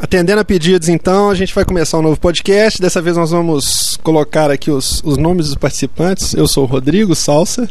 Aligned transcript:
Atendendo 0.00 0.40
a 0.40 0.44
pedidos, 0.44 0.88
então, 0.88 1.30
a 1.30 1.34
gente 1.34 1.54
vai 1.54 1.64
começar 1.64 1.98
um 1.98 2.02
novo 2.02 2.20
podcast. 2.20 2.80
Dessa 2.80 3.00
vez 3.00 3.16
nós 3.16 3.30
vamos 3.30 3.96
colocar 4.02 4.50
aqui 4.50 4.70
os, 4.70 5.02
os 5.04 5.16
nomes 5.16 5.46
dos 5.46 5.54
participantes. 5.56 6.34
Eu 6.34 6.46
sou 6.46 6.64
o 6.64 6.66
Rodrigo 6.66 7.14
Salsa. 7.14 7.68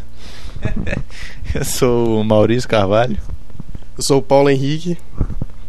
Eu 1.54 1.64
sou 1.64 2.20
o 2.20 2.24
Maurício 2.24 2.68
Carvalho. 2.68 3.16
Eu 3.96 4.02
sou 4.02 4.18
o 4.18 4.22
Paulo 4.22 4.50
Henrique. 4.50 4.98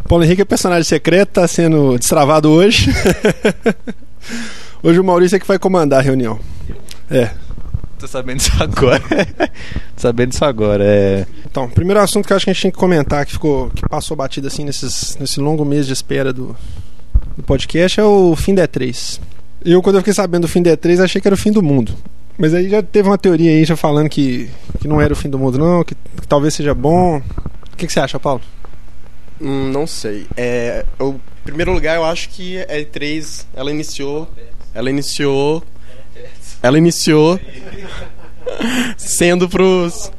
Paulo 0.07 0.23
Henrique 0.23 0.41
é 0.41 0.45
personagem 0.45 0.83
secreto, 0.83 1.29
está 1.29 1.47
sendo 1.47 1.97
destravado 1.97 2.49
hoje. 2.49 2.91
hoje 4.81 4.99
o 4.99 5.03
Maurício 5.03 5.35
é 5.35 5.39
que 5.39 5.47
vai 5.47 5.59
comandar 5.59 5.99
a 5.99 6.03
reunião. 6.03 6.39
É. 7.09 7.29
Tô 7.99 8.07
sabendo 8.07 8.37
disso 8.37 8.51
agora. 8.59 8.99
Tô 8.99 9.47
sabendo 9.97 10.29
disso 10.29 10.45
agora. 10.45 10.83
É... 10.85 11.25
Então, 11.49 11.69
primeiro 11.69 11.99
assunto 11.99 12.27
que 12.27 12.33
eu 12.33 12.37
acho 12.37 12.45
que 12.45 12.51
a 12.51 12.53
gente 12.53 12.61
tinha 12.61 12.71
que 12.71 12.77
comentar, 12.77 13.25
que 13.25 13.31
ficou, 13.31 13.69
que 13.71 13.81
passou 13.89 14.15
batido 14.15 14.47
assim 14.47 14.63
nesses, 14.63 15.17
nesse 15.19 15.39
longo 15.39 15.65
mês 15.65 15.87
de 15.87 15.93
espera 15.93 16.31
do, 16.31 16.55
do 17.35 17.43
podcast, 17.43 17.99
é 17.99 18.03
o 18.03 18.35
fim 18.35 18.53
da 18.53 18.67
E3. 18.67 19.19
Eu, 19.65 19.81
quando 19.81 19.95
eu 19.95 20.01
fiquei 20.01 20.13
sabendo 20.13 20.43
do 20.43 20.47
fim 20.47 20.61
da 20.61 20.71
E3, 20.77 21.03
achei 21.03 21.19
que 21.19 21.27
era 21.27 21.35
o 21.35 21.37
fim 21.37 21.51
do 21.51 21.63
mundo. 21.63 21.93
Mas 22.37 22.53
aí 22.53 22.69
já 22.69 22.83
teve 22.83 23.09
uma 23.09 23.17
teoria 23.17 23.49
aí 23.49 23.65
já 23.65 23.75
falando 23.75 24.09
que, 24.09 24.47
que 24.79 24.87
não 24.87 25.01
era 25.01 25.11
o 25.11 25.15
fim 25.15 25.29
do 25.29 25.39
mundo, 25.39 25.57
não, 25.57 25.83
que, 25.83 25.95
que 25.95 26.27
talvez 26.27 26.53
seja 26.53 26.75
bom. 26.75 27.17
O 27.17 27.75
que, 27.75 27.87
que 27.87 27.93
você 27.93 27.99
acha, 27.99 28.19
Paulo? 28.19 28.41
Hum, 29.41 29.71
não 29.71 29.87
sei. 29.87 30.27
É, 30.35 30.85
eu, 30.99 31.19
em 31.41 31.43
primeiro 31.43 31.71
lugar, 31.73 31.95
eu 31.95 32.05
acho 32.05 32.29
que 32.29 32.59
a 32.59 32.75
E3 32.75 33.45
ela 33.55 33.71
iniciou. 33.71 34.27
Ela 34.73 34.89
iniciou. 34.91 35.63
Ela 36.67 36.77
iniciou 36.77 37.39
sendo 38.97 39.47
pros 39.47 40.11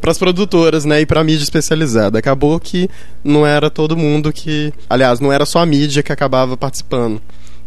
para 0.00 0.10
as 0.10 0.18
produtoras, 0.18 0.84
né, 0.84 1.00
e 1.00 1.06
para 1.06 1.20
a 1.20 1.24
mídia 1.24 1.44
especializada. 1.44 2.18
Acabou 2.18 2.60
que 2.60 2.90
não 3.24 3.46
era 3.46 3.70
todo 3.70 3.96
mundo 3.96 4.30
que, 4.34 4.70
aliás, 4.90 5.18
não 5.18 5.32
era 5.32 5.46
só 5.46 5.60
a 5.60 5.66
mídia 5.66 6.02
que 6.02 6.12
acabava 6.12 6.58
participando. 6.58 7.22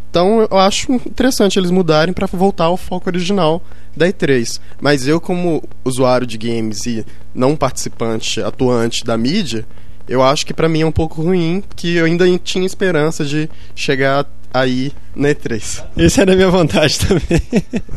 Então 0.09 0.47
eu 0.49 0.57
acho 0.59 0.91
interessante 0.93 1.57
eles 1.57 1.71
mudarem 1.71 2.13
para 2.13 2.27
voltar 2.27 2.65
ao 2.65 2.77
foco 2.77 3.09
original 3.09 3.59
da 3.95 4.07
E3. 4.07 4.59
Mas 4.79 5.07
eu, 5.07 5.19
como 5.19 5.63
usuário 5.83 6.27
de 6.27 6.37
games 6.37 6.85
e 6.85 7.03
não 7.33 7.55
participante, 7.55 8.39
atuante 8.39 9.03
da 9.03 9.17
mídia, 9.17 9.65
eu 10.07 10.21
acho 10.21 10.45
que 10.45 10.53
para 10.53 10.69
mim 10.69 10.81
é 10.81 10.85
um 10.85 10.91
pouco 10.91 11.23
ruim, 11.23 11.63
que 11.75 11.95
eu 11.95 12.05
ainda 12.05 12.25
tinha 12.37 12.65
esperança 12.65 13.25
de 13.25 13.49
chegar 13.75 14.25
aí 14.59 14.91
na 15.15 15.29
E3. 15.29 15.83
Isso 15.97 16.21
era 16.21 16.33
a 16.33 16.35
minha 16.35 16.49
vontade 16.49 16.99
também. 17.05 17.41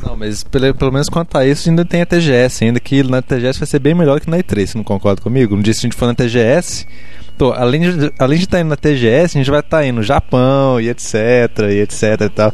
Não, 0.05 0.17
mas 0.17 0.43
pelo, 0.45 0.75
pelo 0.75 0.93
menos 0.93 1.09
quanto 1.09 1.37
a 1.37 1.47
isso, 1.47 1.69
ainda 1.69 1.85
tem 1.85 2.03
a 2.03 2.07
TGS, 2.07 2.65
ainda 2.65 2.81
que 2.81 3.03
na 3.03 3.23
TGS 3.23 3.59
vai 3.59 3.67
ser 3.67 3.79
bem 3.79 3.95
melhor 3.95 4.21
que 4.21 4.31
na 4.31 4.39
E3, 4.39 4.67
você 4.67 4.79
não 4.79 4.85
concorda 4.85 5.21
comigo? 5.21 5.55
Um 5.55 5.63
dia 5.63 5.75
se 5.75 5.81
a 5.81 5.83
gente 5.83 5.97
for 5.97 6.07
na 6.07 6.15
TGS, 6.15 6.87
tô, 7.37 7.53
além 7.53 7.81
de 7.81 8.13
além 8.19 8.39
de 8.39 8.45
estar 8.45 8.59
tá 8.59 8.61
indo 8.61 8.69
na 8.69 8.77
TGS, 8.77 9.37
a 9.37 9.41
gente 9.41 9.51
vai 9.51 9.61
estar 9.61 9.79
tá 9.79 9.87
indo 9.87 9.97
no 9.97 10.03
Japão 10.03 10.81
e 10.81 10.89
etc, 10.89 11.15
e 11.71 11.81
etc 11.81 12.03
e 12.21 12.29
tal, 12.29 12.53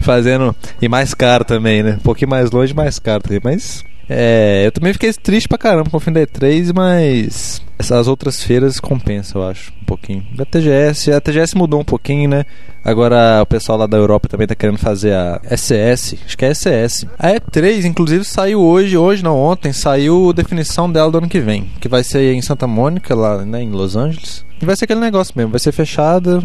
fazendo 0.00 0.56
e 0.80 0.88
mais 0.88 1.12
caro 1.14 1.44
também, 1.44 1.82
né? 1.82 1.96
Um 1.98 2.02
pouquinho 2.02 2.30
mais 2.30 2.50
longe, 2.50 2.72
mais 2.72 2.98
caro 2.98 3.22
também, 3.22 3.40
mas 3.42 3.84
é, 4.14 4.66
eu 4.66 4.72
também 4.72 4.92
fiquei 4.92 5.12
triste 5.12 5.48
pra 5.48 5.58
caramba 5.58 5.90
com 5.90 5.96
o 5.96 6.00
fim 6.00 6.12
da 6.12 6.20
E3, 6.20 6.72
mas 6.74 7.62
essas 7.78 8.06
outras 8.06 8.42
feiras 8.42 8.78
compensam, 8.78 9.42
eu 9.42 9.48
acho, 9.48 9.72
um 9.82 9.84
pouquinho. 9.84 10.24
Da 10.36 10.44
TGS, 10.44 11.12
a 11.12 11.20
TGS 11.20 11.56
mudou 11.56 11.80
um 11.80 11.84
pouquinho, 11.84 12.28
né? 12.28 12.44
Agora 12.84 13.40
o 13.42 13.46
pessoal 13.46 13.78
lá 13.78 13.86
da 13.86 13.96
Europa 13.96 14.28
também 14.28 14.46
tá 14.46 14.54
querendo 14.54 14.78
fazer 14.78 15.14
a 15.14 15.40
SS, 15.56 16.18
acho 16.24 16.36
que 16.36 16.44
é 16.44 16.54
SS. 16.54 17.06
A 17.18 17.30
E3, 17.30 17.84
inclusive, 17.84 18.24
saiu 18.24 18.60
hoje, 18.60 18.96
hoje 18.96 19.22
não, 19.22 19.36
ontem, 19.36 19.72
saiu 19.72 20.30
a 20.30 20.32
definição 20.32 20.90
dela 20.90 21.10
do 21.10 21.18
ano 21.18 21.28
que 21.28 21.40
vem, 21.40 21.70
que 21.80 21.88
vai 21.88 22.04
ser 22.04 22.34
em 22.34 22.42
Santa 22.42 22.66
Mônica, 22.66 23.14
lá 23.14 23.44
né, 23.44 23.62
em 23.62 23.70
Los 23.70 23.96
Angeles. 23.96 24.44
E 24.60 24.66
vai 24.66 24.76
ser 24.76 24.84
aquele 24.84 25.00
negócio 25.00 25.32
mesmo, 25.36 25.50
vai 25.50 25.60
ser 25.60 25.72
fechada 25.72 26.42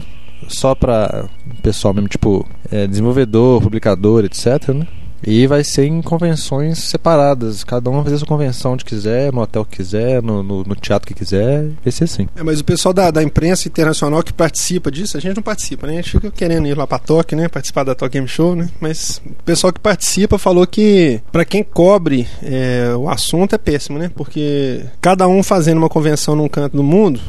só 0.48 0.76
pra 0.76 1.26
pessoal 1.62 1.94
mesmo, 1.94 2.08
tipo, 2.08 2.48
é, 2.72 2.88
desenvolvedor, 2.88 3.62
publicador, 3.62 4.26
etc, 4.26 4.70
né? 4.70 4.88
E 5.26 5.48
vai 5.48 5.64
ser 5.64 5.86
em 5.86 6.02
convenções 6.02 6.80
separadas. 6.80 7.64
Cada 7.64 7.90
um 7.90 7.96
vai 7.96 8.06
fazer 8.06 8.18
sua 8.20 8.28
convenção 8.28 8.74
onde 8.74 8.86
quiser, 8.86 9.32
no 9.34 9.42
hotel 9.42 9.66
que 9.66 9.78
quiser, 9.78 10.22
no, 10.22 10.44
no, 10.44 10.64
no 10.64 10.76
teatro 10.76 11.08
que 11.08 11.14
quiser. 11.14 11.66
Vai 11.84 11.92
ser 11.92 12.06
assim. 12.06 12.28
É, 12.36 12.44
mas 12.44 12.60
o 12.60 12.66
pessoal 12.66 12.94
da, 12.94 13.12
da 13.12 13.24
imprensa 13.24 13.68
internacional 13.68 14.24
que 14.24 14.34
participa 14.34 14.92
disso, 14.92 15.18
a 15.18 15.20
gente 15.20 15.36
não 15.36 15.44
participa, 15.44 15.88
né? 15.88 15.94
A 15.94 15.96
gente 15.98 16.12
fica 16.12 16.32
querendo 16.32 16.68
ir 16.68 16.78
lá 16.78 16.86
pra 16.86 17.00
Tóquio, 17.00 17.38
né? 17.38 17.48
Participar 17.48 17.84
da 17.84 17.96
Tóquio 17.96 18.18
Game 18.18 18.28
Show, 18.28 18.56
né? 18.56 18.70
Mas 18.80 19.22
o 19.26 19.44
pessoal 19.44 19.74
que 19.74 19.80
participa 19.80 20.38
falou 20.38 20.66
que 20.66 21.22
para 21.32 21.46
quem 21.46 21.64
cobre 21.64 22.28
é, 22.44 22.94
o 22.96 23.10
assunto 23.10 23.54
é 23.54 23.58
péssimo, 23.58 23.98
né? 23.98 24.12
Porque 24.16 24.86
cada 25.02 25.28
um 25.28 25.44
fazendo 25.44 25.78
uma 25.78 25.90
convenção 25.90 26.36
num 26.36 26.48
canto 26.48 26.78
do 26.78 26.84
mundo, 26.84 27.20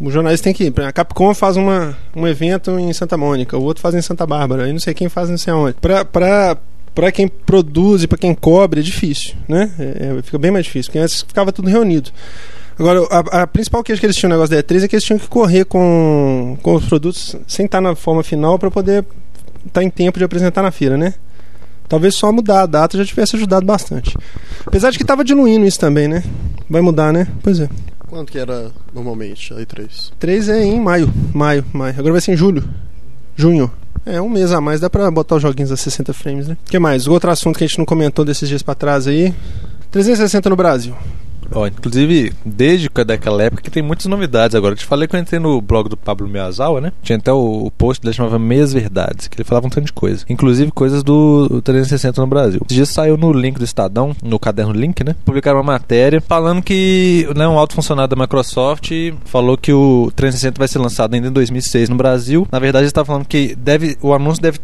o 0.00 0.10
jornalista 0.10 0.44
tem 0.44 0.54
que 0.54 0.64
ir. 0.64 0.80
A 0.80 0.92
Capcom 0.92 1.34
faz 1.34 1.56
uma, 1.56 1.96
um 2.14 2.26
evento 2.26 2.78
em 2.78 2.92
Santa 2.92 3.16
Mônica, 3.16 3.56
o 3.56 3.62
outro 3.62 3.82
faz 3.82 3.94
em 3.94 4.02
Santa 4.02 4.26
Bárbara, 4.26 4.64
aí 4.64 4.72
não 4.72 4.80
sei 4.80 4.94
quem 4.94 5.08
faz 5.08 5.30
não 5.30 5.38
sei 5.38 5.52
aonde. 5.52 5.76
Pra, 5.80 6.04
pra, 6.04 6.56
para 6.94 7.10
quem 7.10 7.26
produz 7.26 8.02
e 8.02 8.06
para 8.06 8.18
quem 8.18 8.34
cobre 8.34 8.80
é 8.80 8.82
difícil, 8.82 9.34
né? 9.48 9.70
É, 9.78 10.18
é, 10.18 10.22
fica 10.22 10.38
bem 10.38 10.50
mais 10.50 10.64
difícil, 10.64 10.90
porque 10.90 10.98
antes 11.00 11.22
ficava 11.22 11.52
tudo 11.52 11.68
reunido. 11.68 12.10
Agora, 12.78 13.00
a, 13.10 13.42
a 13.42 13.46
principal 13.46 13.82
queixa 13.82 14.00
que 14.00 14.06
eles 14.06 14.16
tinham 14.16 14.30
no 14.30 14.36
negócio 14.36 14.54
da 14.56 14.62
E3 14.62 14.84
é 14.84 14.88
que 14.88 14.96
eles 14.96 15.04
tinham 15.04 15.18
que 15.18 15.28
correr 15.28 15.64
com, 15.64 16.56
com 16.62 16.74
os 16.74 16.84
produtos 16.84 17.36
sem 17.46 17.66
estar 17.66 17.80
na 17.80 17.94
forma 17.94 18.22
final 18.22 18.58
para 18.58 18.70
poder 18.70 19.04
estar 19.66 19.82
em 19.82 19.90
tempo 19.90 20.18
de 20.18 20.24
apresentar 20.24 20.62
na 20.62 20.70
feira, 20.70 20.96
né? 20.96 21.14
Talvez 21.88 22.14
só 22.14 22.32
mudar 22.32 22.62
a 22.62 22.66
data 22.66 22.96
já 22.96 23.04
tivesse 23.04 23.36
ajudado 23.36 23.66
bastante. 23.66 24.16
Apesar 24.66 24.90
de 24.90 24.96
que 24.96 25.04
estava 25.04 25.24
diluindo 25.24 25.66
isso 25.66 25.78
também, 25.78 26.08
né? 26.08 26.24
Vai 26.68 26.80
mudar, 26.80 27.12
né? 27.12 27.28
Pois 27.42 27.60
é. 27.60 27.68
Quanto 28.08 28.32
que 28.32 28.38
era 28.38 28.70
normalmente 28.92 29.52
a 29.52 29.56
E3? 29.56 30.12
3 30.18 30.48
é 30.48 30.64
em 30.64 30.80
maio. 30.80 31.12
Maio, 31.32 31.64
maio. 31.72 31.94
Agora 31.98 32.12
vai 32.12 32.20
ser 32.20 32.32
em 32.32 32.36
julho. 32.36 32.64
Junho. 33.36 33.70
É, 34.06 34.20
um 34.20 34.28
mês 34.28 34.52
a 34.52 34.60
mais 34.60 34.80
dá 34.80 34.90
pra 34.90 35.10
botar 35.10 35.36
os 35.36 35.42
joguinhos 35.42 35.72
a 35.72 35.76
60 35.76 36.12
frames, 36.12 36.46
né? 36.46 36.56
O 36.66 36.70
que 36.70 36.78
mais? 36.78 37.06
Outro 37.06 37.30
assunto 37.30 37.56
que 37.56 37.64
a 37.64 37.66
gente 37.66 37.78
não 37.78 37.86
comentou 37.86 38.24
desses 38.24 38.48
dias 38.48 38.62
pra 38.62 38.74
trás 38.74 39.06
aí. 39.06 39.34
360 39.90 40.50
no 40.50 40.56
Brasil. 40.56 40.94
Ó, 41.52 41.66
inclusive, 41.66 42.32
desde 42.44 42.88
daquela 43.06 43.42
época 43.42 43.62
que 43.62 43.70
tem 43.70 43.82
muitas 43.82 44.06
novidades 44.06 44.54
agora. 44.54 44.74
Eu 44.74 44.78
te 44.78 44.84
falei 44.84 45.08
que 45.08 45.16
eu 45.16 45.20
entrei 45.20 45.40
no 45.40 45.60
blog 45.60 45.88
do 45.88 45.96
Pablo 45.96 46.28
Miyazawa, 46.28 46.80
né? 46.80 46.92
Tinha 47.02 47.18
até 47.18 47.32
o, 47.32 47.66
o 47.66 47.70
post 47.70 48.02
dele 48.02 48.14
chamava 48.14 48.38
Meias 48.38 48.72
Verdades, 48.72 49.28
que 49.28 49.36
ele 49.36 49.44
falava 49.44 49.66
um 49.66 49.70
tanto 49.70 49.86
de 49.86 49.92
coisa. 49.92 50.24
Inclusive 50.28 50.70
coisas 50.70 51.02
do 51.02 51.60
360 51.62 52.20
no 52.20 52.26
Brasil. 52.26 52.60
Esse 52.64 52.74
dia 52.74 52.86
saiu 52.86 53.16
no 53.16 53.32
link 53.32 53.58
do 53.58 53.64
Estadão, 53.64 54.14
no 54.22 54.38
caderno 54.38 54.72
Link, 54.72 55.02
né? 55.04 55.14
Publicaram 55.24 55.58
uma 55.58 55.72
matéria 55.72 56.20
falando 56.20 56.62
que 56.62 57.28
né, 57.34 57.46
um 57.46 57.58
alto 57.58 57.74
funcionário 57.74 58.14
da 58.14 58.20
Microsoft 58.20 58.90
falou 59.24 59.56
que 59.56 59.72
o 59.72 60.12
360 60.14 60.58
vai 60.58 60.68
ser 60.68 60.78
lançado 60.78 61.14
ainda 61.14 61.28
em 61.28 61.32
2006 61.32 61.88
no 61.88 61.96
Brasil. 61.96 62.46
Na 62.50 62.58
verdade, 62.58 62.84
ele 62.84 62.88
estava 62.88 63.06
falando 63.06 63.26
que 63.26 63.54
deve, 63.56 63.96
o 64.00 64.12
anúncio 64.12 64.42
deve, 64.42 64.58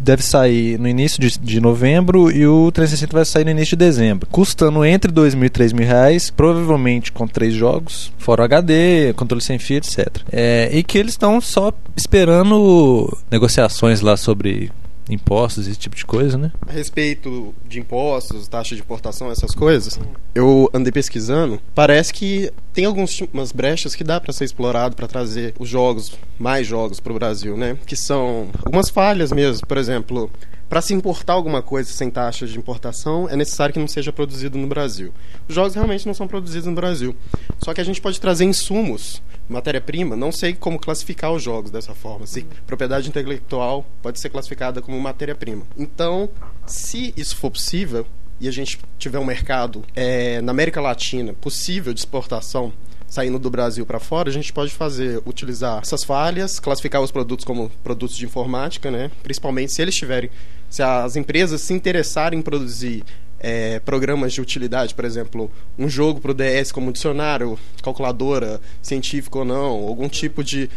deve 0.00 0.22
sair 0.22 0.78
no 0.78 0.88
início 0.88 1.20
de, 1.20 1.38
de 1.38 1.60
novembro 1.60 2.30
e 2.30 2.46
o 2.46 2.70
360 2.70 3.12
vai 3.12 3.24
sair 3.24 3.44
no 3.44 3.50
início 3.50 3.76
de 3.76 3.84
dezembro, 3.84 4.28
custando 4.30 4.84
entre 4.84 5.10
2 5.10 5.34
mil 5.34 5.46
e 5.46 5.50
3 5.50 5.72
mil 5.72 5.86
reais 5.86 6.23
provavelmente 6.30 7.12
com 7.12 7.26
três 7.26 7.54
jogos, 7.54 8.12
fora 8.18 8.44
HD, 8.44 9.12
controle 9.14 9.42
sem 9.42 9.58
fio, 9.58 9.78
etc. 9.78 10.08
É, 10.30 10.70
e 10.72 10.82
que 10.82 10.98
eles 10.98 11.12
estão 11.12 11.40
só 11.40 11.72
esperando 11.96 13.16
negociações 13.30 14.00
lá 14.00 14.16
sobre 14.16 14.70
impostos, 15.08 15.66
esse 15.66 15.78
tipo 15.78 15.96
de 15.96 16.04
coisa, 16.04 16.38
né? 16.38 16.50
A 16.66 16.72
respeito 16.72 17.54
de 17.68 17.78
impostos, 17.78 18.48
taxa 18.48 18.74
de 18.74 18.80
importação, 18.80 19.30
essas 19.30 19.54
coisas, 19.54 19.98
eu 20.34 20.70
andei 20.72 20.92
pesquisando. 20.92 21.60
Parece 21.74 22.12
que 22.12 22.50
tem 22.74 22.84
algumas 22.86 23.52
brechas 23.52 23.94
que 23.94 24.02
dá 24.02 24.20
para 24.20 24.32
ser 24.32 24.44
explorado 24.44 24.96
para 24.96 25.06
trazer 25.06 25.54
os 25.60 25.68
jogos, 25.68 26.18
mais 26.36 26.66
jogos 26.66 26.98
para 26.98 27.12
o 27.12 27.14
Brasil, 27.14 27.56
né? 27.56 27.78
Que 27.86 27.94
são 27.94 28.48
algumas 28.64 28.90
falhas 28.90 29.30
mesmo. 29.30 29.64
Por 29.64 29.78
exemplo, 29.78 30.28
para 30.68 30.82
se 30.82 30.92
importar 30.92 31.34
alguma 31.34 31.62
coisa 31.62 31.88
sem 31.88 32.10
taxas 32.10 32.50
de 32.50 32.58
importação, 32.58 33.28
é 33.30 33.36
necessário 33.36 33.72
que 33.72 33.78
não 33.78 33.86
seja 33.86 34.12
produzido 34.12 34.58
no 34.58 34.66
Brasil. 34.66 35.14
Os 35.48 35.54
jogos 35.54 35.74
realmente 35.74 36.04
não 36.04 36.14
são 36.14 36.26
produzidos 36.26 36.66
no 36.66 36.74
Brasil. 36.74 37.14
Só 37.62 37.72
que 37.72 37.80
a 37.80 37.84
gente 37.84 38.00
pode 38.00 38.20
trazer 38.20 38.44
insumos, 38.44 39.22
matéria-prima, 39.48 40.16
não 40.16 40.32
sei 40.32 40.52
como 40.52 40.76
classificar 40.76 41.32
os 41.32 41.44
jogos 41.44 41.70
dessa 41.70 41.94
forma. 41.94 42.26
Se 42.26 42.44
propriedade 42.66 43.08
intelectual 43.08 43.86
pode 44.02 44.18
ser 44.18 44.30
classificada 44.30 44.82
como 44.82 44.98
matéria-prima. 45.00 45.62
Então, 45.78 46.28
se 46.66 47.14
isso 47.16 47.36
for 47.36 47.52
possível, 47.52 48.04
e 48.40 48.48
a 48.48 48.50
gente 48.50 48.78
tiver 48.98 49.18
um 49.18 49.24
mercado 49.24 49.84
é, 49.94 50.40
na 50.40 50.52
América 50.52 50.80
Latina 50.80 51.32
possível 51.32 51.92
de 51.92 52.00
exportação 52.00 52.72
saindo 53.06 53.38
do 53.38 53.48
Brasil 53.48 53.86
para 53.86 54.00
fora, 54.00 54.28
a 54.28 54.32
gente 54.32 54.52
pode 54.52 54.72
fazer, 54.72 55.22
utilizar 55.24 55.80
essas 55.80 56.02
falhas, 56.02 56.58
classificar 56.58 57.00
os 57.00 57.12
produtos 57.12 57.44
como 57.44 57.70
produtos 57.82 58.16
de 58.16 58.24
informática, 58.24 58.90
né? 58.90 59.08
Principalmente 59.22 59.72
se 59.72 59.80
eles 59.80 59.94
tiverem, 59.94 60.30
se 60.68 60.82
as 60.82 61.14
empresas 61.14 61.60
se 61.60 61.72
interessarem 61.72 62.40
em 62.40 62.42
produzir 62.42 63.04
é, 63.38 63.78
programas 63.80 64.32
de 64.32 64.40
utilidade, 64.40 64.94
por 64.94 65.04
exemplo, 65.04 65.50
um 65.78 65.88
jogo 65.88 66.18
para 66.18 66.30
o 66.30 66.34
DS 66.34 66.72
como 66.72 66.90
dicionário, 66.90 67.58
calculadora, 67.82 68.60
científico 68.82 69.40
ou 69.40 69.44
não, 69.44 69.86
algum 69.86 70.08
tipo 70.08 70.42
de 70.42 70.68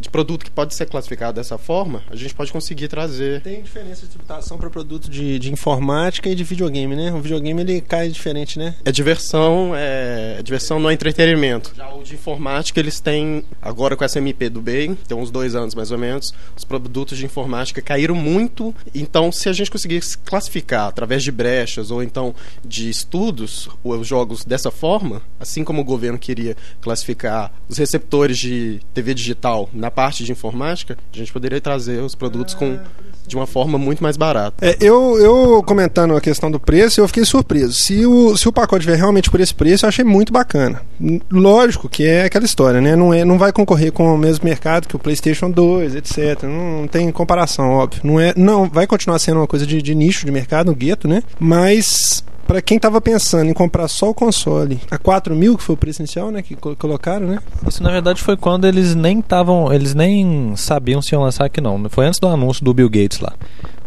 de 0.00 0.10
produto 0.10 0.44
que 0.44 0.50
pode 0.50 0.74
ser 0.74 0.86
classificado 0.86 1.34
dessa 1.34 1.56
forma, 1.56 2.02
a 2.10 2.16
gente 2.16 2.34
pode 2.34 2.52
conseguir 2.52 2.88
trazer. 2.88 3.40
Tem 3.40 3.62
diferença 3.62 4.02
de 4.02 4.08
tributação 4.08 4.58
para 4.58 4.68
produto 4.68 5.08
de, 5.08 5.38
de 5.38 5.52
informática 5.52 6.28
e 6.28 6.34
de 6.34 6.44
videogame, 6.44 6.94
né? 6.94 7.12
O 7.12 7.20
videogame 7.20 7.60
ele 7.62 7.80
cai 7.80 8.08
diferente, 8.08 8.58
né? 8.58 8.74
É 8.84 8.92
diversão, 8.92 9.72
é, 9.74 10.36
é 10.38 10.42
diversão 10.42 10.78
não 10.78 10.90
é 10.90 10.94
entretenimento. 10.94 11.72
Já 11.74 11.92
o 11.92 12.02
de 12.02 12.14
informática 12.14 12.78
eles 12.78 13.00
têm 13.00 13.44
agora 13.62 13.96
com 13.96 14.04
essa 14.04 14.18
MP 14.18 14.48
do 14.48 14.60
bem, 14.60 14.94
tem 14.94 15.16
uns 15.16 15.30
dois 15.30 15.54
anos 15.54 15.74
mais 15.74 15.90
ou 15.90 15.98
menos, 15.98 16.32
os 16.56 16.64
produtos 16.64 17.16
de 17.16 17.24
informática 17.24 17.80
caíram 17.80 18.14
muito. 18.14 18.74
Então, 18.94 19.32
se 19.32 19.48
a 19.48 19.52
gente 19.52 19.70
conseguir 19.70 20.02
classificar 20.24 20.88
através 20.88 21.22
de 21.22 21.32
brechas 21.32 21.90
ou 21.90 22.02
então 22.02 22.34
de 22.64 22.90
estudos 22.90 23.68
os 23.82 24.06
jogos 24.06 24.44
dessa 24.44 24.70
forma, 24.70 25.22
assim 25.40 25.64
como 25.64 25.80
o 25.80 25.84
governo 25.84 26.18
queria 26.18 26.56
classificar 26.80 27.52
os 27.68 27.78
receptores 27.78 28.38
de 28.38 28.80
TV 28.92 29.13
digital 29.14 29.68
na 29.72 29.90
parte 29.90 30.24
de 30.24 30.32
informática, 30.32 30.98
a 31.12 31.16
gente 31.16 31.32
poderia 31.32 31.60
trazer 31.60 32.00
os 32.02 32.14
produtos 32.14 32.54
com 32.54 32.78
de 33.26 33.36
uma 33.36 33.46
forma 33.46 33.78
muito 33.78 34.02
mais 34.02 34.16
barata. 34.16 34.66
É, 34.66 34.76
eu, 34.80 35.18
eu 35.18 35.62
comentando 35.62 36.14
a 36.14 36.20
questão 36.20 36.50
do 36.50 36.60
preço, 36.60 37.00
eu 37.00 37.08
fiquei 37.08 37.24
surpreso. 37.24 37.72
Se 37.72 38.04
o, 38.06 38.36
se 38.36 38.48
o 38.48 38.52
pacote 38.52 38.86
vier 38.86 38.98
realmente 38.98 39.30
por 39.30 39.40
esse 39.40 39.54
preço, 39.54 39.84
eu 39.84 39.88
achei 39.88 40.04
muito 40.04 40.32
bacana. 40.32 40.82
Lógico 41.30 41.88
que 41.88 42.06
é 42.06 42.24
aquela 42.24 42.44
história, 42.44 42.80
né? 42.80 42.94
Não, 42.94 43.12
é, 43.12 43.24
não 43.24 43.38
vai 43.38 43.52
concorrer 43.52 43.92
com 43.92 44.14
o 44.14 44.18
mesmo 44.18 44.44
mercado 44.44 44.86
que 44.86 44.96
o 44.96 44.98
PlayStation 44.98 45.50
2, 45.50 45.94
etc. 45.96 46.42
Não, 46.42 46.82
não 46.82 46.88
tem 46.88 47.10
comparação, 47.10 47.70
óbvio. 47.70 48.00
Não, 48.04 48.20
é, 48.20 48.34
não 48.36 48.68
vai 48.68 48.86
continuar 48.86 49.18
sendo 49.18 49.40
uma 49.40 49.46
coisa 49.46 49.66
de, 49.66 49.80
de 49.80 49.94
nicho 49.94 50.26
de 50.26 50.32
mercado, 50.32 50.70
um 50.70 50.74
gueto, 50.74 51.08
né? 51.08 51.22
Mas 51.38 52.22
para 52.46 52.62
quem 52.62 52.76
estava 52.76 53.00
pensando 53.00 53.48
em 53.48 53.54
comprar 53.54 53.88
só 53.88 54.10
o 54.10 54.14
console 54.14 54.80
a 54.90 54.98
4 54.98 55.34
mil, 55.34 55.56
que 55.56 55.62
foi 55.62 55.74
o 55.74 55.78
preço 55.78 56.02
inicial, 56.02 56.30
né? 56.30 56.42
Que 56.42 56.54
colocaram, 56.54 57.26
né? 57.26 57.38
Isso 57.68 57.82
na 57.82 57.90
verdade 57.90 58.22
foi 58.22 58.36
quando 58.36 58.66
eles 58.66 58.94
nem 58.94 59.20
estavam. 59.20 59.72
Eles 59.72 59.94
nem 59.94 60.54
sabiam 60.56 61.02
se 61.02 61.14
iam 61.14 61.22
lançar 61.22 61.46
aqui 61.46 61.60
não. 61.60 61.88
Foi 61.88 62.06
antes 62.06 62.20
do 62.20 62.28
anúncio 62.28 62.64
do 62.64 62.74
Bill 62.74 62.88
Gates 62.88 63.20
lá. 63.20 63.32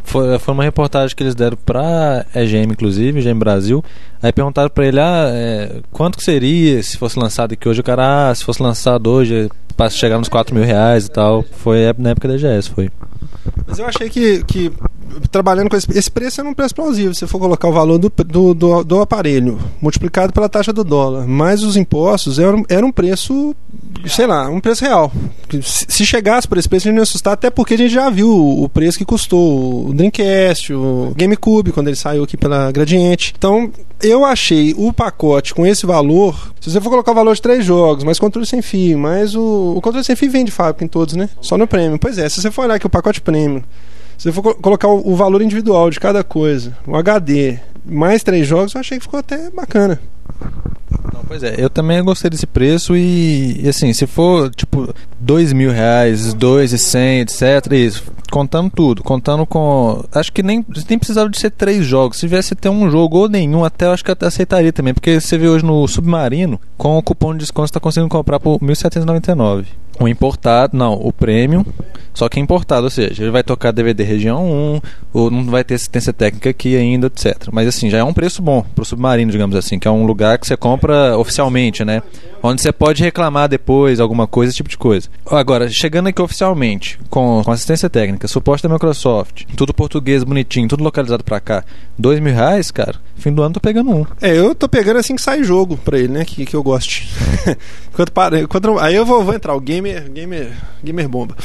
Foi, 0.03 0.39
foi 0.39 0.53
uma 0.53 0.63
reportagem 0.63 1.13
que 1.15 1.21
eles 1.21 1.35
deram 1.35 1.57
pra 1.65 2.25
EGM, 2.33 2.71
inclusive, 2.71 3.19
EGM 3.19 3.37
Brasil. 3.37 3.83
Aí 4.21 4.31
perguntaram 4.31 4.69
pra 4.69 4.85
ele, 4.85 4.99
ah, 5.01 5.29
é, 5.29 5.81
quanto 5.91 6.17
que 6.17 6.23
seria 6.23 6.81
se 6.81 6.97
fosse 6.97 7.19
lançado 7.19 7.51
aqui 7.51 7.67
hoje? 7.67 7.81
O 7.81 7.83
cara, 7.83 8.29
ah, 8.29 8.35
se 8.35 8.43
fosse 8.43 8.63
lançado 8.63 9.07
hoje, 9.09 9.49
para 9.75 9.89
chegar 9.89 10.17
nos 10.17 10.29
4 10.29 10.55
mil 10.55 10.63
reais 10.63 11.05
e 11.05 11.11
tal. 11.11 11.43
Foi 11.43 11.93
na 11.97 12.11
época 12.11 12.29
da 12.29 12.35
EGS, 12.35 12.69
foi. 12.69 12.89
Mas 13.67 13.79
eu 13.79 13.85
achei 13.85 14.09
que, 14.09 14.43
que 14.45 14.71
trabalhando 15.31 15.69
com 15.69 15.75
esse, 15.75 15.87
esse 15.97 16.09
preço 16.09 16.41
é 16.41 16.43
um 16.43 16.53
preço 16.53 16.75
plausível. 16.75 17.13
Se 17.13 17.27
for 17.27 17.39
colocar 17.39 17.67
o 17.67 17.73
valor 17.73 17.97
do, 17.97 18.09
do, 18.09 18.53
do, 18.53 18.83
do, 18.83 19.01
aparelho 19.01 19.59
multiplicado 19.81 20.33
pela 20.33 20.49
taxa 20.49 20.73
do 20.73 20.83
dólar, 20.83 21.27
mais 21.27 21.63
os 21.63 21.75
impostos, 21.75 22.39
era, 22.39 22.55
era 22.69 22.85
um 22.85 22.91
preço, 22.91 23.55
sei 24.05 24.27
lá, 24.27 24.49
um 24.49 24.59
preço 24.59 24.83
real. 24.83 25.11
Se 25.61 26.05
chegasse 26.05 26.47
por 26.47 26.57
esse 26.57 26.67
preço, 26.67 26.87
a 26.87 26.89
gente 26.89 26.95
não 26.95 27.01
ia 27.01 27.03
assustar, 27.03 27.33
até 27.33 27.49
porque 27.49 27.73
a 27.73 27.77
gente 27.77 27.93
já 27.93 28.09
viu 28.09 28.29
o 28.29 28.67
preço 28.69 28.97
que 28.97 29.05
custou 29.05 29.89
o 29.89 29.93
Dreamcast, 29.93 30.73
o 30.73 31.13
GameCube, 31.15 31.71
quando 31.71 31.87
ele 31.87 31.95
saiu 31.95 32.23
aqui 32.23 32.37
pela 32.37 32.71
Gradiente. 32.71 33.33
Então, 33.37 33.71
eu 34.01 34.23
achei 34.25 34.73
o 34.77 34.93
pacote 34.93 35.53
com 35.53 35.65
esse 35.65 35.85
valor. 35.85 36.51
Se 36.59 36.69
você 36.69 36.79
for 36.81 36.89
colocar 36.89 37.11
o 37.11 37.15
valor 37.15 37.33
de 37.33 37.41
três 37.41 37.65
jogos, 37.65 38.03
mais 38.03 38.19
controle 38.19 38.45
sem 38.45 38.61
fio, 38.61 38.97
mais 38.97 39.35
o, 39.35 39.73
o 39.77 39.81
controle 39.81 40.03
sem 40.03 40.15
fio 40.15 40.29
vem 40.29 40.45
de 40.45 40.51
fábrica 40.51 40.83
em 40.83 40.87
todos, 40.87 41.15
né? 41.15 41.29
Só 41.41 41.57
no 41.57 41.67
prêmio. 41.67 41.97
Pois 41.97 42.17
é, 42.17 42.27
se 42.29 42.41
você 42.41 42.51
for 42.51 42.65
olhar 42.65 42.75
aqui 42.75 42.85
o 42.85 42.89
pacote 42.89 43.21
prêmio 43.21 43.63
se 44.17 44.31
for 44.31 44.55
colocar 44.55 44.87
o, 44.87 45.15
valor 45.15 45.41
individual 45.41 45.89
de 45.89 45.99
cada 45.99 46.23
coisa, 46.23 46.75
o 46.87 46.95
HD, 46.95 47.59
mais 47.85 48.23
três 48.23 48.47
jogos, 48.47 48.73
eu 48.73 48.81
achei 48.81 48.97
que 48.97 49.03
ficou 49.03 49.19
até 49.19 49.49
bacana. 49.51 49.99
Não, 51.13 51.21
pois 51.27 51.43
é, 51.43 51.55
eu 51.57 51.69
também 51.69 52.03
gostei 52.03 52.29
desse 52.29 52.47
preço 52.47 52.95
e, 52.95 53.61
e 53.63 53.69
assim, 53.69 53.93
se 53.93 54.07
for 54.07 54.49
tipo 54.49 54.93
dois 55.19 55.53
mil 55.53 55.71
reais, 55.71 56.33
dois 56.33 56.73
e 56.73 56.77
cem, 56.77 57.21
etc, 57.21 57.71
isso, 57.73 58.03
contando 58.31 58.71
tudo, 58.71 59.03
contando 59.03 59.45
com, 59.45 60.03
acho 60.11 60.33
que 60.33 60.41
nem, 60.41 60.65
nem 60.89 60.97
precisava 60.97 61.29
de 61.29 61.37
ser 61.37 61.51
três 61.51 61.85
jogos, 61.85 62.17
se 62.17 62.21
tivesse 62.21 62.55
ter 62.55 62.69
um 62.69 62.89
jogo 62.89 63.17
ou 63.17 63.29
nenhum, 63.29 63.63
até 63.63 63.85
eu 63.85 63.91
acho 63.91 64.03
que 64.03 64.25
aceitaria 64.25 64.73
também, 64.73 64.93
porque 64.93 65.19
você 65.19 65.37
vê 65.37 65.47
hoje 65.47 65.63
no 65.63 65.87
Submarino, 65.87 66.59
com 66.75 66.97
o 66.97 67.03
cupom 67.03 67.33
de 67.33 67.39
desconto 67.39 67.67
você 67.67 67.71
está 67.71 67.79
conseguindo 67.79 68.09
comprar 68.09 68.39
por 68.39 68.59
1.799. 68.59 69.65
O 69.99 70.07
importado, 70.07 70.77
não, 70.77 70.93
o 70.93 71.11
premium, 71.11 71.65
só 72.17 72.27
que 72.27 72.39
é 72.39 72.41
importado, 72.41 72.85
ou 72.85 72.89
seja, 72.89 73.21
ele 73.21 73.29
vai 73.29 73.43
tocar 73.43 73.71
DVD 73.71 74.03
região 74.03 74.43
1, 74.43 74.81
ou 75.13 75.29
não 75.29 75.45
vai 75.45 75.63
ter 75.63 75.75
assistência 75.75 76.11
técnica 76.11 76.49
aqui 76.49 76.75
ainda, 76.75 77.05
etc. 77.05 77.49
Mas 77.51 77.67
assim, 77.67 77.91
já 77.91 77.99
é 77.99 78.03
um 78.03 78.11
preço 78.11 78.41
bom 78.41 78.65
pro 78.75 78.83
submarino, 78.83 79.31
digamos 79.31 79.55
assim, 79.55 79.77
que 79.77 79.87
é 79.87 79.91
um 79.91 80.03
lugar 80.03 80.39
que 80.39 80.47
você 80.47 80.57
compra 80.57 81.15
oficialmente, 81.15 81.85
né? 81.85 82.01
Onde 82.41 82.61
você 82.61 82.71
pode 82.71 83.03
reclamar 83.03 83.47
depois 83.47 83.99
alguma 83.99 84.25
coisa, 84.25 84.49
esse 84.49 84.57
tipo 84.57 84.69
de 84.69 84.79
coisa. 84.79 85.09
Agora, 85.29 85.69
chegando 85.69 86.07
aqui 86.07 86.19
oficialmente, 86.19 86.99
com, 87.07 87.43
com 87.43 87.51
assistência 87.51 87.87
técnica, 87.87 88.27
suporte 88.27 88.63
da 88.63 88.69
Microsoft, 88.69 89.43
tudo 89.55 89.71
português 89.71 90.23
bonitinho, 90.23 90.67
tudo 90.67 90.83
localizado 90.83 91.23
pra 91.23 91.39
cá, 91.39 91.63
dois 91.97 92.19
mil 92.19 92.33
reais, 92.33 92.71
cara, 92.71 92.95
fim 93.15 93.31
do 93.31 93.43
ano 93.43 93.53
tô 93.53 93.59
pegando 93.59 93.91
um. 93.91 94.05
É, 94.19 94.35
eu 94.35 94.55
tô 94.55 94.67
pegando 94.67 94.97
assim 94.97 95.15
que 95.15 95.21
sai 95.21 95.43
jogo 95.43 95.77
pra 95.77 95.99
ele, 95.99 96.07
né? 96.07 96.25
Que, 96.25 96.47
que 96.47 96.55
eu 96.55 96.63
goste. 96.63 97.07
enquanto, 97.93 98.35
enquanto, 98.37 98.79
aí 98.79 98.95
eu 98.95 99.05
vou, 99.05 99.23
vou 99.23 99.35
entrar, 99.35 99.53
o 99.53 99.61
game 99.61 99.86
gamer, 99.87 100.09
gamer, 100.11 100.51
gamer 100.83 101.07
bomba. 101.07 101.35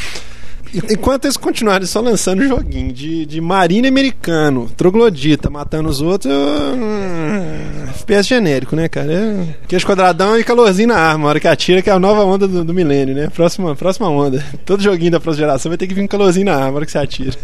Enquanto 0.90 1.26
eles 1.26 1.36
continuarem 1.36 1.86
só 1.86 2.00
lançando 2.00 2.42
joguinho 2.48 2.92
de, 2.92 3.26
de 3.26 3.40
marina 3.42 3.88
americano, 3.88 4.70
troglodita, 4.74 5.50
matando 5.50 5.90
os 5.90 6.00
outros, 6.00 6.32
eu... 6.32 6.38
Hum, 6.38 7.88
FPS 7.90 8.26
genérico, 8.26 8.74
né, 8.74 8.88
cara? 8.88 9.12
É... 9.12 9.46
Queijo 9.68 9.86
quadradão 9.86 10.38
e 10.38 10.42
calorzinho 10.44 10.88
na 10.88 10.96
arma, 10.96 11.26
a 11.26 11.28
hora 11.28 11.40
que 11.40 11.46
atira, 11.46 11.82
que 11.82 11.90
é 11.90 11.92
a 11.92 11.98
nova 11.98 12.24
onda 12.24 12.48
do, 12.48 12.64
do 12.64 12.72
milênio, 12.72 13.14
né? 13.14 13.28
Próxima, 13.28 13.76
próxima 13.76 14.08
onda. 14.08 14.42
Todo 14.64 14.82
joguinho 14.82 15.10
da 15.10 15.20
próxima 15.20 15.46
geração 15.46 15.68
vai 15.68 15.76
ter 15.76 15.86
que 15.86 15.92
vir 15.92 16.02
um 16.02 16.08
calorzinho 16.08 16.46
na 16.46 16.54
arma, 16.54 16.70
a 16.70 16.74
hora 16.76 16.86
que 16.86 16.92
você 16.92 16.98
atira. 16.98 17.36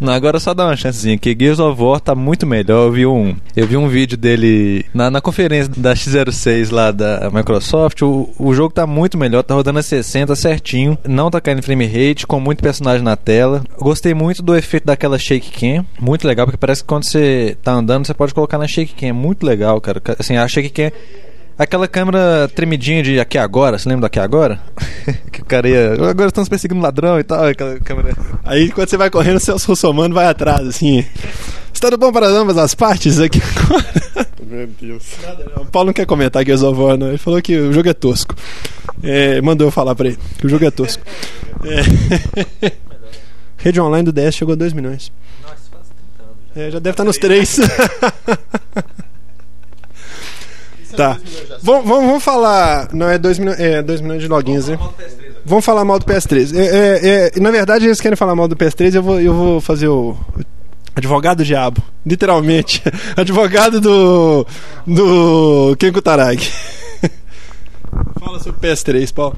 Agora 0.00 0.38
só 0.38 0.54
dá 0.54 0.66
uma 0.66 0.76
chancezinha, 0.76 1.18
que 1.18 1.36
Gears 1.38 1.58
of 1.58 1.80
War 1.82 2.00
tá 2.00 2.14
muito 2.14 2.46
melhor. 2.46 2.86
Eu 2.86 2.92
vi 2.92 3.06
um, 3.06 3.36
eu 3.56 3.66
vi 3.66 3.76
um 3.76 3.88
vídeo 3.88 4.16
dele 4.16 4.84
na, 4.94 5.10
na 5.10 5.20
conferência 5.20 5.72
da 5.76 5.94
X06 5.94 6.72
lá 6.72 6.90
da 6.90 7.30
Microsoft. 7.32 8.02
O, 8.02 8.28
o 8.38 8.54
jogo 8.54 8.72
tá 8.72 8.86
muito 8.86 9.18
melhor, 9.18 9.42
tá 9.42 9.54
rodando 9.54 9.78
a 9.78 9.82
60 9.82 10.34
certinho, 10.36 10.96
não 11.06 11.30
tá 11.30 11.40
caindo 11.40 11.62
frame 11.62 11.86
rate, 11.86 12.26
com 12.26 12.40
muito 12.40 12.62
personagem 12.62 13.02
na 13.02 13.16
tela. 13.16 13.62
Gostei 13.78 14.14
muito 14.14 14.42
do 14.42 14.56
efeito 14.56 14.86
daquela 14.86 15.18
shake 15.18 15.50
cam, 15.50 15.84
muito 16.00 16.26
legal, 16.26 16.46
porque 16.46 16.58
parece 16.58 16.82
que 16.82 16.88
quando 16.88 17.04
você 17.04 17.56
tá 17.62 17.72
andando, 17.72 18.06
você 18.06 18.14
pode 18.14 18.34
colocar 18.34 18.58
na 18.58 18.68
shake 18.68 18.94
cam, 18.94 19.08
é 19.08 19.12
muito 19.12 19.44
legal, 19.44 19.80
cara. 19.80 20.00
Assim, 20.18 20.36
a 20.36 20.46
shake 20.46 20.70
cam 20.70 20.92
Aquela 21.58 21.88
câmera 21.88 22.48
tremidinha 22.54 23.02
de 23.02 23.18
aqui 23.18 23.36
agora, 23.36 23.76
você 23.76 23.88
lembra 23.88 24.02
do 24.02 24.06
aqui 24.06 24.20
agora? 24.20 24.60
que 25.32 25.42
o 25.42 25.44
cara 25.44 25.68
ia. 25.68 25.94
Agora 25.94 26.28
estamos 26.28 26.48
perseguindo 26.48 26.78
um 26.78 26.82
ladrão 26.82 27.18
e 27.18 27.24
tal, 27.24 27.44
aquela 27.46 27.80
câmera. 27.80 28.16
Aí 28.44 28.70
quando 28.70 28.88
você 28.88 28.96
vai 28.96 29.10
correndo, 29.10 29.38
o 29.38 29.40
Celso 29.40 29.66
Russomano 29.66 30.14
vai 30.14 30.26
atrás, 30.26 30.64
assim. 30.68 31.04
Está 31.74 31.90
tudo 31.90 31.98
bom 31.98 32.12
para 32.12 32.28
ambas 32.28 32.56
as 32.56 32.76
partes 32.76 33.18
aqui 33.18 33.40
agora? 33.56 34.28
Meu 34.48 34.68
Deus. 34.80 35.04
Nada, 35.20 35.50
não. 35.56 35.64
O 35.64 35.66
Paulo 35.66 35.86
não 35.86 35.92
quer 35.92 36.06
comentar 36.06 36.42
aqui 36.42 36.52
of 36.52 36.80
War, 36.80 36.96
não. 36.96 37.08
Ele 37.08 37.18
falou 37.18 37.42
que 37.42 37.56
o 37.58 37.72
jogo 37.72 37.88
é 37.88 37.94
tosco. 37.94 38.36
É, 39.02 39.40
mandou 39.40 39.66
eu 39.66 39.72
falar 39.72 39.96
pra 39.96 40.06
ele 40.06 40.18
que 40.38 40.46
o 40.46 40.48
jogo 40.48 40.64
é 40.64 40.70
tosco. 40.70 41.02
É. 42.62 42.72
Rede 43.58 43.80
online 43.80 44.04
do 44.04 44.12
DS 44.12 44.36
chegou 44.36 44.52
a 44.52 44.56
2 44.56 44.72
milhões. 44.72 45.10
Nossa, 45.42 45.56
faz 45.72 45.88
30 45.88 46.22
anos. 46.22 46.36
Já, 46.54 46.62
é, 46.62 46.70
já 46.70 46.78
deve 46.78 46.90
estar 46.90 47.04
nos 47.04 47.18
3. 47.18 47.60
Tá. 50.96 51.18
Vamos, 51.62 51.86
vamos, 51.86 52.24
falar. 52.24 52.88
Não, 52.92 53.08
é 53.08 53.18
2 53.18 53.38
milhões, 53.38 53.60
é 53.60 53.82
dois 53.82 54.00
milhões 54.00 54.22
de 54.22 54.28
logins, 54.28 54.68
né? 54.68 54.78
Vamos 55.44 55.64
falar 55.64 55.84
mal 55.84 55.98
do 55.98 56.04
PS3. 56.04 56.54
É, 56.56 56.66
é, 56.66 57.32
é, 57.36 57.40
na 57.40 57.50
verdade, 57.50 57.86
eles 57.86 58.00
querem 58.00 58.16
falar 58.16 58.34
mal 58.34 58.48
do 58.48 58.56
PS3, 58.56 58.94
eu 58.94 59.02
vou, 59.02 59.20
eu 59.20 59.34
vou 59.34 59.60
fazer 59.60 59.88
o. 59.88 60.16
Advogado 60.94 61.38
do 61.38 61.44
diabo, 61.44 61.80
literalmente. 62.04 62.82
Advogado 63.16 63.80
do. 63.80 64.46
do. 64.86 65.76
Ken 65.78 65.92
Kutaragi. 65.92 66.50
Fala 68.18 68.40
sobre 68.40 68.58
o 68.58 68.70
PS3, 68.70 69.12
Paulo. 69.12 69.36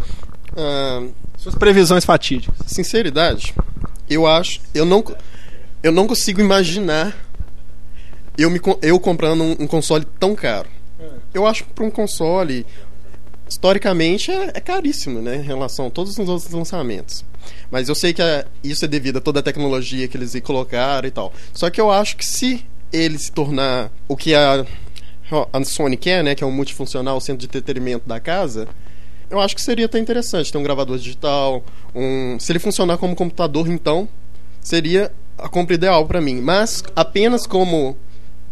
Ah, 0.57 1.03
Suas 1.37 1.55
previsões 1.55 2.05
fatídicas. 2.05 2.55
Sinceridade, 2.67 3.55
eu 4.09 4.27
acho. 4.27 4.61
Eu 4.75 4.85
não, 4.85 5.05
eu 5.83 5.93
não 5.93 6.07
consigo 6.07 6.41
imaginar 6.41 7.15
eu, 8.37 8.51
me, 8.51 8.61
eu 8.83 8.99
comprando 8.99 9.43
um, 9.43 9.57
um 9.61 9.67
console 9.67 10.07
tão 10.19 10.35
caro 10.35 10.69
eu 11.33 11.47
acho 11.47 11.65
que 11.65 11.73
para 11.73 11.85
um 11.85 11.91
console, 11.91 12.67
historicamente, 13.49 14.31
é, 14.31 14.51
é, 14.55 14.61
caríssimo, 14.61 15.21
né? 15.21 15.37
Em 15.37 15.43
relação 15.43 15.87
a 15.87 15.91
todos 15.91 16.17
os 16.19 16.29
outros 16.29 16.51
lançamentos. 16.51 17.25
Mas 17.71 17.89
eu 17.89 17.95
sei 17.95 18.13
que 18.13 18.23
é, 18.23 18.45
isso 18.63 18.85
é 18.85 18.89
devido 18.89 19.19
a 19.19 19.21
toda 19.21 19.41
a 19.41 19.43
tecnologia 19.43 20.07
que 20.09 20.17
eles 20.17 20.35
colocaram 20.43 21.07
e 21.07 21.11
tal. 21.11 21.33
Só 21.53 21.71
que 21.71 21.81
eu 21.81 21.91
acho 21.91 22.17
que 22.17 22.25
se 22.25 22.65
ele 22.93 23.19
se 23.19 23.31
tornar 23.31 23.91
o 24.09 24.17
que 24.17 24.35
a, 24.35 24.67
a 25.53 25.65
Sony 25.65 25.97
quer, 25.97 26.23
né? 26.25 26.35
Que 26.35 26.45
é 26.45 26.47
um 26.47 26.53
multifuncional 26.53 27.21
centro 27.21 27.41
de 27.41 27.47
entretenimento 27.47 28.09
da 28.09 28.21
casa, 28.21 28.69
eu 29.31 29.39
acho 29.39 29.55
que 29.55 29.63
seria 29.63 29.87
até 29.87 29.99
interessante 29.99 30.51
ter 30.51 30.59
um 30.59 30.63
gravador 30.63 30.99
digital. 30.99 31.63
Um, 31.95 32.39
se 32.39 32.51
ele 32.51 32.59
funcionar 32.59 32.99
como 32.99 33.15
computador, 33.15 33.69
então, 33.69 34.09
seria 34.61 35.13
a 35.39 35.49
compra 35.49 35.75
ideal 35.75 36.05
para 36.07 36.21
mim. 36.21 36.41
Mas 36.41 36.83
apenas 36.97 37.47
como 37.47 37.97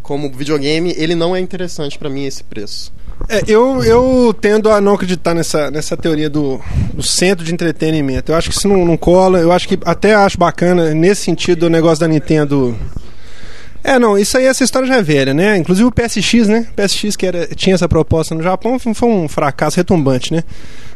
como 0.09 0.27
videogame, 0.31 0.91
ele 0.97 1.13
não 1.13 1.35
é 1.35 1.39
interessante 1.39 1.99
para 1.99 2.09
mim 2.09 2.25
esse 2.25 2.43
preço. 2.43 2.91
É, 3.29 3.43
eu, 3.47 3.83
eu 3.83 4.35
tendo 4.41 4.67
a 4.71 4.81
não 4.81 4.95
acreditar 4.95 5.35
nessa, 5.35 5.69
nessa 5.69 5.95
teoria 5.95 6.27
do, 6.27 6.59
do 6.95 7.03
centro 7.03 7.45
de 7.45 7.53
entretenimento. 7.53 8.31
Eu 8.31 8.35
acho 8.35 8.49
que 8.49 8.57
isso 8.57 8.67
não, 8.67 8.83
não 8.83 8.97
cola. 8.97 9.37
Eu 9.37 9.51
acho 9.51 9.67
que 9.67 9.77
até 9.85 10.15
acho 10.15 10.35
bacana 10.35 10.95
nesse 10.95 11.25
sentido 11.25 11.67
o 11.67 11.69
negócio 11.69 11.99
da 11.99 12.07
Nintendo. 12.07 12.75
É, 13.83 13.99
não, 13.99 14.17
isso 14.17 14.35
aí, 14.35 14.45
essa 14.45 14.63
história 14.63 14.87
já 14.87 14.95
é 14.95 15.01
velha, 15.03 15.31
né? 15.31 15.55
Inclusive 15.57 15.87
o 15.87 15.91
PSX, 15.91 16.47
né? 16.47 16.67
O 16.71 16.73
PSX 16.73 17.15
que 17.15 17.27
era, 17.27 17.45
tinha 17.45 17.75
essa 17.75 17.87
proposta 17.87 18.33
no 18.33 18.41
Japão 18.41 18.79
foi 18.79 19.09
um 19.09 19.27
fracasso 19.27 19.77
retumbante, 19.77 20.33
né? 20.33 20.43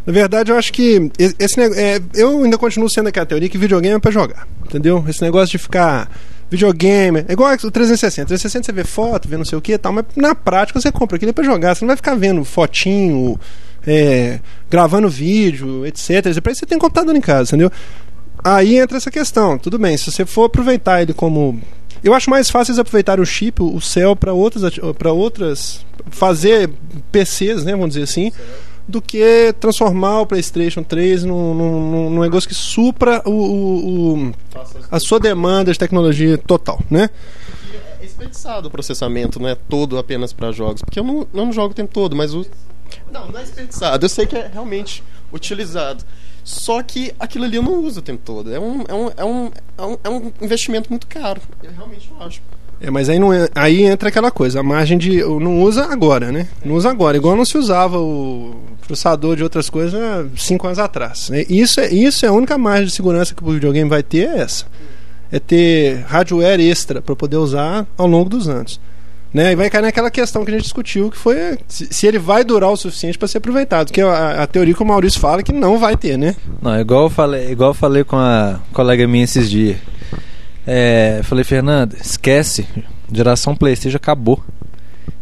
Na 0.08 0.12
verdade, 0.12 0.52
eu 0.52 0.58
acho 0.58 0.74
que 0.74 1.12
esse 1.38 1.62
é, 1.62 2.02
eu 2.16 2.44
ainda 2.44 2.58
continuo 2.58 2.90
sendo 2.90 3.10
aquela 3.10 3.28
teoria 3.28 3.48
que 3.48 3.60
videogame 3.60 3.96
é 3.96 4.00
pra 4.00 4.10
jogar, 4.10 4.48
entendeu? 4.66 5.06
Esse 5.08 5.22
negócio 5.22 5.52
de 5.52 5.60
ficar 5.60 6.10
videogame, 6.54 7.26
é 7.28 7.34
igual 7.34 7.52
o 7.52 7.72
360. 7.72 8.28
360 8.28 8.66
você 8.66 8.72
vê 8.72 8.84
foto, 8.84 9.28
vê 9.28 9.38
não 9.38 9.44
sei 9.44 9.58
o 9.58 9.62
que 9.62 9.74
e 9.74 9.78
tal, 9.78 9.92
mas 9.92 10.06
na 10.16 10.36
prática 10.36 10.80
você 10.80 10.92
compra 10.92 11.16
aquilo 11.16 11.32
é 11.32 11.34
pra 11.34 11.44
jogar. 11.44 11.76
Você 11.76 11.84
não 11.84 11.88
vai 11.88 11.96
ficar 11.96 12.14
vendo 12.14 12.46
fotinho, 12.46 13.40
é, 13.88 14.40
gravando 14.70 15.10
vídeo, 15.10 15.84
etc. 15.84 16.22
Pra 16.42 16.52
isso 16.52 16.60
você 16.60 16.66
tem 16.68 16.78
computador 16.78 17.16
em 17.16 17.22
casa, 17.22 17.50
entendeu? 17.50 17.72
Aí 18.44 18.78
entra 18.78 18.98
essa 18.98 19.10
questão. 19.10 19.58
Tudo 19.58 19.80
bem, 19.80 19.98
se 19.98 20.12
você 20.12 20.28
for 20.28 20.44
aproveitar 20.46 21.02
ele 21.02 21.14
como 21.14 21.60
eu 22.04 22.14
acho 22.14 22.30
mais 22.30 22.50
fácil 22.52 22.80
aproveitar 22.80 23.20
o 23.20 23.26
chip, 23.26 23.64
o 23.64 23.82
céu, 23.82 24.16
para 24.16 24.34
outras, 24.34 24.78
para 24.98 25.12
outras. 25.12 25.84
fazer 26.12 26.70
PCs, 27.12 27.64
né? 27.64 27.72
Vamos 27.72 27.90
dizer 27.90 28.04
assim. 28.04 28.32
Do 28.88 29.02
que 29.02 29.54
transformar 29.60 30.22
o 30.22 30.26
PlayStation 30.26 30.84
3 30.84 31.24
num, 31.24 31.54
num, 31.54 32.10
num 32.10 32.22
negócio 32.22 32.50
que 32.50 32.56
supra 32.56 33.22
o, 33.26 33.32
o, 33.32 34.14
o 34.16 34.34
a 34.92 35.00
sua 35.00 35.20
demanda 35.20 35.72
de 35.72 35.80
tecnologia 35.80 36.38
total, 36.38 36.82
né? 36.90 37.10
É 38.00 38.06
desperdiçado 38.06 38.68
o 38.68 38.72
processamento, 38.72 39.40
não 39.40 39.48
é 39.48 39.56
todo 39.56 39.98
apenas 39.98 40.34
para 40.34 40.52
jogos. 40.52 40.82
Porque 40.82 41.00
eu 41.00 41.04
não, 41.04 41.20
eu 41.34 41.46
não 41.46 41.54
jogo 41.54 41.72
o 41.72 41.74
tempo 41.74 41.94
todo, 41.94 42.16
mas 42.16 42.34
o. 42.34 42.46
Não, 43.12 43.32
não 43.32 43.40
é 43.40 43.44
desperdiçado. 43.44 44.06
Eu 44.06 44.10
sei 44.10 44.26
que 44.26 44.36
é 44.36 44.48
realmente 44.48 45.02
utilizado. 45.32 46.04
Só 46.44 46.84
que 46.84 47.14
aquilo 47.18 47.46
ali 47.46 47.56
eu 47.56 47.64
não 47.64 47.82
uso 47.84 48.00
o 48.00 48.04
tempo 48.04 48.22
todo. 48.24 48.54
É 48.54 48.60
um, 48.60 48.84
é 48.88 48.94
um, 48.94 49.12
é 49.16 49.24
um, 49.24 49.52
é 49.78 49.82
um, 49.82 49.98
é 50.04 50.10
um 50.10 50.32
investimento 50.42 50.90
muito 50.90 51.08
caro. 51.08 51.42
Eu 51.64 51.72
realmente 51.72 52.12
não 52.12 52.22
acho. 52.22 52.42
É, 52.84 52.92
mas 52.92 53.08
aí, 53.08 53.18
não 53.18 53.32
é, 53.32 53.48
aí 53.56 53.84
entra 53.84 54.10
aquela 54.10 54.30
coisa, 54.30 54.60
a 54.60 54.64
margem 54.64 54.98
de. 54.98 55.22
Não 55.22 55.62
usa 55.62 55.86
agora, 55.86 56.34
né? 56.34 56.50
Não 56.66 56.76
usa 56.76 56.90
agora. 56.90 57.16
Igual 57.16 57.34
não 57.34 57.46
se 57.46 57.58
usava 57.58 57.98
o 57.98 58.56
processador 58.86 59.38
de 59.38 59.44
outras 59.44 59.70
coisas 59.70 59.94
há 59.94 60.26
cinco 60.36 60.68
anos 60.68 60.78
atrás. 60.78 61.30
Né? 61.30 61.46
Isso, 61.50 61.80
é, 61.80 61.90
isso 61.94 62.26
é 62.26 62.30
a 62.30 62.34
única 62.34 62.58
margem 62.58 62.88
de 62.88 62.92
segurança 62.92 63.34
que 63.34 63.42
o 63.42 63.54
videogame 63.54 63.90
vai 63.90 64.04
ter, 64.04 64.28
é 64.28 64.40
essa. 64.40 64.66
É 65.32 65.40
ter 65.40 66.04
hardware 66.08 66.60
extra 66.60 67.02
para 67.02 67.16
poder 67.16 67.38
usar 67.38 67.88
ao 67.98 68.06
longo 68.06 68.30
dos 68.30 68.50
anos. 68.50 68.82
Né? 69.34 69.54
E 69.54 69.56
vai 69.56 69.70
cair 69.70 69.82
naquela 69.82 70.12
questão 70.12 70.44
que 70.44 70.52
a 70.52 70.54
gente 70.54 70.64
discutiu, 70.64 71.10
que 71.10 71.18
foi 71.18 71.58
se, 71.70 71.88
se 71.90 72.06
ele 72.06 72.20
vai 72.20 72.44
durar 72.44 72.70
o 72.70 72.76
suficiente 72.76 73.18
para 73.18 73.30
ser 73.30 73.38
aproveitado. 73.38 73.94
Que 73.94 74.02
é 74.02 74.04
a, 74.04 74.44
a, 74.44 74.48
teoria 74.48 74.74
que 74.74 74.84
o 74.84 74.86
Maurício 74.86 75.22
fala 75.22 75.42
que 75.42 75.54
não 75.54 75.80
vai 75.80 75.96
ter, 75.96 76.18
né? 76.18 76.36
Não, 76.62 76.78
igual 76.80 77.04
eu 77.04 77.10
falei, 77.10 77.50
igual 77.50 77.70
eu 77.70 77.74
falei 77.74 78.04
com 78.04 78.18
a 78.18 78.60
colega 78.74 79.08
minha 79.08 79.24
esses 79.24 79.50
dias. 79.50 79.78
É, 80.66 81.22
falei, 81.24 81.44
Fernanda, 81.44 81.96
esquece. 82.00 82.68
Geração 83.12 83.56
Playstation 83.56 83.98
acabou. 83.98 84.42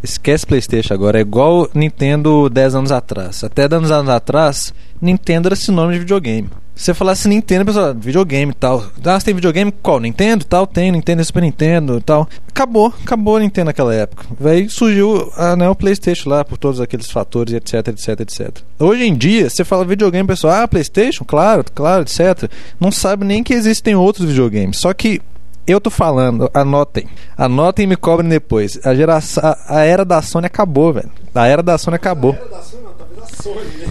Esquece 0.04 0.46
Playstation 0.46 0.94
agora. 0.94 1.20
É 1.20 1.22
igual 1.22 1.70
Nintendo 1.74 2.50
10 2.50 2.76
anos 2.76 2.92
atrás. 2.92 3.44
Até 3.44 3.68
10 3.68 3.92
anos 3.92 4.10
atrás, 4.10 4.74
Nintendo 5.02 5.48
era 5.48 5.56
sinônimo 5.56 5.94
de 5.94 6.00
videogame. 6.00 6.50
Se 6.74 6.86
você 6.86 6.94
falasse 6.96 7.28
Nintendo, 7.28 7.66
pessoal, 7.66 7.94
videogame 7.94 8.52
e 8.52 8.56
tal. 8.56 8.84
Ah, 9.06 9.20
você 9.20 9.26
tem 9.26 9.36
videogame? 9.36 9.72
Qual? 9.84 10.00
Nintendo? 10.00 10.44
Tal, 10.46 10.66
tem, 10.66 10.92
Nintendo 10.92 11.24
Super 11.24 11.44
Nintendo 11.44 11.98
e 11.98 12.02
tal. 12.02 12.28
Acabou, 12.48 12.92
acabou 13.04 13.38
a 13.38 13.40
Nintendo 13.40 13.66
naquela 13.66 13.94
época. 13.94 14.26
Aí 14.44 14.68
surgiu 14.68 15.32
a, 15.36 15.56
né, 15.56 15.70
o 15.70 15.76
Playstation 15.76 16.30
lá, 16.30 16.44
por 16.44 16.58
todos 16.58 16.82
aqueles 16.82 17.12
fatores, 17.12 17.54
etc, 17.54 17.90
etc, 17.90 18.20
etc. 18.22 18.50
Hoje 18.80 19.04
em 19.04 19.14
dia, 19.14 19.48
você 19.48 19.64
fala 19.64 19.86
videogame, 19.86 20.28
pessoal, 20.28 20.64
ah, 20.64 20.68
Playstation? 20.68 21.24
Claro, 21.24 21.64
claro, 21.76 22.04
etc. 22.04 22.50
Não 22.80 22.92
sabe 22.92 23.26
nem 23.26 23.44
que 23.44 23.54
existem 23.54 23.94
outros 23.94 24.28
videogames. 24.28 24.78
Só 24.78 24.92
que 24.92 25.22
eu 25.66 25.80
tô 25.80 25.90
falando, 25.90 26.50
anotem. 26.54 27.08
Anotem 27.38 27.84
e 27.84 27.88
me 27.88 27.96
cobrem 27.96 28.30
depois. 28.30 28.80
A 28.84 28.96
geração, 28.96 29.44
a, 29.44 29.80
a 29.80 29.84
era 29.84 30.04
da 30.04 30.22
Sony 30.22 30.48
acabou, 30.48 30.94
velho. 30.94 31.12
A 31.34 31.48
era 31.48 31.64
da 31.64 31.78
Sony 31.78 31.96
acabou. 31.96 32.32
A 32.32 32.36
era 32.36 32.50
da 32.50 32.62
Sony 32.62 32.84
não, 32.84 32.94
talvez 32.94 33.20
a 33.20 33.44
Sony, 33.44 33.78
né? 33.78 33.88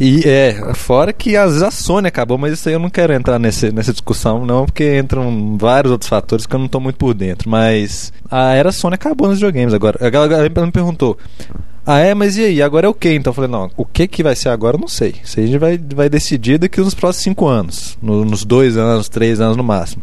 E 0.00 0.28
é, 0.28 0.74
fora 0.74 1.12
que 1.12 1.36
às 1.36 1.52
vezes 1.52 1.62
a 1.62 1.70
Sony 1.70 2.08
acabou, 2.08 2.36
mas 2.36 2.52
isso 2.52 2.68
aí 2.68 2.74
eu 2.74 2.80
não 2.80 2.90
quero 2.90 3.12
entrar 3.12 3.38
nesse, 3.38 3.70
nessa 3.70 3.92
discussão, 3.92 4.44
não, 4.44 4.66
porque 4.66 4.98
entram 4.98 5.56
vários 5.58 5.92
outros 5.92 6.08
fatores 6.08 6.46
que 6.46 6.54
eu 6.54 6.58
não 6.58 6.68
tô 6.68 6.80
muito 6.80 6.96
por 6.96 7.14
dentro. 7.14 7.48
Mas 7.48 8.12
a 8.30 8.54
era 8.54 8.72
Sony 8.72 8.94
acabou 8.94 9.28
nos 9.28 9.38
videogames 9.38 9.74
agora. 9.74 9.98
A 10.04 10.10
galera 10.10 10.48
me 10.48 10.72
perguntou. 10.72 11.16
Ah, 11.86 11.98
é, 11.98 12.14
mas 12.14 12.38
e 12.38 12.44
aí? 12.44 12.62
Agora 12.62 12.86
é 12.86 12.88
o 12.88 12.94
que? 12.94 13.12
Então 13.12 13.30
eu 13.30 13.34
falei, 13.34 13.50
não, 13.50 13.70
o 13.76 13.84
que 13.84 14.08
que 14.08 14.22
vai 14.22 14.34
ser 14.34 14.48
agora 14.48 14.76
eu 14.76 14.80
não 14.80 14.88
sei. 14.88 15.14
Isso 15.22 15.38
aí 15.38 15.44
a 15.44 15.48
gente 15.48 15.58
vai, 15.58 15.78
vai 15.94 16.08
decidir 16.08 16.58
daqui 16.58 16.80
nos 16.80 16.94
próximos 16.94 17.24
cinco 17.24 17.46
anos. 17.46 17.98
No, 18.00 18.24
nos 18.24 18.42
dois 18.42 18.76
anos, 18.76 19.08
três 19.08 19.38
anos 19.38 19.56
no 19.56 19.62
máximo. 19.62 20.02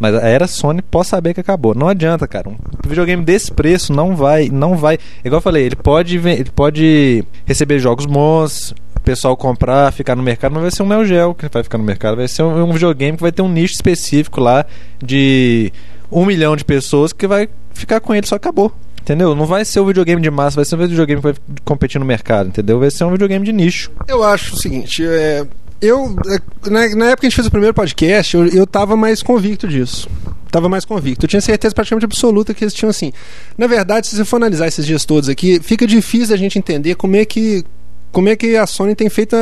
Mas 0.00 0.14
a 0.14 0.26
era 0.26 0.46
Sony 0.46 0.80
pode 0.80 1.08
saber 1.08 1.34
que 1.34 1.40
acabou. 1.40 1.74
Não 1.74 1.86
adianta, 1.86 2.26
cara. 2.26 2.48
Um 2.48 2.56
videogame 2.88 3.22
desse 3.22 3.52
preço 3.52 3.92
não 3.92 4.16
vai, 4.16 4.48
não 4.48 4.74
vai. 4.74 4.98
Igual 5.22 5.38
eu 5.38 5.42
falei, 5.42 5.64
ele 5.66 5.76
pode, 5.76 6.16
ele 6.16 6.50
pode 6.50 7.22
receber 7.44 7.78
jogos 7.78 8.06
bons, 8.06 8.74
o 8.96 9.00
pessoal 9.00 9.36
comprar, 9.36 9.92
ficar 9.92 10.16
no 10.16 10.22
mercado, 10.22 10.54
não 10.54 10.62
vai 10.62 10.70
ser 10.70 10.82
um 10.82 10.86
Neo 10.86 11.04
Geo 11.04 11.34
que 11.34 11.46
vai 11.48 11.62
ficar 11.62 11.76
no 11.76 11.84
mercado, 11.84 12.16
vai 12.16 12.28
ser 12.28 12.42
um, 12.42 12.64
um 12.64 12.72
videogame 12.72 13.16
que 13.16 13.22
vai 13.22 13.30
ter 13.30 13.42
um 13.42 13.48
nicho 13.48 13.74
específico 13.74 14.40
lá 14.40 14.64
de 15.02 15.70
um 16.10 16.24
milhão 16.24 16.56
de 16.56 16.64
pessoas 16.64 17.12
que 17.12 17.26
vai 17.26 17.48
ficar 17.74 18.00
com 18.00 18.14
ele, 18.14 18.26
só 18.26 18.36
acabou. 18.36 18.72
Entendeu? 19.02 19.34
Não 19.34 19.46
vai 19.46 19.64
ser 19.64 19.80
um 19.80 19.86
videogame 19.86 20.20
de 20.20 20.30
massa, 20.30 20.56
vai 20.56 20.64
ser 20.64 20.76
um 20.76 20.78
videogame 20.78 21.20
que 21.20 21.28
vai 21.28 21.34
competir 21.64 21.98
no 21.98 22.06
mercado, 22.06 22.48
entendeu? 22.48 22.78
Vai 22.78 22.90
ser 22.90 23.04
um 23.04 23.10
videogame 23.10 23.44
de 23.44 23.52
nicho. 23.52 23.90
Eu 24.06 24.22
acho 24.22 24.54
o 24.54 24.58
seguinte, 24.58 25.04
é, 25.04 25.46
eu, 25.80 26.16
é, 26.28 26.70
na, 26.70 26.88
na, 26.94 27.06
época 27.06 27.20
que 27.20 27.26
a 27.26 27.30
gente 27.30 27.36
fez 27.36 27.46
o 27.46 27.50
primeiro 27.50 27.74
podcast, 27.74 28.36
eu, 28.36 28.46
eu 28.46 28.66
tava 28.66 28.96
mais 28.96 29.22
convicto 29.22 29.66
disso. 29.66 30.08
Tava 30.50 30.68
mais 30.68 30.84
convicto. 30.84 31.24
Eu 31.24 31.28
tinha 31.28 31.40
certeza 31.40 31.74
praticamente 31.74 32.04
absoluta 32.04 32.52
que 32.52 32.64
eles 32.64 32.74
tinham 32.74 32.90
assim. 32.90 33.12
Na 33.56 33.66
verdade, 33.66 34.08
se 34.08 34.16
você 34.16 34.24
for 34.24 34.36
analisar 34.36 34.66
esses 34.66 34.84
dias 34.84 35.04
todos 35.04 35.28
aqui, 35.28 35.60
fica 35.62 35.86
difícil 35.86 36.34
a 36.34 36.38
gente 36.38 36.58
entender 36.58 36.96
como 36.96 37.16
é 37.16 37.24
que 37.24 37.64
como 38.10 38.28
é 38.28 38.34
que 38.34 38.56
a 38.56 38.66
Sony 38.66 38.96
tem 38.96 39.08
feito, 39.08 39.36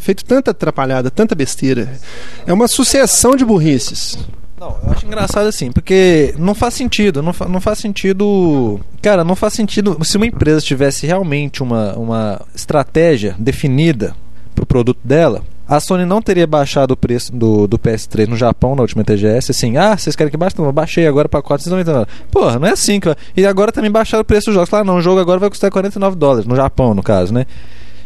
feito 0.00 0.24
tanta 0.24 0.52
atrapalhada, 0.52 1.10
tanta 1.10 1.34
besteira. 1.34 1.92
É 2.46 2.52
uma 2.52 2.66
sucessão 2.66 3.36
de 3.36 3.44
burrices. 3.44 4.18
Não, 4.58 4.78
eu 4.82 4.92
acho 4.92 5.04
engraçado 5.04 5.46
assim, 5.46 5.70
porque 5.70 6.34
não 6.38 6.54
faz 6.54 6.72
sentido, 6.72 7.22
não, 7.22 7.34
fa 7.34 7.46
não 7.46 7.60
faz 7.60 7.78
sentido. 7.80 8.80
Cara, 9.02 9.24
não 9.24 9.36
faz 9.36 9.52
sentido. 9.52 9.98
Se 10.04 10.16
uma 10.16 10.24
empresa 10.26 10.60
tivesse 10.62 11.06
realmente 11.06 11.62
uma, 11.62 11.94
uma 11.94 12.40
estratégia 12.54 13.36
definida 13.38 14.14
pro 14.54 14.66
produto 14.66 14.98
dela, 15.02 15.42
a 15.66 15.80
Sony 15.80 16.04
não 16.04 16.20
teria 16.20 16.46
baixado 16.46 16.92
o 16.92 16.96
preço 16.96 17.32
do, 17.32 17.66
do 17.66 17.78
PS3 17.78 18.28
no 18.28 18.36
Japão 18.36 18.74
na 18.74 18.82
última 18.82 19.04
TGS, 19.04 19.50
assim, 19.50 19.76
ah, 19.76 19.96
vocês 19.96 20.14
querem 20.14 20.30
que 20.30 20.36
baixe? 20.36 20.56
Não, 20.58 20.66
eu 20.66 20.72
baixei 20.72 21.06
agora 21.06 21.28
para 21.28 21.40
499. 21.40 22.06
Porra, 22.30 22.58
não 22.58 22.68
é 22.68 22.72
assim 22.72 23.00
que 23.00 23.08
E 23.36 23.46
agora 23.46 23.72
também 23.72 23.90
baixaram 23.90 24.22
o 24.22 24.24
preço 24.24 24.46
dos 24.46 24.54
jogos. 24.54 24.68
Claro, 24.68 24.84
não, 24.84 24.96
o 24.96 25.02
jogo 25.02 25.20
agora 25.20 25.38
vai 25.38 25.48
custar 25.48 25.70
49 25.70 26.16
dólares, 26.16 26.46
no 26.46 26.56
Japão, 26.56 26.94
no 26.94 27.02
caso, 27.02 27.32
né? 27.32 27.46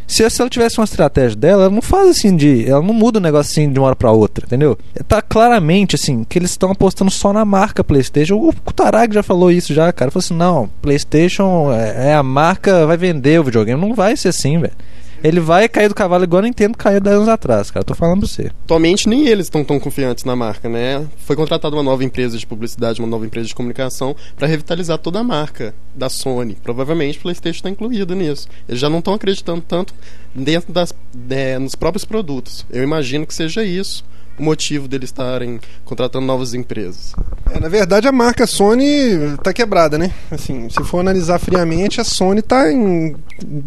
Se, 0.07 0.29
se 0.31 0.41
ela 0.41 0.49
tivesse 0.49 0.79
uma 0.79 0.85
estratégia 0.85 1.37
dela, 1.37 1.65
ela 1.65 1.75
não 1.75 1.83
faz 1.83 2.11
assim 2.11 2.37
de. 2.37 2.69
Ela 2.69 2.81
não 2.81 2.95
muda 2.95 3.19
o 3.19 3.23
negócio 3.23 3.51
assim 3.51 3.73
de 3.73 3.79
uma 3.79 3.89
hora 3.89 3.97
pra 3.97 4.13
outra, 4.13 4.47
entendeu? 4.47 4.79
Tá 5.09 5.21
claramente 5.21 5.97
assim 5.97 6.23
que 6.23 6.39
eles 6.39 6.51
estão 6.51 6.71
apostando 6.71 7.11
só 7.11 7.33
na 7.33 7.45
marca 7.45 7.83
PlayStation. 7.83 8.37
O 8.37 8.53
Kutarag 8.53 9.13
já 9.13 9.23
falou 9.25 9.51
isso 9.51 9.75
já, 9.75 9.93
cara. 9.93 10.13
Falou 10.13 10.25
assim: 10.25 10.35
não, 10.35 10.71
PlayStation 10.81 11.73
é, 11.73 12.11
é 12.11 12.15
a 12.15 12.23
marca, 12.23 12.87
vai 12.87 12.97
vender 12.97 13.41
o 13.41 13.45
videogame. 13.45 13.81
Não 13.81 13.95
vai 13.95 14.17
ser 14.17 14.29
assim, 14.29 14.61
velho. 14.61 14.75
Ele 15.23 15.41
vai 15.41 15.69
cair 15.69 15.89
do 15.89 15.95
cavalo 15.95 16.25
igual 16.25 16.43
a 16.43 16.47
Nintendo 16.47 16.77
caiu 16.77 17.01
10 17.01 17.17
anos 17.17 17.29
atrás, 17.29 17.71
cara. 17.71 17.85
Tô 17.85 17.95
falando 17.95 18.21
pra 18.21 18.29
você. 18.29 18.51
Atualmente 18.65 19.09
nem 19.09 19.27
eles 19.27 19.47
estão 19.47 19.65
tão 19.65 19.79
confiantes 19.81 20.25
na 20.25 20.37
marca, 20.37 20.69
né? 20.69 21.07
Foi 21.19 21.35
contratada 21.35 21.75
uma 21.75 21.83
nova 21.83 22.05
empresa 22.05 22.39
de 22.39 22.47
publicidade, 22.47 23.01
uma 23.01 23.09
nova 23.09 23.27
empresa 23.27 23.49
de 23.49 23.55
comunicação 23.55 24.15
para 24.37 24.47
revitalizar 24.47 24.99
toda 24.99 25.21
a 25.21 25.25
marca 25.25 25.75
da 25.95 26.09
Sony. 26.09 26.57
Provavelmente 26.63 27.19
o 27.19 27.23
PlayStation 27.23 27.59
está 27.59 27.71
incluído 27.71 28.15
nisso. 28.15 28.49
Eles 28.69 28.81
já 28.81 28.91
não 28.91 28.99
estão 28.99 29.15
acreditando 29.15 29.63
tanto 29.63 29.95
dentro 30.35 30.73
das, 30.73 30.95
é, 31.31 31.59
nos 31.59 31.75
próprios 31.75 32.05
produtos. 32.05 32.67
Eu 32.71 32.83
imagino 32.83 33.27
que 33.27 33.35
seja 33.35 33.65
isso 33.65 34.05
o 34.39 34.43
motivo 34.43 34.87
deles 34.89 35.09
estarem 35.09 35.61
contratando 35.85 36.27
novas 36.27 36.55
empresas. 36.55 37.13
É, 37.51 37.61
na 37.61 37.69
verdade, 37.69 38.07
a 38.07 38.13
marca 38.13 38.47
Sony 38.47 39.35
está 39.35 39.53
quebrada, 39.53 39.97
né? 39.97 40.13
Assim, 40.31 40.69
se 40.69 40.83
for 40.85 41.01
analisar 41.01 41.39
friamente, 41.39 42.01
a 42.01 42.05
Sony 42.05 42.41
está 42.41 42.71
em 42.71 43.17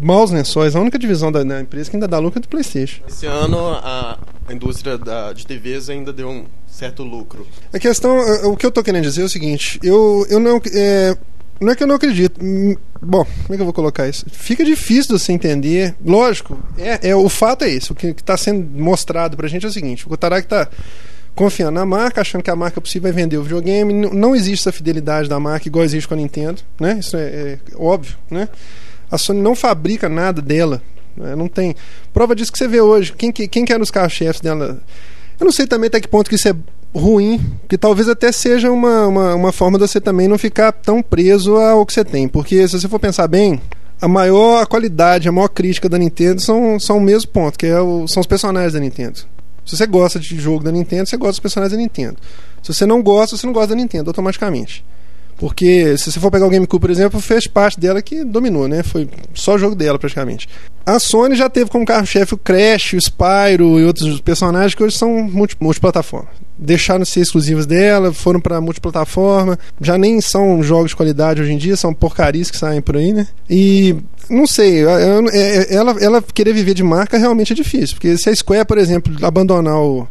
maus 0.00 0.30
lençóis. 0.30 0.76
A 0.76 0.80
única 0.80 0.98
divisão 0.98 1.32
da, 1.32 1.42
da, 1.42 1.60
empresa 1.60 1.90
que 1.90 1.96
ainda 1.96 2.08
dá 2.08 2.18
lucro 2.18 2.38
é 2.38 2.42
do 2.42 2.48
PlayStation. 2.48 3.02
Esse 3.08 3.26
ano, 3.26 3.58
a, 3.58 4.18
a 4.46 4.52
indústria 4.52 4.96
da, 4.96 5.32
de 5.32 5.46
TVs 5.46 5.90
ainda 5.90 6.12
deu 6.12 6.28
um 6.28 6.44
certo 6.66 7.02
lucro. 7.02 7.46
A 7.72 7.78
questão, 7.78 8.18
o 8.44 8.56
que 8.56 8.64
eu 8.64 8.68
estou 8.68 8.82
querendo 8.84 9.02
dizer 9.02 9.22
é 9.22 9.24
o 9.24 9.28
seguinte: 9.28 9.78
eu, 9.82 10.26
eu 10.30 10.38
não. 10.38 10.60
É, 10.72 11.16
não 11.60 11.72
é 11.72 11.76
que 11.76 11.82
eu 11.82 11.86
não 11.86 11.96
acredito. 11.96 12.42
Hum, 12.42 12.74
bom, 13.02 13.24
como 13.24 13.54
é 13.54 13.56
que 13.56 13.60
eu 13.60 13.66
vou 13.66 13.74
colocar 13.74 14.08
isso? 14.08 14.24
Fica 14.30 14.64
difícil 14.64 15.14
de 15.14 15.22
você 15.22 15.32
entender. 15.32 15.94
Lógico, 16.04 16.58
é, 16.78 17.10
é 17.10 17.14
o 17.14 17.28
fato 17.28 17.64
é 17.64 17.70
esse. 17.70 17.92
O 17.92 17.94
que 17.94 18.08
está 18.08 18.36
sendo 18.36 18.66
mostrado 18.80 19.36
para 19.36 19.46
a 19.46 19.50
gente 19.50 19.66
é 19.66 19.68
o 19.68 19.72
seguinte: 19.72 20.06
o 20.06 20.08
Kotarak 20.08 20.46
está 20.46 20.68
confiando 21.34 21.72
na 21.72 21.84
marca, 21.84 22.20
achando 22.20 22.42
que 22.42 22.50
a 22.50 22.56
marca 22.56 22.80
possível 22.80 23.12
vai 23.12 23.22
vender 23.22 23.36
o 23.36 23.42
videogame. 23.42 23.92
Não 23.92 24.34
existe 24.34 24.62
essa 24.62 24.72
fidelidade 24.72 25.28
da 25.28 25.38
marca 25.38 25.68
igual 25.68 25.84
existe 25.84 26.08
com 26.08 26.14
a 26.14 26.16
Nintendo, 26.16 26.62
né? 26.78 26.98
Isso 26.98 27.16
é, 27.16 27.20
é 27.20 27.58
óbvio, 27.76 28.16
né? 28.30 28.48
A 29.10 29.18
Sony 29.18 29.40
não 29.40 29.54
fabrica 29.54 30.08
nada 30.08 30.40
dela. 30.40 30.80
Né? 31.16 31.34
Não 31.34 31.48
tem. 31.48 31.74
Prova 32.12 32.34
disso 32.34 32.52
que 32.52 32.58
você 32.58 32.68
vê 32.68 32.80
hoje. 32.80 33.12
Quem, 33.12 33.32
quem 33.32 33.64
que 33.64 33.72
eram 33.72 33.82
os 33.82 33.90
carros-chefes 33.90 34.40
dela? 34.40 34.80
Eu 35.38 35.44
não 35.44 35.52
sei 35.52 35.66
também 35.66 35.88
até 35.88 36.00
que 36.00 36.08
ponto 36.08 36.28
que 36.28 36.36
isso 36.36 36.48
é 36.48 36.54
ruim, 36.94 37.40
que 37.68 37.78
talvez 37.78 38.08
até 38.08 38.32
seja 38.32 38.70
uma, 38.70 39.06
uma, 39.06 39.34
uma 39.34 39.52
forma 39.52 39.78
de 39.78 39.86
você 39.86 40.00
também 40.00 40.28
não 40.28 40.38
ficar 40.38 40.72
tão 40.72 41.02
preso 41.02 41.56
ao 41.56 41.86
que 41.86 41.92
você 41.92 42.04
tem. 42.04 42.28
Porque 42.28 42.66
se 42.66 42.80
você 42.80 42.88
for 42.88 42.98
pensar 42.98 43.28
bem, 43.28 43.60
a 44.00 44.08
maior 44.08 44.66
qualidade, 44.66 45.28
a 45.28 45.32
maior 45.32 45.48
crítica 45.48 45.88
da 45.88 45.98
Nintendo 45.98 46.40
são, 46.40 46.80
são 46.80 46.98
o 46.98 47.00
mesmo 47.00 47.30
ponto, 47.30 47.58
que 47.58 47.66
é 47.66 47.80
o, 47.80 48.08
são 48.08 48.20
os 48.20 48.26
personagens 48.26 48.72
da 48.72 48.80
Nintendo. 48.80 49.20
Se 49.64 49.76
você 49.76 49.86
gosta 49.86 50.18
de 50.18 50.40
jogo 50.40 50.64
da 50.64 50.72
Nintendo, 50.72 51.08
você 51.08 51.16
gosta 51.16 51.32
dos 51.32 51.40
personagens 51.40 51.72
da 51.72 51.78
Nintendo. 51.78 52.16
Se 52.62 52.72
você 52.72 52.86
não 52.86 53.02
gosta, 53.02 53.36
você 53.36 53.46
não 53.46 53.52
gosta 53.52 53.68
da 53.68 53.76
Nintendo 53.76 54.10
automaticamente. 54.10 54.84
Porque 55.38 55.96
se 55.96 56.12
você 56.12 56.20
for 56.20 56.30
pegar 56.30 56.46
o 56.46 56.50
GameCube, 56.50 56.80
por 56.80 56.90
exemplo, 56.90 57.20
fez 57.20 57.46
parte 57.46 57.80
dela 57.80 58.02
que 58.02 58.24
dominou, 58.24 58.68
né? 58.68 58.82
Foi 58.82 59.08
só 59.32 59.56
jogo 59.56 59.74
dela 59.74 59.98
praticamente. 59.98 60.48
A 60.84 60.98
Sony 60.98 61.34
já 61.34 61.48
teve 61.48 61.70
como 61.70 61.86
carro-chefe 61.86 62.34
o 62.34 62.38
Crash, 62.38 62.94
o 62.94 63.00
Spyro 63.00 63.80
e 63.80 63.84
outros 63.84 64.20
personagens 64.20 64.74
que 64.74 64.82
hoje 64.82 64.98
são 64.98 65.22
multi 65.22 65.56
multiplataforma. 65.58 66.28
Deixaram 66.62 67.02
de 67.02 67.08
ser 67.08 67.20
exclusivos 67.20 67.64
dela, 67.64 68.12
foram 68.12 68.38
para 68.38 68.60
multiplataforma, 68.60 69.58
já 69.80 69.96
nem 69.96 70.20
são 70.20 70.62
jogos 70.62 70.90
de 70.90 70.96
qualidade 70.96 71.40
hoje 71.40 71.52
em 71.52 71.56
dia, 71.56 71.74
são 71.74 71.94
porcarias 71.94 72.50
que 72.50 72.58
saem 72.58 72.82
por 72.82 72.96
aí, 72.96 73.12
né? 73.12 73.26
E 73.48 73.96
não 74.28 74.46
sei, 74.46 74.84
é, 74.84 75.74
ela, 75.74 75.96
ela 76.00 76.22
querer 76.22 76.52
viver 76.52 76.74
de 76.74 76.84
marca 76.84 77.16
realmente 77.16 77.52
é 77.52 77.56
difícil, 77.56 77.96
porque 77.96 78.16
se 78.18 78.28
a 78.28 78.36
Square, 78.36 78.66
por 78.66 78.76
exemplo, 78.76 79.14
abandonar 79.26 79.76
o 79.76 80.06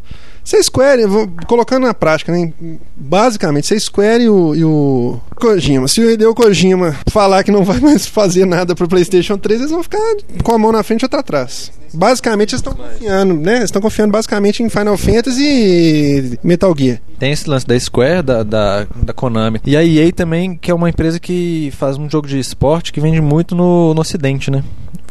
Square, 0.62 1.02
colocando 1.46 1.86
na 1.86 1.94
prática, 1.94 2.32
né, 2.32 2.52
basicamente, 2.96 3.66
se 3.66 3.78
Square 3.78 4.24
e 4.24 4.28
o, 4.28 4.54
e 4.54 4.64
o 4.64 5.20
Kojima, 5.36 5.88
se 5.88 6.00
o 6.00 6.10
Hideo 6.10 6.34
Kojima 6.34 6.96
falar 7.08 7.44
que 7.44 7.50
não 7.50 7.64
vai 7.64 7.80
mais 7.80 8.06
fazer 8.08 8.44
nada 8.44 8.74
pro 8.74 8.88
PlayStation 8.88 9.36
3, 9.36 9.60
eles 9.60 9.70
vão 9.70 9.82
ficar 9.82 9.98
com 10.42 10.52
a 10.52 10.58
mão 10.58 10.72
na 10.72 10.82
frente 10.82 11.02
e 11.02 11.04
outra 11.04 11.20
atrás. 11.20 11.72
Basicamente, 11.92 12.54
eles 12.54 12.60
estão 12.60 12.74
confiando, 12.74 13.34
né? 13.34 13.64
Estão 13.64 13.82
confiando 13.82 14.12
basicamente 14.12 14.62
em 14.62 14.68
Final 14.68 14.96
Fantasy 14.96 15.42
e 15.42 16.38
Metal 16.42 16.72
Gear. 16.76 17.00
Tem 17.18 17.32
esse 17.32 17.48
lance 17.50 17.66
da 17.66 17.78
Square, 17.78 18.22
da, 18.22 18.42
da, 18.42 18.86
da, 18.96 19.12
Konami. 19.12 19.60
E 19.66 19.76
a 19.76 19.84
EA 19.84 20.12
também, 20.12 20.56
que 20.56 20.70
é 20.70 20.74
uma 20.74 20.88
empresa 20.88 21.18
que 21.18 21.72
faz 21.76 21.98
um 21.98 22.08
jogo 22.08 22.28
de 22.28 22.38
esporte 22.38 22.92
que 22.92 23.00
vende 23.00 23.20
muito 23.20 23.54
no, 23.54 23.92
no 23.92 24.00
Ocidente, 24.00 24.50
né? 24.50 24.62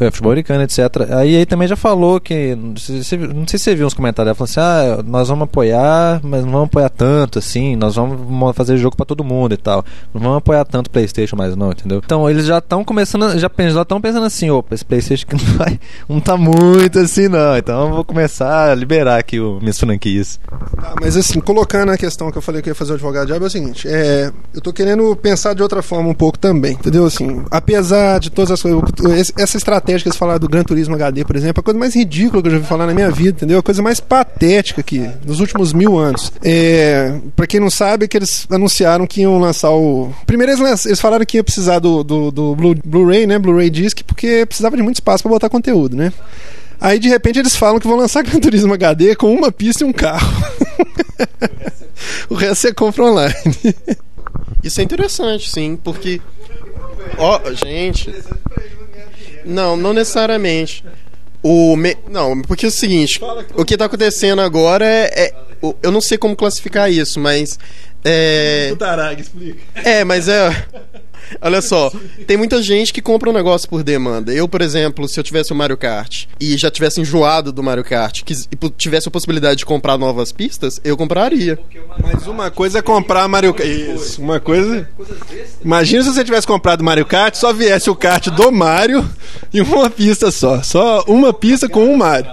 Futebol 0.05 0.31
americano, 0.31 0.63
etc. 0.63 0.79
A 1.11 1.25
EA 1.25 1.45
também 1.45 1.67
já 1.67 1.75
falou 1.75 2.19
que. 2.19 2.55
Não 2.55 2.75
sei, 2.77 3.03
se 3.03 3.17
você 3.57 3.75
viu 3.75 3.85
uns 3.85 3.93
comentários. 3.93 4.29
Ela 4.29 4.35
falou 4.35 4.49
assim: 4.49 4.59
ah, 4.59 5.03
nós 5.05 5.27
vamos 5.27 5.43
apoiar, 5.43 6.21
mas 6.23 6.45
não 6.45 6.51
vamos 6.51 6.67
apoiar 6.67 6.89
tanto 6.89 7.39
assim. 7.39 7.75
Nós 7.75 7.95
vamos 7.95 8.55
fazer 8.55 8.77
jogo 8.77 8.95
para 8.95 9.05
todo 9.05 9.23
mundo 9.23 9.53
e 9.53 9.57
tal. 9.57 9.83
Não 10.13 10.21
vamos 10.21 10.37
apoiar 10.37 10.63
tanto 10.63 10.89
PlayStation 10.89 11.35
mais, 11.35 11.55
não, 11.55 11.71
entendeu? 11.71 12.01
Então 12.03 12.29
eles 12.29 12.45
já 12.45 12.59
estão 12.59 12.83
começando, 12.83 13.37
já 13.37 13.47
estão 13.81 13.99
pensando 13.99 14.25
assim: 14.25 14.49
opa, 14.49 14.73
esse 14.73 14.85
PlayStation 14.85 15.27
não 15.33 15.57
vai. 15.57 15.79
Não 16.07 16.19
tá 16.19 16.37
muito 16.37 16.99
assim, 16.99 17.27
não. 17.27 17.57
Então 17.57 17.87
eu 17.87 17.93
vou 17.95 18.05
começar 18.05 18.71
a 18.71 18.75
liberar 18.75 19.19
aqui 19.19 19.39
o, 19.39 19.59
minhas 19.59 19.79
franquias. 19.79 20.39
Ah, 20.77 20.95
mas 21.01 21.17
assim, 21.17 21.39
colocando 21.41 21.91
a 21.91 21.97
questão 21.97 22.31
que 22.31 22.37
eu 22.37 22.41
falei 22.41 22.61
que 22.61 22.69
eu 22.69 22.71
ia 22.71 22.75
fazer 22.75 22.91
o 22.91 22.95
advogado 22.95 23.27
diabo 23.27 23.43
é 23.43 23.47
o 23.47 23.51
seguinte: 23.51 23.87
é, 23.87 24.31
eu 24.53 24.61
tô 24.61 24.71
querendo 24.71 25.13
pensar 25.15 25.53
de 25.53 25.61
outra 25.61 25.81
forma 25.81 26.09
um 26.09 26.13
pouco 26.13 26.37
também, 26.39 26.73
entendeu? 26.73 27.05
Assim, 27.05 27.43
apesar 27.51 28.19
de 28.19 28.29
todas 28.29 28.51
as 28.51 28.61
coisas, 28.61 29.33
essa 29.37 29.57
estratégia 29.57 29.88
que 29.97 30.09
eles 30.09 30.17
falaram 30.17 30.39
do 30.39 30.47
Gran 30.47 30.63
Turismo 30.63 30.95
HD, 30.95 31.25
por 31.25 31.35
exemplo, 31.35 31.61
a 31.61 31.63
coisa 31.63 31.79
mais 31.79 31.95
ridícula 31.95 32.41
que 32.41 32.47
eu 32.47 32.51
já 32.51 32.57
ouvi 32.57 32.69
falar 32.69 32.85
na 32.87 32.93
minha 32.93 33.09
vida, 33.09 33.37
entendeu? 33.37 33.59
A 33.59 33.63
coisa 33.63 33.81
mais 33.81 33.99
patética 33.99 34.81
aqui, 34.81 35.09
nos 35.25 35.39
últimos 35.39 35.73
mil 35.73 35.97
anos. 35.97 36.31
É, 36.43 37.19
pra 37.35 37.47
quem 37.47 37.59
não 37.59 37.69
sabe, 37.69 38.05
é 38.05 38.07
que 38.07 38.17
eles 38.17 38.45
anunciaram 38.49 39.07
que 39.07 39.21
iam 39.21 39.39
lançar 39.39 39.71
o. 39.71 40.13
Primeiro 40.25 40.53
eles, 40.53 40.85
eles 40.85 40.99
falaram 40.99 41.25
que 41.25 41.37
ia 41.37 41.43
precisar 41.43 41.79
do, 41.79 42.03
do, 42.03 42.31
do 42.31 42.55
Blu-ray, 42.85 43.25
né? 43.25 43.39
Blu-ray 43.39 43.69
Disc, 43.69 44.01
porque 44.03 44.45
precisava 44.45 44.75
de 44.75 44.83
muito 44.83 44.95
espaço 44.95 45.23
para 45.23 45.31
botar 45.31 45.49
conteúdo, 45.49 45.95
né? 45.95 46.13
Aí 46.81 46.97
de 46.97 47.09
repente 47.09 47.39
eles 47.39 47.55
falam 47.55 47.79
que 47.79 47.87
vão 47.87 47.97
lançar 47.97 48.23
Gran 48.23 48.39
Turismo 48.39 48.73
HD 48.73 49.15
com 49.15 49.33
uma 49.33 49.51
pista 49.51 49.83
e 49.83 49.87
um 49.87 49.93
carro. 49.93 50.31
o 52.29 52.35
resto 52.35 52.61
você 52.61 52.73
compra 52.73 53.03
online. 53.03 53.33
Isso 54.63 54.79
é 54.79 54.83
interessante, 54.83 55.49
sim, 55.49 55.77
porque. 55.81 56.21
Ó, 57.17 57.39
oh, 57.43 57.53
gente. 57.53 58.13
Não, 59.49 59.75
não 59.75 59.93
necessariamente. 59.93 60.83
O 61.41 61.75
me... 61.75 61.97
Não, 62.09 62.41
porque 62.41 62.65
é 62.65 62.69
o 62.69 62.71
seguinte: 62.71 63.19
o 63.55 63.65
que 63.65 63.73
está 63.73 63.85
acontecendo 63.85 64.41
agora 64.41 64.85
é, 64.85 65.09
é. 65.15 65.33
Eu 65.81 65.91
não 65.91 65.99
sei 65.99 66.17
como 66.17 66.35
classificar 66.35 66.91
isso, 66.91 67.19
mas. 67.19 67.57
É. 68.03 68.69
É, 69.75 70.03
mas 70.03 70.27
é. 70.27 70.49
Olha 71.41 71.61
só, 71.61 71.91
tem 72.25 72.37
muita 72.37 72.61
gente 72.61 72.91
que 72.91 73.01
compra 73.01 73.29
um 73.29 73.33
negócio 73.33 73.69
por 73.69 73.83
demanda. 73.83 74.33
Eu, 74.33 74.47
por 74.47 74.61
exemplo, 74.61 75.07
se 75.07 75.19
eu 75.19 75.23
tivesse 75.23 75.51
o 75.51 75.55
Mario 75.55 75.77
Kart 75.77 76.25
e 76.39 76.57
já 76.57 76.69
tivesse 76.69 77.01
enjoado 77.01 77.51
do 77.51 77.63
Mario 77.63 77.83
Kart 77.83 78.21
e 78.21 78.69
tivesse 78.77 79.07
a 79.07 79.11
possibilidade 79.11 79.57
de 79.57 79.65
comprar 79.65 79.97
novas 79.97 80.31
pistas, 80.31 80.79
eu 80.83 80.97
compraria. 80.97 81.59
Mas 82.01 82.27
uma 82.27 82.49
coisa 82.49 82.79
é 82.79 82.81
comprar 82.81 83.27
Mario 83.27 83.53
Kart. 83.53 83.69
Isso, 83.69 84.21
uma 84.21 84.39
coisa. 84.39 84.87
Imagina 85.63 86.03
se 86.03 86.13
você 86.13 86.23
tivesse 86.23 86.47
comprado 86.47 86.83
Mario 86.83 87.05
Kart, 87.05 87.35
só 87.35 87.53
viesse 87.53 87.89
o 87.89 87.95
kart 87.95 88.27
do 88.27 88.51
Mario 88.51 89.07
e 89.53 89.61
uma 89.61 89.89
pista 89.89 90.31
só. 90.31 90.61
Só 90.63 91.03
uma 91.07 91.33
pista 91.33 91.67
com 91.69 91.85
um 91.85 91.97
Mario. 91.97 92.31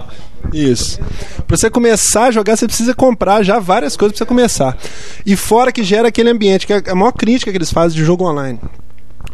Isso. 0.53 0.99
Pra 1.47 1.57
você 1.57 1.69
começar 1.69 2.25
a 2.25 2.31
jogar, 2.31 2.55
você 2.55 2.65
precisa 2.65 2.93
comprar 2.93 3.43
já 3.43 3.59
várias 3.59 3.95
coisas 3.95 4.17
pra 4.17 4.25
você 4.25 4.27
começar. 4.27 4.77
E 5.25 5.35
fora 5.35 5.71
que 5.71 5.83
gera 5.83 6.07
aquele 6.07 6.29
ambiente, 6.29 6.65
que 6.65 6.73
é 6.73 6.83
a 6.87 6.95
maior 6.95 7.11
crítica 7.11 7.51
que 7.51 7.57
eles 7.57 7.71
fazem 7.71 7.97
de 7.97 8.05
jogo 8.05 8.25
online. 8.25 8.59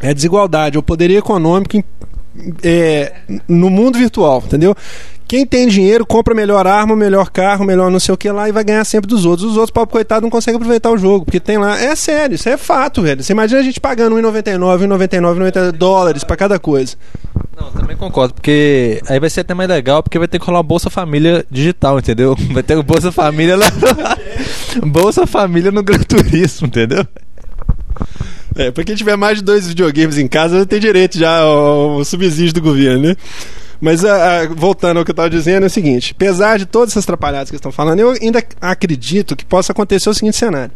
É 0.02 0.10
a 0.10 0.13
desigualdade, 0.13 0.76
é 0.76 0.80
o 0.80 0.84
poderio 0.84 1.18
econômico 1.18 1.84
é, 2.62 3.13
no 3.48 3.70
mundo 3.70 3.98
virtual, 3.98 4.44
entendeu? 4.46 4.76
Quem 5.28 5.46
tem 5.46 5.68
dinheiro 5.68 6.06
compra 6.06 6.36
melhor 6.36 6.68
arma, 6.68 6.96
melhor 6.96 7.30
carro, 7.32 7.66
melhor 7.66 7.89
não 7.89 8.00
sei 8.00 8.13
o 8.13 8.18
que 8.18 8.30
lá 8.30 8.48
e 8.48 8.52
vai 8.52 8.63
ganhar 8.63 8.84
sempre 8.86 9.10
dos 9.10 9.26
outros. 9.26 9.52
Os 9.52 9.58
outros, 9.58 9.72
pobre 9.72 9.92
coitado, 9.92 10.22
não 10.22 10.30
conseguem 10.30 10.58
aproveitar 10.58 10.92
o 10.92 10.98
jogo, 10.98 11.26
porque 11.26 11.39
tem 11.39 11.58
lá. 11.58 11.80
É 11.80 11.96
sério, 11.96 12.36
isso 12.36 12.48
é 12.50 12.58
fato, 12.58 13.02
velho. 13.02 13.24
Você 13.24 13.34
imagina 13.34 13.60
a 13.60 13.63
gente 13.63 13.80
pagando 13.80 14.16
1,99, 14.16 14.88
1,99, 14.88 15.20
90 15.20 15.72
dólares 15.72 16.24
para 16.24 16.36
cada 16.36 16.60
coisa. 16.60 16.96
Não, 17.60 17.72
também 17.94 17.98
concordo, 17.98 18.34
porque 18.34 19.02
aí 19.08 19.20
vai 19.20 19.30
ser 19.30 19.42
até 19.42 19.54
mais 19.54 19.70
legal, 19.70 20.02
porque 20.02 20.18
vai 20.18 20.28
ter 20.28 20.40
que 20.40 20.46
rolar 20.46 20.64
Bolsa 20.64 20.90
Família 20.90 21.46
digital, 21.50 22.00
entendeu? 22.00 22.36
Vai 22.52 22.64
ter 22.64 22.78
o 22.78 22.84
Bolsa 22.84 23.12
Família 23.12 23.56
lá. 23.56 23.68
Bolsa 24.86 25.26
Família 25.26 25.72
no 25.72 25.84
Gran 25.84 26.00
Turismo, 26.00 26.68
entendeu? 26.68 27.06
É, 28.56 28.72
pra 28.72 28.84
quem 28.84 28.96
tiver 28.96 29.16
mais 29.16 29.38
de 29.38 29.44
dois 29.44 29.68
videogames 29.68 30.18
em 30.18 30.28
casa, 30.28 30.66
tem 30.66 30.80
direito 30.80 31.18
já 31.18 31.40
ao, 31.40 32.04
subsídio 32.04 32.54
do 32.54 32.62
governo, 32.62 33.10
né? 33.10 33.16
Mas 33.80 34.06
a, 34.06 34.42
a, 34.42 34.48
voltando 34.48 34.98
ao 34.98 35.06
que 35.06 35.12
eu 35.12 35.14
estava 35.14 35.30
dizendo, 35.30 35.64
é 35.64 35.68
o 35.68 35.70
seguinte: 35.70 36.14
apesar 36.16 36.58
de 36.58 36.66
todas 36.66 36.92
essas 36.92 37.04
atrapalhadas 37.04 37.50
que 37.50 37.56
estão 37.56 37.72
falando, 37.72 38.00
eu 38.00 38.12
ainda 38.12 38.44
acredito 38.62 39.36
que 39.36 39.46
possa 39.46 39.72
acontecer 39.72 40.10
o 40.10 40.14
seguinte 40.14 40.38
cenário. 40.38 40.72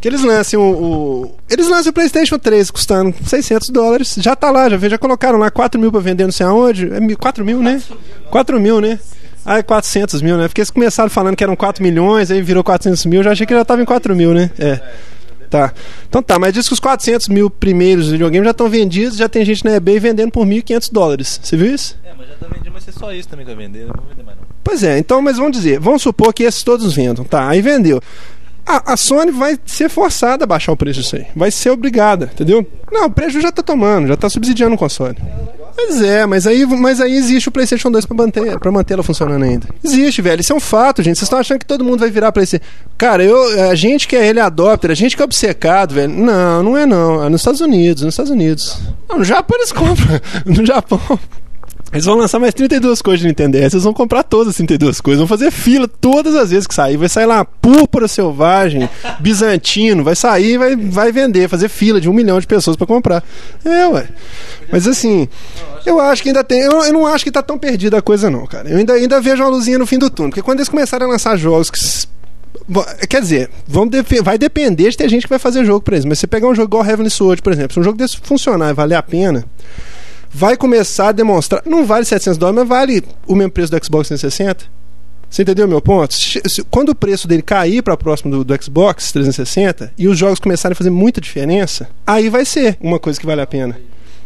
Que 0.00 0.08
eles 0.08 0.22
lancem 0.22 0.58
o, 0.58 0.62
o, 0.62 1.34
Eles 1.50 1.68
lancem 1.68 1.90
o 1.90 1.92
PlayStation 1.92 2.38
3 2.38 2.70
custando 2.70 3.14
600 3.26 3.68
dólares. 3.70 4.14
Já 4.18 4.36
tá 4.36 4.50
lá, 4.50 4.68
já, 4.68 4.76
já 4.88 4.98
colocaram 4.98 5.38
lá 5.38 5.50
4 5.50 5.80
mil 5.80 5.90
pra 5.90 6.00
vender 6.00 6.24
não 6.24 6.32
sei 6.32 6.46
aonde. 6.46 6.88
É 6.92 7.16
4 7.16 7.44
mil, 7.44 7.60
né? 7.60 7.82
4 8.30 8.60
mil, 8.60 8.80
né? 8.80 8.98
Ah, 9.44 9.58
é 9.58 9.62
400 9.62 10.22
mil, 10.22 10.36
né? 10.36 10.46
Porque 10.46 10.60
eles 10.60 10.70
começaram 10.70 11.10
falando 11.10 11.34
que 11.34 11.42
eram 11.42 11.56
4 11.56 11.82
milhões, 11.82 12.30
aí 12.30 12.42
virou 12.42 12.62
400 12.62 13.06
mil. 13.06 13.22
Já 13.22 13.32
achei 13.32 13.46
que 13.46 13.54
já 13.54 13.64
tava 13.64 13.82
em 13.82 13.84
4 13.84 14.14
mil, 14.14 14.32
né? 14.34 14.50
É. 14.58 14.80
Tá. 15.48 15.72
Então 16.08 16.22
tá, 16.22 16.38
mas 16.38 16.52
diz 16.52 16.68
que 16.68 16.74
os 16.74 16.80
400 16.80 17.28
mil 17.28 17.48
primeiros 17.48 18.10
videogames 18.10 18.44
já 18.44 18.50
estão 18.50 18.68
vendidos, 18.68 19.16
já 19.16 19.28
tem 19.28 19.44
gente 19.44 19.64
na 19.64 19.72
eBay 19.72 19.98
vendendo 19.98 20.30
por 20.30 20.46
1.500 20.46 20.92
dólares. 20.92 21.40
Você 21.42 21.56
viu 21.56 21.74
isso? 21.74 21.96
É, 22.04 22.12
mas 22.16 22.28
já 22.28 22.34
tá 22.34 22.46
vendido, 22.46 22.70
mas 22.72 22.86
é 22.86 22.92
só 22.92 23.12
isso 23.12 23.28
também 23.28 23.46
que 23.46 23.54
vai 23.54 23.64
vender, 23.64 23.86
não 23.86 23.94
vou 23.96 24.04
vender 24.10 24.22
mais 24.22 24.36
não. 24.36 24.46
Pois 24.62 24.82
é, 24.82 24.98
então, 24.98 25.22
mas 25.22 25.38
vamos 25.38 25.52
dizer, 25.52 25.80
vamos 25.80 26.02
supor 26.02 26.34
que 26.34 26.42
esses 26.42 26.62
todos 26.62 26.94
vendam, 26.94 27.24
tá? 27.24 27.48
Aí 27.48 27.62
vendeu. 27.62 28.02
A, 28.68 28.92
a, 28.92 28.96
Sony 28.98 29.32
vai 29.32 29.58
ser 29.64 29.88
forçada 29.88 30.44
a 30.44 30.46
baixar 30.46 30.72
o 30.72 30.76
preço 30.76 31.00
disso 31.00 31.16
aí. 31.16 31.24
Vai 31.34 31.50
ser 31.50 31.70
obrigada, 31.70 32.30
entendeu? 32.30 32.66
Não, 32.92 33.06
o 33.06 33.10
preço 33.10 33.40
já 33.40 33.50
tá 33.50 33.62
tomando, 33.62 34.08
já 34.08 34.16
tá 34.16 34.28
subsidiando 34.28 34.74
o 34.74 34.78
console. 34.78 35.16
Pois 35.74 36.02
é, 36.02 36.26
mas 36.26 36.46
aí, 36.46 36.66
mas 36.66 37.00
aí 37.00 37.16
existe 37.16 37.48
o 37.48 37.52
PlayStation 37.52 37.90
2 37.90 38.04
pra 38.04 38.16
manter, 38.16 38.58
pra 38.58 38.70
manter 38.70 38.94
ela 38.94 39.02
funcionando 39.02 39.42
ainda. 39.42 39.68
Existe, 39.82 40.20
velho. 40.20 40.40
Isso 40.40 40.52
é 40.52 40.56
um 40.56 40.60
fato, 40.60 41.02
gente. 41.02 41.16
Vocês 41.16 41.26
estão 41.26 41.38
achando 41.38 41.60
que 41.60 41.64
todo 41.64 41.84
mundo 41.84 42.00
vai 42.00 42.10
virar 42.10 42.30
PlayStation. 42.30 42.64
Cara, 42.98 43.24
eu, 43.24 43.70
a 43.70 43.74
gente 43.74 44.06
que 44.06 44.16
é 44.16 44.26
ele 44.26 44.40
adopter, 44.40 44.90
a 44.90 44.94
gente 44.94 45.16
que 45.16 45.22
é 45.22 45.24
obcecado, 45.24 45.94
velho. 45.94 46.12
Não, 46.12 46.62
não 46.62 46.76
é 46.76 46.84
não. 46.84 47.24
É 47.24 47.28
nos 47.28 47.40
Estados 47.40 47.60
Unidos, 47.60 48.02
nos 48.02 48.12
Estados 48.12 48.32
Unidos. 48.32 48.76
Não, 49.08 49.18
no 49.18 49.24
Japão 49.24 49.56
eles 49.56 49.72
compram. 49.72 50.20
No 50.44 50.66
Japão. 50.66 51.00
Eles 51.92 52.04
vão 52.04 52.16
lançar 52.16 52.38
mais 52.38 52.52
32 52.52 53.00
coisas 53.00 53.20
de 53.20 53.26
Nintendo 53.26 53.56
DS. 53.58 53.72
Eles 53.72 53.84
vão 53.84 53.94
comprar 53.94 54.22
todas 54.22 54.48
as 54.48 54.56
32 54.56 55.00
coisas. 55.00 55.18
Vão 55.18 55.26
fazer 55.26 55.50
fila 55.50 55.88
todas 55.88 56.34
as 56.34 56.50
vezes 56.50 56.66
que 56.66 56.74
sair. 56.74 56.96
Vai 56.98 57.08
sair 57.08 57.24
lá 57.24 57.44
Púrpura 57.44 58.06
Selvagem, 58.06 58.88
Bizantino. 59.20 60.04
Vai 60.04 60.14
sair 60.14 60.54
e 60.54 60.58
vai, 60.58 60.76
vai 60.76 61.12
vender. 61.12 61.48
Fazer 61.48 61.68
fila 61.68 62.00
de 62.00 62.08
um 62.08 62.12
milhão 62.12 62.38
de 62.38 62.46
pessoas 62.46 62.76
para 62.76 62.86
comprar. 62.86 63.24
É, 63.64 63.88
ué. 63.88 64.06
Mas 64.70 64.86
assim, 64.86 65.26
eu 65.86 65.98
acho 65.98 66.22
que 66.22 66.28
ainda 66.28 66.44
tem. 66.44 66.60
Eu, 66.60 66.84
eu, 66.84 66.92
não 66.92 67.06
acho 67.06 67.24
que 67.24 67.30
tá 67.30 67.42
tão 67.42 67.58
perdida 67.58 67.98
a 67.98 68.02
coisa, 68.02 68.28
não, 68.28 68.46
cara. 68.46 68.68
Eu 68.68 68.76
ainda, 68.76 68.92
ainda 68.92 69.20
vejo 69.20 69.42
uma 69.42 69.48
luzinha 69.48 69.78
no 69.78 69.86
fim 69.86 69.98
do 69.98 70.10
túnel. 70.10 70.30
Porque 70.30 70.42
quando 70.42 70.58
eles 70.58 70.68
começarem 70.68 71.06
a 71.06 71.10
lançar 71.10 71.36
jogos 71.36 71.70
que 71.70 71.78
Quer 73.08 73.22
dizer, 73.22 73.50
vão 73.66 73.88
vai 74.22 74.36
depender 74.36 74.90
de 74.90 74.96
ter 74.96 75.08
gente 75.08 75.22
que 75.22 75.28
vai 75.30 75.38
fazer 75.38 75.64
jogo 75.64 75.80
pra 75.80 75.94
eles. 75.94 76.04
Mas 76.04 76.18
você 76.18 76.26
pegar 76.26 76.48
um 76.48 76.54
jogo 76.54 76.68
igual 76.68 76.84
Heavenly 76.86 77.08
Sword, 77.08 77.40
por 77.40 77.50
exemplo, 77.50 77.72
se 77.72 77.80
um 77.80 77.82
jogo 77.82 77.96
desse 77.96 78.18
funcionar 78.18 78.70
e 78.70 78.74
valer 78.74 78.96
a 78.96 79.02
pena, 79.02 79.46
vai 80.30 80.56
começar 80.56 81.08
a 81.08 81.12
demonstrar. 81.12 81.62
Não 81.64 81.84
vale 81.84 82.04
700 82.04 82.38
dólares, 82.38 82.60
mas 82.60 82.68
vale 82.68 83.04
o 83.26 83.34
mesmo 83.34 83.52
preço 83.52 83.70
do 83.70 83.84
Xbox 83.84 84.08
360? 84.08 84.78
Você 85.30 85.42
entendeu 85.42 85.68
meu 85.68 85.80
ponto? 85.80 86.16
Quando 86.70 86.90
o 86.90 86.94
preço 86.94 87.28
dele 87.28 87.42
cair 87.42 87.82
para 87.82 87.96
próximo 87.96 88.30
do, 88.30 88.44
do, 88.44 88.62
Xbox 88.62 89.12
360 89.12 89.92
e 89.98 90.08
os 90.08 90.18
jogos 90.18 90.40
começarem 90.40 90.72
a 90.72 90.76
fazer 90.76 90.90
muita 90.90 91.20
diferença, 91.20 91.88
aí 92.06 92.30
vai 92.30 92.44
ser 92.44 92.78
uma 92.80 92.98
coisa 92.98 93.20
que 93.20 93.26
vale 93.26 93.42
a 93.42 93.46
pena. 93.46 93.78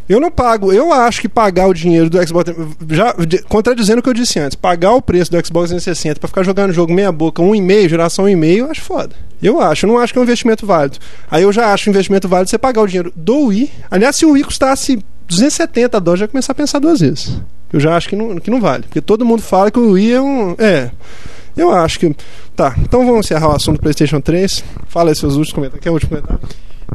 Eu 0.07 0.19
não 0.19 0.29
pago, 0.29 0.73
eu 0.73 0.91
acho 0.91 1.21
que 1.21 1.29
pagar 1.29 1.67
o 1.67 1.73
dinheiro 1.73 2.09
do 2.09 2.27
Xbox, 2.27 2.51
já 2.89 3.15
contradizendo 3.47 3.99
o 3.99 4.03
que 4.03 4.09
eu 4.09 4.13
disse 4.13 4.37
antes, 4.37 4.55
pagar 4.55 4.91
o 4.93 5.01
preço 5.01 5.31
do 5.31 5.45
Xbox 5.45 5.69
360 5.69 6.19
para 6.19 6.27
ficar 6.27 6.43
jogando 6.43 6.73
jogo 6.73 6.93
meia 6.93 7.11
boca, 7.11 7.41
um 7.41 7.55
e 7.55 7.61
meio, 7.61 7.87
geração 7.87 8.25
um 8.25 8.29
e 8.29 8.35
meio, 8.35 8.65
eu 8.65 8.71
acho 8.71 8.81
foda. 8.81 9.15
Eu 9.41 9.61
acho, 9.61 9.85
eu 9.85 9.91
não 9.91 9.97
acho 9.97 10.11
que 10.11 10.19
é 10.19 10.21
um 10.21 10.25
investimento 10.25 10.65
válido. 10.65 10.97
Aí 11.29 11.43
eu 11.43 11.51
já 11.51 11.73
acho 11.73 11.89
um 11.89 11.91
investimento 11.91 12.27
válido 12.27 12.49
você 12.49 12.57
pagar 12.57 12.81
o 12.81 12.87
dinheiro 12.87 13.13
do 13.15 13.47
Wii. 13.47 13.71
Aliás, 13.91 14.15
se 14.15 14.25
o 14.25 14.31
Wii 14.31 14.43
custasse 14.43 15.03
270 15.27 15.99
dólares, 15.99 16.19
já 16.21 16.27
começar 16.27 16.51
a 16.51 16.55
pensar 16.55 16.79
duas 16.79 16.99
vezes. 16.99 17.39
Eu 17.71 17.79
já 17.79 17.95
acho 17.97 18.07
que 18.07 18.15
não, 18.15 18.37
que 18.39 18.51
não 18.51 18.61
vale. 18.61 18.83
Porque 18.83 19.01
todo 19.01 19.25
mundo 19.25 19.41
fala 19.41 19.71
que 19.71 19.79
o 19.79 19.91
Wii 19.91 20.13
é 20.13 20.21
um. 20.21 20.55
É. 20.59 20.91
Eu 21.57 21.71
acho 21.71 21.99
que. 21.99 22.15
Tá, 22.55 22.75
então 22.77 23.05
vamos 23.05 23.25
encerrar 23.25 23.49
o 23.49 23.55
assunto 23.55 23.77
do 23.77 23.81
PlayStation 23.81 24.21
3. 24.21 24.63
Fala 24.87 25.09
aí 25.09 25.15
seus 25.15 25.35
últimos 25.35 25.53
comentários. 25.53 25.83
Quer 25.83 25.89
o 25.89 25.93
último 25.93 26.09
comentário? 26.09 26.39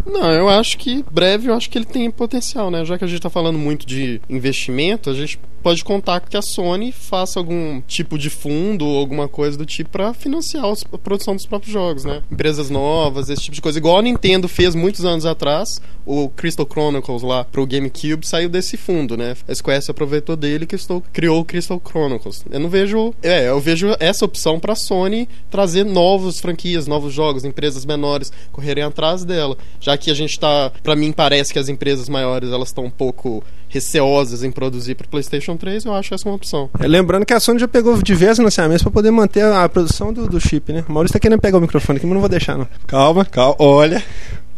Não, 0.07 0.33
eu 0.33 0.49
acho 0.49 0.79
que 0.79 1.05
breve, 1.11 1.49
eu 1.49 1.55
acho 1.55 1.69
que 1.71 1.79
ele 1.79 1.85
tem 1.85 2.11
potencial, 2.11 2.71
né? 2.71 2.85
Já 2.85 2.99
que 2.99 3.05
a 3.05 3.07
gente 3.07 3.21
tá 3.21 3.31
falando 3.31 3.59
muito 3.59 3.87
de 3.87 4.21
investimento, 4.29 5.11
a 5.11 5.15
gente 5.15 5.39
pode 5.63 5.85
contar 5.85 6.21
que 6.21 6.37
a 6.37 6.43
Sony 6.43 6.93
faça 6.93 7.39
algum 7.39 7.81
tipo 7.83 8.17
de 8.17 8.31
fundo 8.31 8.87
ou 8.87 8.99
alguma 8.99 9.29
coisa 9.29 9.59
do 9.59 9.67
tipo 9.67 9.91
para 9.91 10.15
financiar 10.15 10.65
a 10.65 10.99
produção 10.99 11.35
dos 11.35 11.47
próprios 11.47 11.73
jogos, 11.73 12.05
né? 12.05 12.23
Empresas 12.31 12.71
novas, 12.71 13.29
esse 13.29 13.43
tipo 13.43 13.55
de 13.55 13.61
coisa. 13.61 13.79
Igual 13.79 13.99
a 13.99 14.03
Nintendo 14.03 14.49
fez 14.49 14.75
muitos 14.75 15.05
anos 15.05 15.27
atrás, 15.27 15.81
o 16.07 16.29
Crystal 16.31 16.67
Chronicles 16.67 17.23
lá 17.23 17.45
pro 17.45 17.67
GameCube 17.67 18.27
saiu 18.27 18.49
desse 18.49 18.77
fundo, 18.77 19.17
né? 19.17 19.37
A 19.47 19.55
Square 19.55 19.83
se 19.83 19.91
aproveitou 19.91 20.37
dele 20.37 20.65
e 20.65 21.03
criou 21.13 21.41
o 21.41 21.45
Crystal 21.45 21.81
Chronicles. 21.85 22.45
Eu 22.51 22.61
não 22.61 22.69
vejo, 22.69 23.15
é, 23.23 23.49
eu 23.49 23.61
vejo 23.61 23.95
essa 23.99 24.25
opção 24.25 24.59
para 24.59 24.75
Sony 24.75 25.29
trazer 25.51 25.85
novas 25.85 26.41
franquias, 26.41 26.87
novos 26.87 27.13
jogos, 27.13 27.45
empresas 27.45 27.85
menores 27.85 28.33
correrem 28.53 28.85
atrás 28.85 29.25
dela 29.25 29.57
já 29.81 29.88
que 29.97 30.11
a 30.11 30.15
gente 30.15 30.31
está, 30.31 30.71
para 30.83 30.97
mim 30.97 31.13
parece 31.13 31.53
que 31.53 31.59
as 31.59 31.69
empresas 31.69 32.09
maiores 32.09 32.51
elas 32.51 32.69
estão 32.69 32.85
um 32.85 32.91
pouco 32.91 33.43
receosas 33.69 34.43
em 34.43 34.51
produzir 34.51 34.95
para 34.95 35.07
PlayStation 35.07 35.57
3, 35.57 35.85
eu 35.85 35.95
acho 35.95 36.15
essa 36.15 36.29
uma 36.29 36.35
opção. 36.35 36.71
É, 36.81 36.87
lembrando 36.87 37.25
que 37.27 37.35
a 37.35 37.41
Sony 37.41 37.59
já 37.59 37.69
pegou 37.69 38.01
diversos 38.03 38.43
lançamentos 38.43 38.83
para 38.83 38.93
poder 38.93 39.11
manter 39.11 39.45
a, 39.45 39.65
a 39.65 39.69
produção 39.69 40.13
do, 40.13 40.27
do, 40.27 40.41
chip, 40.41 40.73
né? 40.73 40.85
O 40.89 40.93
Maurício 40.93 41.13
está 41.13 41.21
querendo 41.21 41.41
pegar 41.41 41.59
o 41.59 41.61
microfone 41.61 41.99
aqui, 41.99 42.07
mas 42.07 42.15
não 42.15 42.21
vou 42.21 42.29
deixar, 42.29 42.57
não. 42.57 42.67
Calma, 42.87 43.25
calma. 43.25 43.57
Olha, 43.59 44.03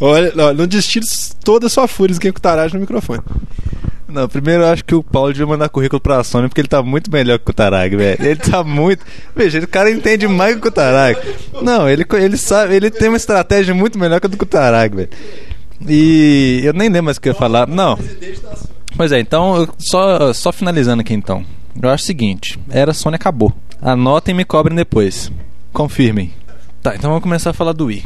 olha, 0.00 0.32
não 0.54 0.66
destile 0.66 1.06
toda 1.44 1.66
a 1.66 1.70
sua 1.70 1.88
fúria 1.88 2.16
com 2.18 2.32
cutaragem 2.32 2.74
no 2.74 2.80
microfone. 2.80 3.22
Não, 4.10 4.28
primeiro 4.28 4.64
eu 4.64 4.68
acho 4.68 4.84
que 4.84 4.94
o 4.94 5.02
Paulo 5.02 5.32
devia 5.32 5.46
mandar 5.46 5.68
currículo 5.68 6.00
pra 6.00 6.24
Sony 6.24 6.48
porque 6.48 6.60
ele 6.60 6.68
tá 6.68 6.82
muito 6.82 7.10
melhor 7.10 7.38
que 7.38 7.50
o 7.50 7.54
Tarag, 7.54 7.96
velho. 7.96 8.18
Ele 8.20 8.36
tá 8.36 8.64
muito. 8.64 9.04
Veja, 9.34 9.60
o 9.60 9.68
cara 9.68 9.90
entende 9.90 10.26
mais 10.26 10.56
que 10.56 10.68
o 10.68 10.70
Tarag. 10.70 11.18
Não, 11.62 11.88
ele, 11.88 12.04
ele 12.14 12.36
sabe, 12.36 12.74
ele 12.74 12.90
tem 12.90 13.08
uma 13.08 13.16
estratégia 13.16 13.72
muito 13.74 13.98
melhor 13.98 14.20
que 14.20 14.26
a 14.26 14.30
do 14.30 14.36
Tarag, 14.36 14.96
velho. 14.96 15.08
E 15.88 16.60
eu 16.64 16.72
nem 16.72 16.88
lembro 16.88 17.04
mais 17.04 17.16
o 17.16 17.20
que 17.20 17.28
eu 17.28 17.32
ia 17.32 17.38
falar. 17.38 17.66
Não. 17.66 17.98
Pois 18.96 19.12
é, 19.12 19.20
então, 19.20 19.68
só, 19.78 20.32
só 20.32 20.52
finalizando 20.52 21.00
aqui 21.00 21.14
então. 21.14 21.44
Eu 21.80 21.88
acho 21.88 22.04
o 22.04 22.06
seguinte: 22.06 22.58
era 22.68 22.92
Sony 22.92 23.14
acabou. 23.14 23.52
Anotem 23.80 24.34
e 24.34 24.36
me 24.36 24.44
cobrem 24.44 24.76
depois. 24.76 25.30
Confirmem. 25.72 26.32
Tá, 26.82 26.96
então 26.96 27.10
vamos 27.10 27.22
começar 27.22 27.50
a 27.50 27.54
falar 27.54 27.72
do 27.72 27.86
Wii. 27.86 28.04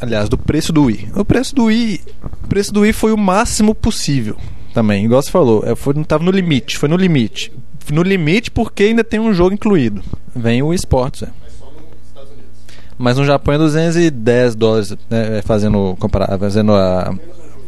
Aliás, 0.00 0.28
do 0.28 0.36
preço 0.36 0.72
do 0.72 0.84
Wii. 0.84 1.08
O 1.14 1.24
preço 1.24 1.54
do 1.54 1.64
Wii, 1.64 2.00
o 2.44 2.48
preço 2.48 2.72
do 2.72 2.80
Wii 2.80 2.92
foi 2.92 3.12
o 3.12 3.16
máximo 3.16 3.74
possível 3.74 4.36
também. 4.78 5.04
Igual 5.04 5.20
você 5.20 5.30
falou, 5.30 5.64
é, 5.66 5.74
foi, 5.74 5.92
tava 6.04 6.22
no 6.22 6.30
limite, 6.30 6.78
foi 6.78 6.88
no 6.88 6.96
limite. 6.96 7.52
No 7.90 8.02
limite 8.02 8.48
porque 8.48 8.84
ainda 8.84 9.02
tem 9.02 9.18
um 9.18 9.34
jogo 9.34 9.52
incluído. 9.52 10.02
Vem 10.34 10.62
o 10.62 10.72
esportes, 10.72 11.24
é. 11.24 11.28
Mas 12.96 13.16
no 13.16 13.24
Japão 13.24 13.54
é 13.54 13.58
210 13.58 14.54
dólares, 14.54 14.96
né, 15.10 15.42
fazendo, 15.42 15.96
comparar, 15.98 16.38
fazendo 16.38 16.72
a 16.72 17.12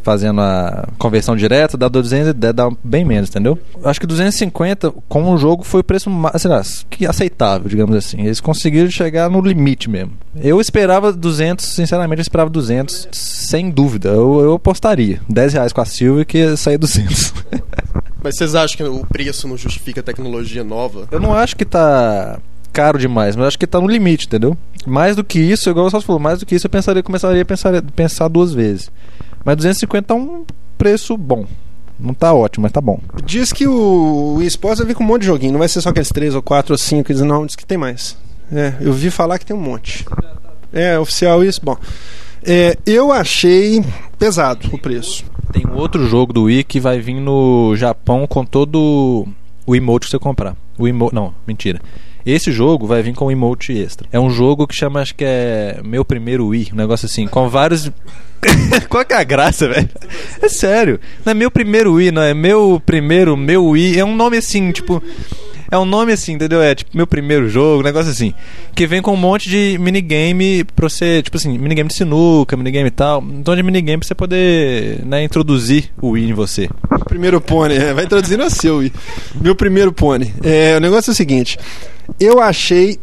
fazendo 0.01 0.41
a 0.41 0.87
conversão 0.97 1.35
direta, 1.35 1.77
dá 1.77 1.87
210, 1.87 2.53
dá 2.53 2.69
bem 2.83 3.05
menos, 3.05 3.29
entendeu? 3.29 3.57
Acho 3.83 3.99
que 3.99 4.07
250 4.07 4.91
com 5.07 5.31
o 5.31 5.37
jogo 5.37 5.63
foi 5.63 5.81
o 5.81 5.83
preço 5.83 6.09
sei 6.37 6.49
lá, 6.49 6.61
que 6.89 7.05
aceitável, 7.05 7.69
digamos 7.69 7.95
assim. 7.95 8.21
Eles 8.21 8.39
conseguiram 8.39 8.89
chegar 8.89 9.29
no 9.29 9.41
limite 9.41 9.89
mesmo. 9.89 10.13
Eu 10.35 10.59
esperava 10.59 11.11
200, 11.11 11.65
sinceramente, 11.65 12.19
eu 12.19 12.23
esperava 12.23 12.49
200, 12.49 13.09
sem 13.11 13.69
dúvida. 13.69 14.09
Eu, 14.09 14.39
eu 14.41 14.53
apostaria 14.53 15.21
10 15.29 15.53
reais 15.53 15.73
com 15.73 15.81
a 15.81 15.85
Silvia 15.85 16.25
que 16.25 16.37
ia 16.39 16.57
sair 16.57 16.77
200. 16.77 17.33
Mas 18.23 18.35
vocês 18.35 18.53
acham 18.53 18.77
que 18.77 18.83
o 18.83 19.05
preço 19.05 19.47
não 19.47 19.57
justifica 19.57 19.99
a 19.99 20.03
tecnologia 20.03 20.63
nova? 20.63 21.07
Eu 21.11 21.19
não 21.19 21.33
acho 21.33 21.55
que 21.55 21.65
tá 21.65 22.39
caro 22.71 22.97
demais, 22.97 23.35
mas 23.35 23.47
acho 23.47 23.59
que 23.59 23.67
tá 23.67 23.79
no 23.79 23.87
limite, 23.87 24.27
entendeu? 24.27 24.57
Mais 24.85 25.15
do 25.15 25.23
que 25.23 25.39
isso, 25.39 25.69
igual 25.69 25.89
você 25.89 25.99
falou, 26.01 26.19
mais 26.19 26.39
do 26.39 26.45
que 26.45 26.55
isso 26.55 26.67
eu 26.67 26.69
pensaria, 26.69 27.03
começaria 27.03 27.41
a 27.41 27.45
pensar, 27.45 27.81
pensar 27.95 28.27
duas 28.27 28.53
vezes. 28.53 28.91
Mas 29.43 29.57
250 29.57 30.13
é 30.13 30.17
um 30.17 30.45
preço 30.77 31.17
bom. 31.17 31.45
Não 31.99 32.13
tá 32.13 32.33
ótimo, 32.33 32.63
mas 32.63 32.71
tá 32.71 32.81
bom. 32.81 32.99
Diz 33.23 33.53
que 33.53 33.67
o, 33.67 34.35
o 34.37 34.41
esportes 34.41 34.79
vai 34.79 34.87
vir 34.87 34.95
com 34.95 35.03
um 35.03 35.07
monte 35.07 35.21
de 35.21 35.27
joguinho. 35.27 35.51
Não 35.51 35.59
vai 35.59 35.67
ser 35.67 35.81
só 35.81 35.89
aqueles 35.89 36.09
3 36.09 36.33
ou 36.33 36.41
4 36.41 36.73
ou 36.73 36.77
5. 36.77 37.13
Não, 37.23 37.45
diz 37.45 37.55
que 37.55 37.65
tem 37.65 37.77
mais. 37.77 38.17
É, 38.51 38.73
eu 38.81 38.91
vi 38.91 39.11
falar 39.11 39.37
que 39.37 39.45
tem 39.45 39.55
um 39.55 39.61
monte. 39.61 40.05
É, 40.73 40.97
oficial 40.97 41.43
isso. 41.43 41.61
Bom, 41.63 41.77
é, 42.43 42.75
eu 42.85 43.11
achei 43.11 43.83
pesado 44.17 44.67
o 44.73 44.79
preço. 44.79 45.23
Tem 45.51 45.63
um 45.67 45.75
outro 45.75 46.07
jogo 46.07 46.33
do 46.33 46.43
Wii 46.43 46.63
que 46.63 46.79
vai 46.79 46.99
vir 46.99 47.19
no 47.19 47.75
Japão 47.75 48.25
com 48.25 48.43
todo 48.43 49.27
o 49.65 49.75
emote 49.75 50.05
que 50.05 50.11
você 50.11 50.19
comprar. 50.19 50.55
O 50.77 50.87
emote, 50.87 51.13
não, 51.13 51.33
mentira. 51.45 51.79
Esse 52.25 52.51
jogo 52.51 52.85
vai 52.85 53.01
vir 53.01 53.13
com 53.13 53.25
um 53.25 53.31
emote 53.31 53.73
extra. 53.73 54.07
É 54.11 54.19
um 54.19 54.29
jogo 54.29 54.67
que 54.67 54.75
chama, 54.75 55.01
acho 55.01 55.15
que 55.15 55.23
é 55.25 55.79
Meu 55.83 56.05
Primeiro 56.05 56.47
Wii, 56.47 56.69
um 56.73 56.77
negócio 56.77 57.05
assim, 57.05 57.27
com 57.27 57.49
vários. 57.49 57.91
Qual 58.89 59.05
que 59.05 59.13
é 59.13 59.17
a 59.17 59.23
graça, 59.23 59.67
velho? 59.67 59.89
É 60.41 60.49
sério. 60.49 60.99
Não 61.25 61.31
é 61.31 61.33
meu 61.33 61.51
primeiro 61.51 61.93
Wii, 61.93 62.11
não 62.11 62.21
é 62.21 62.33
meu 62.33 62.81
primeiro, 62.85 63.37
meu 63.37 63.65
Wii. 63.65 63.99
É 63.99 64.05
um 64.05 64.15
nome 64.15 64.37
assim, 64.37 64.71
tipo. 64.71 65.01
É 65.71 65.77
um 65.77 65.85
nome 65.85 66.11
assim, 66.11 66.33
entendeu? 66.33 66.61
É 66.61 66.75
tipo 66.75 66.91
meu 66.93 67.07
primeiro 67.07 67.47
jogo, 67.47 67.79
um 67.79 67.83
negócio 67.83 68.11
assim. 68.11 68.33
Que 68.75 68.85
vem 68.85 69.01
com 69.01 69.13
um 69.13 69.17
monte 69.17 69.49
de 69.49 69.77
minigame 69.79 70.65
pra 70.65 70.89
você, 70.89 71.23
tipo 71.23 71.37
assim, 71.37 71.57
minigame 71.57 71.87
de 71.87 71.95
sinuca, 71.95 72.57
minigame 72.57 72.89
e 72.89 72.91
tal. 72.91 73.23
Então 73.23 73.55
de 73.55 73.63
minigame 73.63 73.99
pra 73.99 74.07
você 74.07 74.13
poder, 74.13 75.05
né, 75.05 75.23
introduzir 75.23 75.89
o 76.01 76.09
Wii 76.09 76.29
em 76.31 76.33
você. 76.33 76.69
Primeiro 77.05 77.39
pônei, 77.39 77.77
é, 77.77 77.93
vai 77.93 78.03
introduzindo 78.03 78.43
a 78.43 78.49
seu 78.49 78.77
Wii. 78.79 78.91
Meu 79.39 79.55
primeiro 79.55 79.93
pônei. 79.93 80.33
É, 80.43 80.75
o 80.75 80.81
negócio 80.81 81.11
é 81.11 81.13
o 81.13 81.15
seguinte. 81.15 81.57
Eu 82.19 82.41
achei 82.41 82.99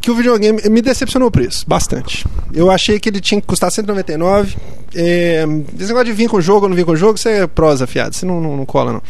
que 0.00 0.10
o 0.10 0.14
videogame 0.14 0.58
me 0.70 0.80
decepcionou 0.80 1.28
o 1.28 1.30
preço, 1.30 1.66
bastante. 1.68 2.24
Eu 2.54 2.70
achei 2.70 2.98
que 2.98 3.10
ele 3.10 3.20
tinha 3.20 3.40
que 3.40 3.46
custar 3.46 3.70
199. 3.70 4.56
É, 4.94 5.44
esse 5.78 5.88
negócio 5.88 6.06
de 6.06 6.12
vir 6.12 6.28
com 6.28 6.40
jogo 6.40 6.62
ou 6.62 6.68
não 6.70 6.76
vir 6.76 6.86
com 6.86 6.96
jogo, 6.96 7.18
você 7.18 7.42
é 7.42 7.46
prosa, 7.46 7.86
fiado. 7.86 8.14
Você 8.14 8.24
não, 8.24 8.40
não, 8.40 8.56
não 8.56 8.64
cola, 8.64 8.94
não. 8.94 9.02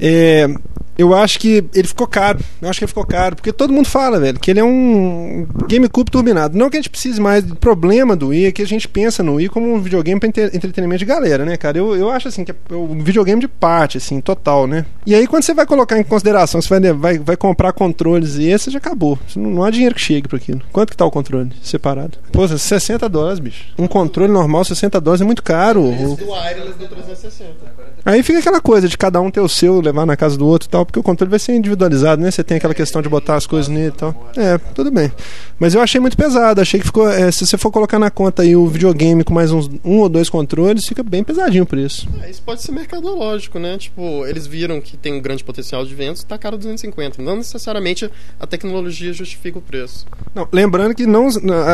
É, 0.00 0.48
eu 0.98 1.14
acho 1.14 1.38
que 1.38 1.64
ele 1.72 1.86
ficou 1.86 2.08
caro. 2.08 2.40
Eu 2.60 2.68
acho 2.68 2.80
que 2.80 2.84
ele 2.84 2.88
ficou 2.88 3.06
caro. 3.06 3.36
Porque 3.36 3.52
todo 3.52 3.72
mundo 3.72 3.86
fala, 3.86 4.18
velho, 4.18 4.40
que 4.40 4.50
ele 4.50 4.58
é 4.58 4.64
um 4.64 5.46
GameCube 5.68 6.10
turbinado. 6.10 6.58
Não 6.58 6.68
que 6.68 6.76
a 6.76 6.80
gente 6.80 6.90
precise 6.90 7.20
mais. 7.20 7.48
O 7.48 7.54
problema 7.54 8.16
do 8.16 8.28
Wii 8.28 8.46
é 8.46 8.52
que 8.52 8.62
a 8.62 8.66
gente 8.66 8.88
pensa 8.88 9.22
no 9.22 9.34
Wii 9.34 9.48
como 9.48 9.72
um 9.72 9.80
videogame 9.80 10.18
para 10.18 10.28
entretenimento 10.28 10.98
de 10.98 11.04
galera, 11.04 11.44
né, 11.44 11.56
cara? 11.56 11.78
Eu, 11.78 11.94
eu 11.94 12.10
acho 12.10 12.26
assim 12.26 12.44
que 12.44 12.50
é 12.50 12.74
um 12.74 13.00
videogame 13.00 13.40
de 13.40 13.46
parte, 13.46 13.96
assim, 13.96 14.20
total, 14.20 14.66
né? 14.66 14.84
E 15.06 15.14
aí, 15.14 15.28
quando 15.28 15.44
você 15.44 15.54
vai 15.54 15.64
colocar 15.64 15.96
em 15.96 16.02
consideração, 16.02 16.60
você 16.60 16.68
vai, 16.68 16.92
vai, 16.92 17.18
vai 17.20 17.36
comprar 17.36 17.72
controles 17.72 18.36
e 18.36 18.48
esse 18.48 18.68
já 18.68 18.78
acabou. 18.78 19.16
Não, 19.36 19.50
não 19.50 19.62
há 19.62 19.70
dinheiro 19.70 19.94
que 19.94 20.00
chegue 20.00 20.26
para 20.26 20.38
aquilo. 20.38 20.62
Quanto 20.72 20.90
que 20.90 20.96
tá 20.96 21.04
o 21.04 21.10
controle 21.12 21.52
separado? 21.62 22.18
Pô, 22.32 22.46
60 22.48 23.08
dólares, 23.08 23.38
bicho. 23.38 23.66
Um 23.78 23.86
controle 23.86 24.32
normal, 24.32 24.64
60 24.64 25.00
dólares 25.00 25.20
é 25.20 25.24
muito 25.24 25.44
caro. 25.44 25.84
O 25.84 26.16
do 26.16 26.32
wireless 26.32 26.76
do 26.76 26.88
360. 26.88 27.78
Aí 28.04 28.22
fica 28.22 28.38
aquela 28.38 28.60
coisa 28.60 28.88
de 28.88 28.96
cada 28.96 29.20
um 29.20 29.30
ter 29.30 29.40
o 29.40 29.48
seu, 29.48 29.80
levar 29.80 30.06
na 30.06 30.16
casa 30.16 30.36
do 30.36 30.46
outro 30.46 30.66
e 30.66 30.70
tal, 30.70 30.86
porque 30.88 30.98
o 30.98 31.02
controle 31.02 31.28
vai 31.28 31.38
ser 31.38 31.54
individualizado, 31.54 32.22
né? 32.22 32.30
Você 32.30 32.42
tem 32.42 32.56
aquela 32.56 32.72
questão 32.72 33.02
de 33.02 33.08
botar 33.10 33.34
as 33.34 33.46
coisas 33.46 33.68
nele 33.68 33.88
e 33.88 33.92
tal. 33.92 34.32
É, 34.34 34.56
tudo 34.74 34.90
bem. 34.90 35.12
Mas 35.60 35.74
eu 35.74 35.82
achei 35.82 36.00
muito 36.00 36.16
pesado, 36.16 36.62
achei 36.62 36.80
que 36.80 36.86
ficou. 36.86 37.10
É, 37.10 37.30
se 37.30 37.46
você 37.46 37.58
for 37.58 37.70
colocar 37.70 37.98
na 37.98 38.10
conta 38.10 38.42
aí 38.42 38.56
o 38.56 38.66
videogame 38.66 39.22
com 39.22 39.34
mais 39.34 39.52
uns 39.52 39.68
um 39.84 39.98
ou 39.98 40.08
dois 40.08 40.30
controles, 40.30 40.86
fica 40.86 41.02
bem 41.02 41.22
pesadinho 41.22 41.64
o 41.64 41.66
preço. 41.66 42.08
É, 42.22 42.30
isso 42.30 42.42
pode 42.42 42.62
ser 42.62 42.72
mercadológico, 42.72 43.58
né? 43.58 43.76
Tipo, 43.76 44.24
eles 44.26 44.46
viram 44.46 44.80
que 44.80 44.96
tem 44.96 45.12
um 45.12 45.20
grande 45.20 45.44
potencial 45.44 45.84
de 45.84 45.94
vendas, 45.94 46.24
tá 46.24 46.38
caro 46.38 46.56
250. 46.56 47.22
Não 47.22 47.36
necessariamente 47.36 48.10
a 48.40 48.46
tecnologia 48.46 49.12
justifica 49.12 49.58
o 49.58 49.62
preço. 49.62 50.06
Não, 50.34 50.48
lembrando 50.50 50.94
que 50.94 51.06
não. 51.06 51.28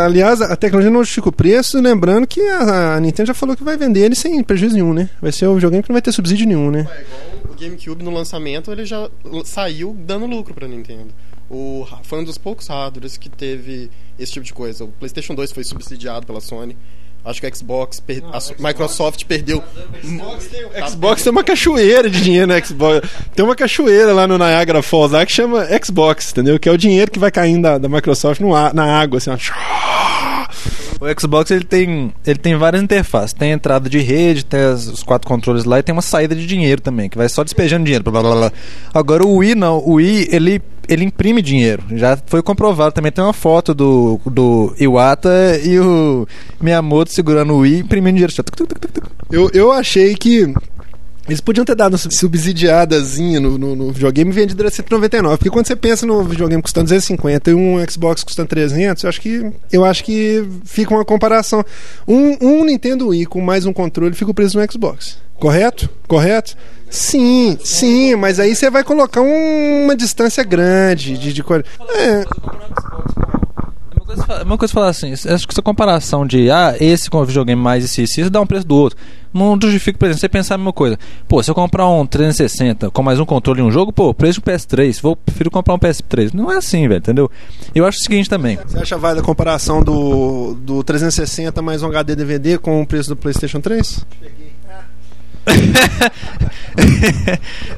Aliás, 0.05 0.43
a 0.43 0.57
tecnologia 0.57 0.91
não 0.91 1.01
justifica 1.01 1.29
o 1.29 1.33
preço, 1.33 1.81
lembrando 1.81 2.27
que 2.27 2.41
a, 2.41 2.97
a 2.97 3.01
Nintendo 3.01 3.29
já 3.29 3.35
falou 3.35 3.57
que 3.57 3.63
vai 3.63 3.77
vender 3.77 4.01
ele 4.01 4.17
sem 4.17 4.43
prejuízo 4.43 4.75
nenhum, 4.75 4.93
né? 4.93 5.09
Vai 5.23 5.31
ser 5.31 5.47
o 5.47 5.55
videogame 5.55 5.85
que 5.85 5.91
não 5.91 5.95
vai 5.95 6.03
ter 6.03 6.11
subsídio 6.11 6.49
nenhum, 6.49 6.71
né? 6.71 6.89
É 6.91 7.03
igual 7.03 7.35
o 7.55 7.61
GameCube 7.61 8.03
no 8.03 8.11
lançamento, 8.11 8.73
ele 8.73 8.85
já 8.85 9.04
saiu 9.45 9.97
dando 9.99 10.27
lucro 10.27 10.55
pra 10.55 10.69
Nintendo. 10.69 11.15
O, 11.51 11.87
foi 12.03 12.21
um 12.21 12.25
dos 12.25 12.39
poucos 12.39 12.67
hardwares 12.67 13.17
que 13.17 13.29
teve 13.29 13.91
esse 14.19 14.33
tipo 14.33 14.45
de 14.45 14.53
coisa. 14.53 14.85
O 14.85 14.89
PlayStation 14.89 15.35
2 15.35 15.53
foi 15.53 15.65
subsidiado 15.65 16.27
pela 16.27 16.41
Sony. 16.41 16.77
Acho 17.25 17.41
que 17.41 17.47
a 17.47 17.55
Xbox, 17.55 18.01
per... 18.01 18.23
a 18.25 18.39
Microsoft 18.63 19.25
perdeu. 19.25 19.63
O 19.63 20.89
Xbox 20.89 21.23
tem 21.23 21.33
uma 21.33 21.43
cachoeira 21.43 22.11
de 22.11 22.21
dinheiro 22.21 22.47
no 22.47 22.67
Xbox. 22.67 23.09
Tem 23.35 23.45
uma 23.45 23.57
cachoeira 23.57 24.13
lá 24.13 24.27
no 24.27 24.37
Niagara 24.37 24.83
Falls 24.83 25.13
lá 25.15 25.25
que 25.25 25.33
chama 25.33 25.67
Xbox, 25.83 26.33
entendeu? 26.33 26.59
Que 26.59 26.69
é 26.69 26.73
o 26.73 26.77
dinheiro 26.77 27.11
que 27.11 27.19
vai 27.19 27.31
caindo 27.31 27.63
da, 27.63 27.79
da 27.79 27.89
Microsoft 27.89 28.41
no 28.41 28.51
na 28.75 29.01
água, 29.01 29.17
assim, 29.17 29.31
ó. 29.31 30.04
O 31.01 31.21
Xbox 31.21 31.51
ele 31.51 31.65
tem, 31.65 32.13
ele 32.27 32.39
tem 32.39 32.57
várias 32.57 32.83
interfaces. 32.83 33.33
Tem 33.33 33.51
entrada 33.51 33.89
de 33.91 33.99
rede, 33.99 34.45
tem 34.45 34.61
as- 34.61 34.87
os 34.87 35.03
quatro 35.03 35.29
controles 35.29 35.65
lá 35.65 35.79
e 35.79 35.83
tem 35.83 35.93
uma 35.93 36.01
saída 36.03 36.35
de 36.35 36.47
dinheiro 36.47 36.81
também, 36.81 37.09
que 37.09 37.19
vai 37.19 37.29
só 37.29 37.45
despejando 37.45 37.85
dinheiro. 37.85 38.05
Blá, 38.11 38.23
blá, 38.23 38.35
blá. 38.35 38.53
Agora 38.93 39.25
o 39.25 39.37
Wii 39.37 39.55
não, 39.55 39.79
o 39.79 39.95
Wii 39.95 40.29
ele, 40.31 40.63
ele 40.89 41.05
imprime 41.05 41.43
dinheiro. 41.43 41.83
Já 41.93 42.17
foi 42.27 42.43
comprovado. 42.43 42.93
Também 42.95 43.13
tem 43.13 43.23
uma 43.23 43.33
foto 43.33 43.75
do, 43.75 44.19
do 44.25 44.75
Iwata 44.79 45.31
e 45.63 45.79
o 45.79 46.27
Miyamoto 46.61 47.13
segurando 47.13 47.53
o 47.55 47.59
Wii 47.59 47.81
imprimindo 47.81 48.15
dinheiro. 48.17 48.33
Eu, 49.31 49.51
eu 49.53 49.73
achei 49.73 50.15
que 50.15 50.53
eles 51.27 51.41
podiam 51.41 51.65
ter 51.65 51.75
dado 51.75 51.93
uma 51.95 51.99
subsidiadazinha 51.99 53.41
no, 53.41 53.57
no, 53.57 53.75
no 53.75 53.93
videogame 53.93 54.31
e 54.31 54.35
vendido 54.35 54.67
a 54.67 54.71
199. 54.71 55.39
Porque 55.39 55.51
quando 55.51 55.67
você 55.67 55.75
pensa 55.75 56.05
no 56.05 56.23
videogame 56.23 56.63
custando 56.63 56.85
250 56.85 57.51
e 57.51 57.55
um 57.55 57.77
Xbox 57.89 58.23
custando 58.23 58.49
300, 58.49 59.03
eu 59.05 59.09
acho 59.09 59.21
que, 59.21 59.53
eu 59.73 59.85
acho 59.85 60.05
que 60.05 60.47
fica 60.65 60.93
uma 60.95 61.05
comparação. 61.05 61.65
Um, 62.07 62.37
um 62.41 62.65
Nintendo 62.65 63.09
Wii 63.09 63.27
com 63.27 63.41
mais 63.41 63.65
um 63.65 63.73
controle 63.73 64.15
fica 64.15 64.31
o 64.31 64.35
preço 64.35 64.59
do 64.59 64.73
Xbox. 64.73 65.17
Correto? 65.39 65.89
Correto? 66.07 66.57
Sim, 66.91 67.59
sim, 67.65 68.15
mas 68.15 68.39
aí 68.39 68.55
você 68.55 68.71
vai 68.71 68.85
colocar 68.85 69.21
um- 69.21 69.85
uma 69.85 69.97
distância 69.97 70.45
grande 70.45 71.19
de, 71.19 71.33
de 71.33 71.43
É, 71.43 72.25
É 74.41 74.43
uma 74.45 74.57
coisa 74.57 74.73
é 74.73 74.75
falar 74.75 74.89
assim, 74.91 75.13
acho 75.13 75.47
que 75.49 75.53
essa 75.55 75.63
comparação 75.63 76.27
de 76.27 76.51
ah, 76.51 76.77
esse 76.79 77.11
com 77.11 77.19
o 77.19 77.25
videogame 77.25 77.61
mais 77.61 77.85
esse, 77.85 78.03
esse, 78.03 78.21
isso 78.21 78.31
dá 78.31 78.41
um 78.41 78.47
preço 78.47 78.67
do 78.67 78.77
outro. 78.77 78.99
Não 79.35 79.59
justifica, 79.61 79.99
por 79.99 80.07
exemplo, 80.07 80.21
você 80.21 80.29
pensar 80.29 80.55
a 80.55 80.59
mesma 80.59 80.73
coisa. 80.73 80.97
Pô, 81.27 81.43
se 81.43 81.51
eu 81.51 81.55
comprar 81.57 81.89
um 81.89 82.07
360 82.07 82.91
com 82.91 83.03
mais 83.03 83.19
um 83.19 83.25
controle 83.25 83.61
e 83.61 83.63
um 83.65 83.71
jogo, 83.71 83.93
pô, 83.93 84.15
preço 84.15 84.41
do 84.41 84.45
PS3, 84.45 85.03
vou 85.03 85.17
prefiro 85.17 85.51
comprar 85.51 85.75
um 85.75 85.79
PS3. 85.79 86.33
Não 86.33 86.53
é 86.53 86.57
assim, 86.57 86.87
velho, 86.87 86.99
entendeu? 86.99 87.31
Eu 87.75 87.85
acho 87.85 87.99
o 87.99 88.03
seguinte 88.03 88.31
também. 88.31 88.57
Você 88.65 88.79
acha 88.79 88.97
válida 88.97 89.21
a 89.21 89.25
comparação 89.25 89.83
do, 89.83 90.55
do 90.55 90.85
360 90.85 91.61
mais 91.61 91.83
um 91.83 91.89
HD 91.89 92.15
DVD 92.15 92.59
com 92.59 92.81
o 92.81 92.87
preço 92.87 93.09
do 93.09 93.17
PlayStation 93.17 93.61
3? 93.61 94.07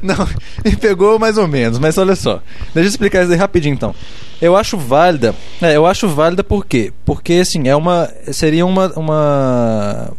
Não, 0.03 0.17
me 0.65 0.77
pegou 0.77 1.19
mais 1.19 1.37
ou 1.39 1.49
menos, 1.49 1.79
mas 1.79 1.99
olha 1.99 2.15
só. 2.15 2.43
Deixa 2.75 2.87
eu 2.87 2.91
explicar 2.91 3.23
isso 3.23 3.33
aí 3.33 3.39
rapidinho 3.39 3.75
então. 3.75 3.95
Eu 4.41 4.57
acho 4.57 4.77
válida. 4.77 5.35
É, 5.61 5.77
eu 5.77 5.87
acho 5.87 6.09
válida 6.09 6.45
por 6.45 6.67
quê? 6.67 6.93
Porque 7.05 7.35
assim, 7.35 7.69
é 7.69 7.75
uma. 7.75 8.11
Seria 8.33 8.67
uma. 8.67 8.89
uma 8.97 10.13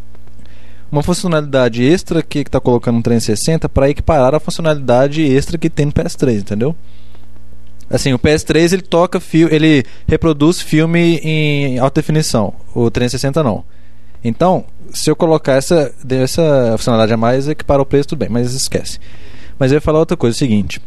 uma 0.91 1.03
funcionalidade 1.03 1.83
extra 1.83 2.21
que 2.21 2.39
está 2.39 2.59
colocando 2.59 2.97
no 2.97 3.03
360 3.03 3.67
para 3.67 3.89
equiparar 3.89 4.33
a 4.33 4.39
funcionalidade 4.39 5.21
extra 5.21 5.57
que 5.57 5.69
tem 5.69 5.85
no 5.85 5.91
PS3, 5.91 6.39
entendeu? 6.39 6.75
Assim, 7.89 8.13
o 8.13 8.19
PS3 8.19 8.73
ele 8.73 8.81
toca 8.81 9.19
fio, 9.19 9.53
ele 9.53 9.85
reproduz 10.07 10.61
filme 10.61 11.19
em 11.23 11.79
alta 11.79 12.01
definição. 12.01 12.53
O 12.75 12.91
360 12.91 13.43
não. 13.43 13.63
Então, 14.23 14.65
se 14.91 15.09
eu 15.09 15.15
colocar 15.15 15.53
essa, 15.53 15.93
essa 16.09 16.75
funcionalidade 16.77 17.13
a 17.13 17.17
mais, 17.17 17.47
equipara 17.47 17.81
o 17.81 17.85
preço, 17.85 18.09
tudo 18.09 18.19
bem, 18.19 18.29
mas 18.29 18.53
esquece. 18.53 18.99
Mas 19.57 19.71
eu 19.71 19.77
ia 19.77 19.81
falar 19.81 19.99
outra 19.99 20.17
coisa, 20.17 20.35
é 20.35 20.37
o 20.37 20.39
seguinte. 20.39 20.81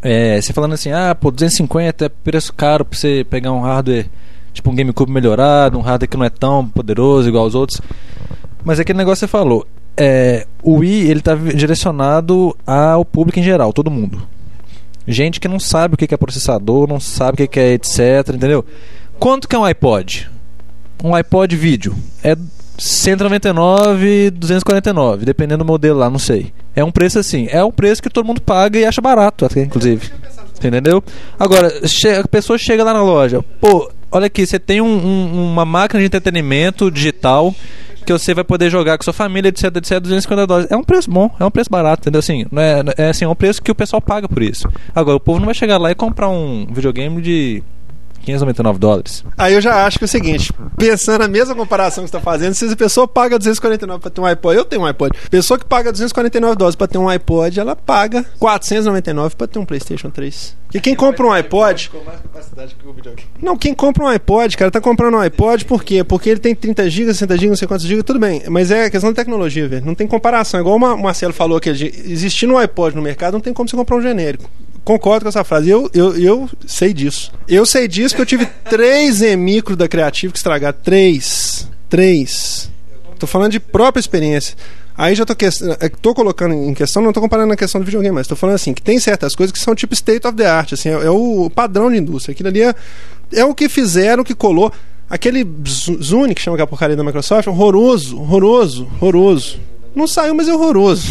É, 0.00 0.40
você 0.40 0.52
falando 0.54 0.72
assim, 0.72 0.90
ah, 0.90 1.14
pô, 1.14 1.30
250 1.30 2.06
é 2.06 2.08
preço 2.08 2.52
caro 2.54 2.84
pra 2.84 2.98
você 2.98 3.26
pegar 3.28 3.52
um 3.52 3.60
hardware, 3.60 4.06
tipo 4.54 4.70
um 4.70 4.74
GameCube 4.74 5.12
melhorado, 5.12 5.78
um 5.78 5.82
hardware 5.82 6.08
que 6.08 6.16
não 6.16 6.24
é 6.24 6.30
tão 6.30 6.66
poderoso 6.66 7.28
igual 7.28 7.44
os 7.44 7.54
outros. 7.54 7.80
Mas 8.64 8.78
aquele 8.80 8.98
negócio 8.98 9.26
que 9.26 9.30
você 9.30 9.38
falou, 9.38 9.66
é, 9.96 10.46
o 10.62 10.76
Wii 10.76 11.10
ele 11.10 11.20
tá 11.20 11.34
direcionado 11.34 12.56
ao 12.66 13.04
público 13.04 13.38
em 13.38 13.42
geral, 13.42 13.72
todo 13.72 13.90
mundo. 13.90 14.22
Gente 15.06 15.40
que 15.40 15.48
não 15.48 15.58
sabe 15.58 15.94
o 15.94 15.96
que 15.96 16.14
é 16.14 16.16
processador, 16.16 16.88
não 16.88 17.00
sabe 17.00 17.42
o 17.42 17.48
que 17.48 17.58
é 17.58 17.72
etc, 17.72 17.98
entendeu? 18.34 18.64
Quanto 19.18 19.48
que 19.48 19.56
é 19.56 19.58
um 19.58 19.64
iPod? 19.64 20.30
Um 21.02 21.14
iPod 21.14 21.56
vídeo 21.56 21.94
é 22.22 22.36
199, 22.78 24.30
249, 24.30 25.24
dependendo 25.24 25.64
do 25.64 25.66
modelo 25.66 25.98
lá, 25.98 26.08
não 26.08 26.18
sei. 26.18 26.52
É 26.74 26.84
um 26.84 26.90
preço 26.92 27.18
assim, 27.18 27.46
é 27.50 27.62
um 27.64 27.70
preço 27.72 28.02
que 28.02 28.08
todo 28.08 28.24
mundo 28.24 28.40
paga 28.40 28.78
e 28.78 28.84
acha 28.84 29.00
barato, 29.00 29.44
até, 29.44 29.62
inclusive. 29.62 30.10
Entendeu? 30.56 31.02
Agora, 31.38 31.72
a 32.22 32.28
pessoa 32.28 32.56
chega 32.56 32.84
lá 32.84 32.92
na 32.94 33.02
loja, 33.02 33.42
pô, 33.60 33.90
olha 34.10 34.26
aqui, 34.26 34.46
você 34.46 34.58
tem 34.60 34.80
um- 34.80 34.86
um- 34.86 35.52
uma 35.52 35.64
máquina 35.64 35.98
de 36.00 36.06
entretenimento 36.06 36.90
digital 36.90 37.52
que 38.02 38.12
você 38.12 38.34
vai 38.34 38.44
poder 38.44 38.70
jogar 38.70 38.96
com 38.98 39.04
sua 39.04 39.12
família, 39.12 39.48
etc, 39.48 39.64
etc, 39.76 40.00
250 40.00 40.46
dólares. 40.46 40.70
É 40.70 40.76
um 40.76 40.84
preço 40.84 41.10
bom, 41.10 41.30
é 41.38 41.44
um 41.44 41.50
preço 41.50 41.70
barato, 41.70 42.02
entendeu? 42.02 42.18
Assim, 42.18 42.44
não 42.50 42.60
é, 42.60 42.82
é, 42.96 43.08
assim, 43.10 43.24
é 43.24 43.28
um 43.28 43.34
preço 43.34 43.62
que 43.62 43.70
o 43.70 43.74
pessoal 43.74 44.00
paga 44.00 44.28
por 44.28 44.42
isso. 44.42 44.68
Agora, 44.94 45.16
o 45.16 45.20
povo 45.20 45.38
não 45.38 45.46
vai 45.46 45.54
chegar 45.54 45.78
lá 45.78 45.90
e 45.90 45.94
comprar 45.94 46.28
um 46.28 46.66
videogame 46.66 47.20
de 47.22 47.62
599 48.22 48.78
dólares. 48.78 49.24
Aí 49.36 49.54
eu 49.54 49.60
já 49.60 49.86
acho 49.86 49.98
que 49.98 50.04
é 50.04 50.06
o 50.06 50.08
seguinte, 50.08 50.52
pensando 50.76 51.20
na 51.20 51.28
mesma 51.28 51.54
comparação 51.54 52.04
que 52.04 52.10
você 52.10 52.16
está 52.16 52.20
fazendo, 52.20 52.54
se 52.54 52.64
a 52.66 52.76
pessoa 52.76 53.06
paga 53.06 53.38
249 53.38 54.00
para 54.00 54.10
ter 54.10 54.20
um 54.20 54.26
iPod, 54.26 54.56
eu 54.56 54.64
tenho 54.64 54.82
um 54.82 54.86
iPod. 54.86 55.16
Pessoa 55.30 55.58
que 55.58 55.64
paga 55.64 55.92
249 55.92 56.56
dólares 56.56 56.76
para 56.76 56.86
ter 56.86 56.98
um 56.98 57.08
iPod, 57.08 57.58
ela 57.58 57.76
paga 57.76 58.24
499 58.38 59.36
para 59.36 59.46
ter 59.46 59.58
um 59.58 59.64
PlayStation 59.64 60.10
3. 60.10 60.56
Porque 60.66 60.80
quem 60.80 60.94
compra 60.94 61.26
um 61.26 61.32
iPod, 61.32 61.90
não, 63.42 63.58
quem 63.58 63.74
compra 63.74 64.04
um 64.04 64.08
iPod, 64.08 64.56
cara, 64.56 64.70
tá 64.70 64.80
comprando 64.80 65.14
um 65.16 65.20
iPod 65.20 65.66
por 65.66 65.84
quê? 65.84 66.02
Porque 66.02 66.30
ele 66.30 66.40
tem 66.40 66.54
30 66.54 66.88
GB, 66.88 67.12
60 67.12 67.36
GB, 67.36 67.48
não 67.48 67.56
sei 67.56 67.68
quantos 67.68 67.84
GB, 67.84 68.02
tudo 68.02 68.18
bem. 68.18 68.42
Mas 68.48 68.70
é 68.70 68.88
questão 68.88 69.10
de 69.10 69.16
tecnologia, 69.16 69.68
velho. 69.68 69.84
Não 69.84 69.94
tem 69.94 70.06
comparação. 70.06 70.58
Igual 70.58 70.76
o 70.76 71.02
Marcelo 71.02 71.34
falou 71.34 71.60
que 71.60 71.68
existindo 71.68 72.54
um 72.54 72.58
iPod 72.58 72.96
no 72.96 73.02
mercado, 73.02 73.34
não 73.34 73.40
tem 73.40 73.52
como 73.52 73.68
você 73.68 73.76
comprar 73.76 73.96
um 73.96 74.02
genérico. 74.02 74.48
Concordo 74.84 75.24
com 75.24 75.28
essa 75.28 75.44
frase. 75.44 75.70
Eu, 75.70 75.88
eu, 75.94 76.16
eu 76.16 76.50
sei 76.66 76.92
disso. 76.92 77.32
Eu 77.48 77.64
sei 77.64 77.86
disso 77.86 78.14
que 78.14 78.20
eu 78.20 78.26
tive 78.26 78.46
três 78.68 79.20
micro 79.36 79.76
da 79.76 79.86
Creative 79.86 80.32
que 80.32 80.38
estragaram. 80.38 80.76
Três. 80.82 81.68
Três. 81.88 82.70
Tô 83.18 83.26
falando 83.26 83.52
de 83.52 83.60
própria 83.60 84.00
experiência. 84.00 84.56
Aí 84.96 85.14
já 85.14 85.24
tô, 85.24 85.34
que... 85.34 85.48
tô 86.00 86.14
colocando 86.14 86.54
em 86.54 86.74
questão, 86.74 87.02
não 87.02 87.12
tô 87.12 87.20
comparando 87.20 87.48
na 87.48 87.56
questão 87.56 87.80
do 87.80 87.84
videogame, 87.84 88.14
mas 88.14 88.26
tô 88.26 88.36
falando 88.36 88.56
assim, 88.56 88.74
que 88.74 88.82
tem 88.82 88.98
certas 88.98 89.34
coisas 89.34 89.52
que 89.52 89.58
são 89.58 89.74
tipo 89.74 89.94
state 89.94 90.26
of 90.26 90.36
the 90.36 90.46
art, 90.46 90.74
assim, 90.74 90.90
é, 90.90 90.92
é 90.92 91.10
o 91.10 91.48
padrão 91.48 91.90
de 91.90 91.96
indústria. 91.96 92.32
Aquilo 92.32 92.48
ali 92.48 92.62
é, 92.62 92.74
é 93.32 93.44
o 93.44 93.54
que 93.54 93.68
fizeram, 93.68 94.22
que 94.22 94.34
colou. 94.34 94.72
Aquele 95.08 95.46
Zune, 96.02 96.34
que 96.34 96.40
chama 96.40 96.56
aquela 96.56 96.66
porcaria 96.66 96.96
da 96.96 97.04
Microsoft, 97.04 97.46
horroroso, 97.46 98.18
horroroso, 98.18 98.88
horroroso. 99.00 99.60
Não 99.94 100.06
saiu, 100.06 100.34
mas 100.34 100.48
é 100.48 100.54
horroroso. 100.54 101.06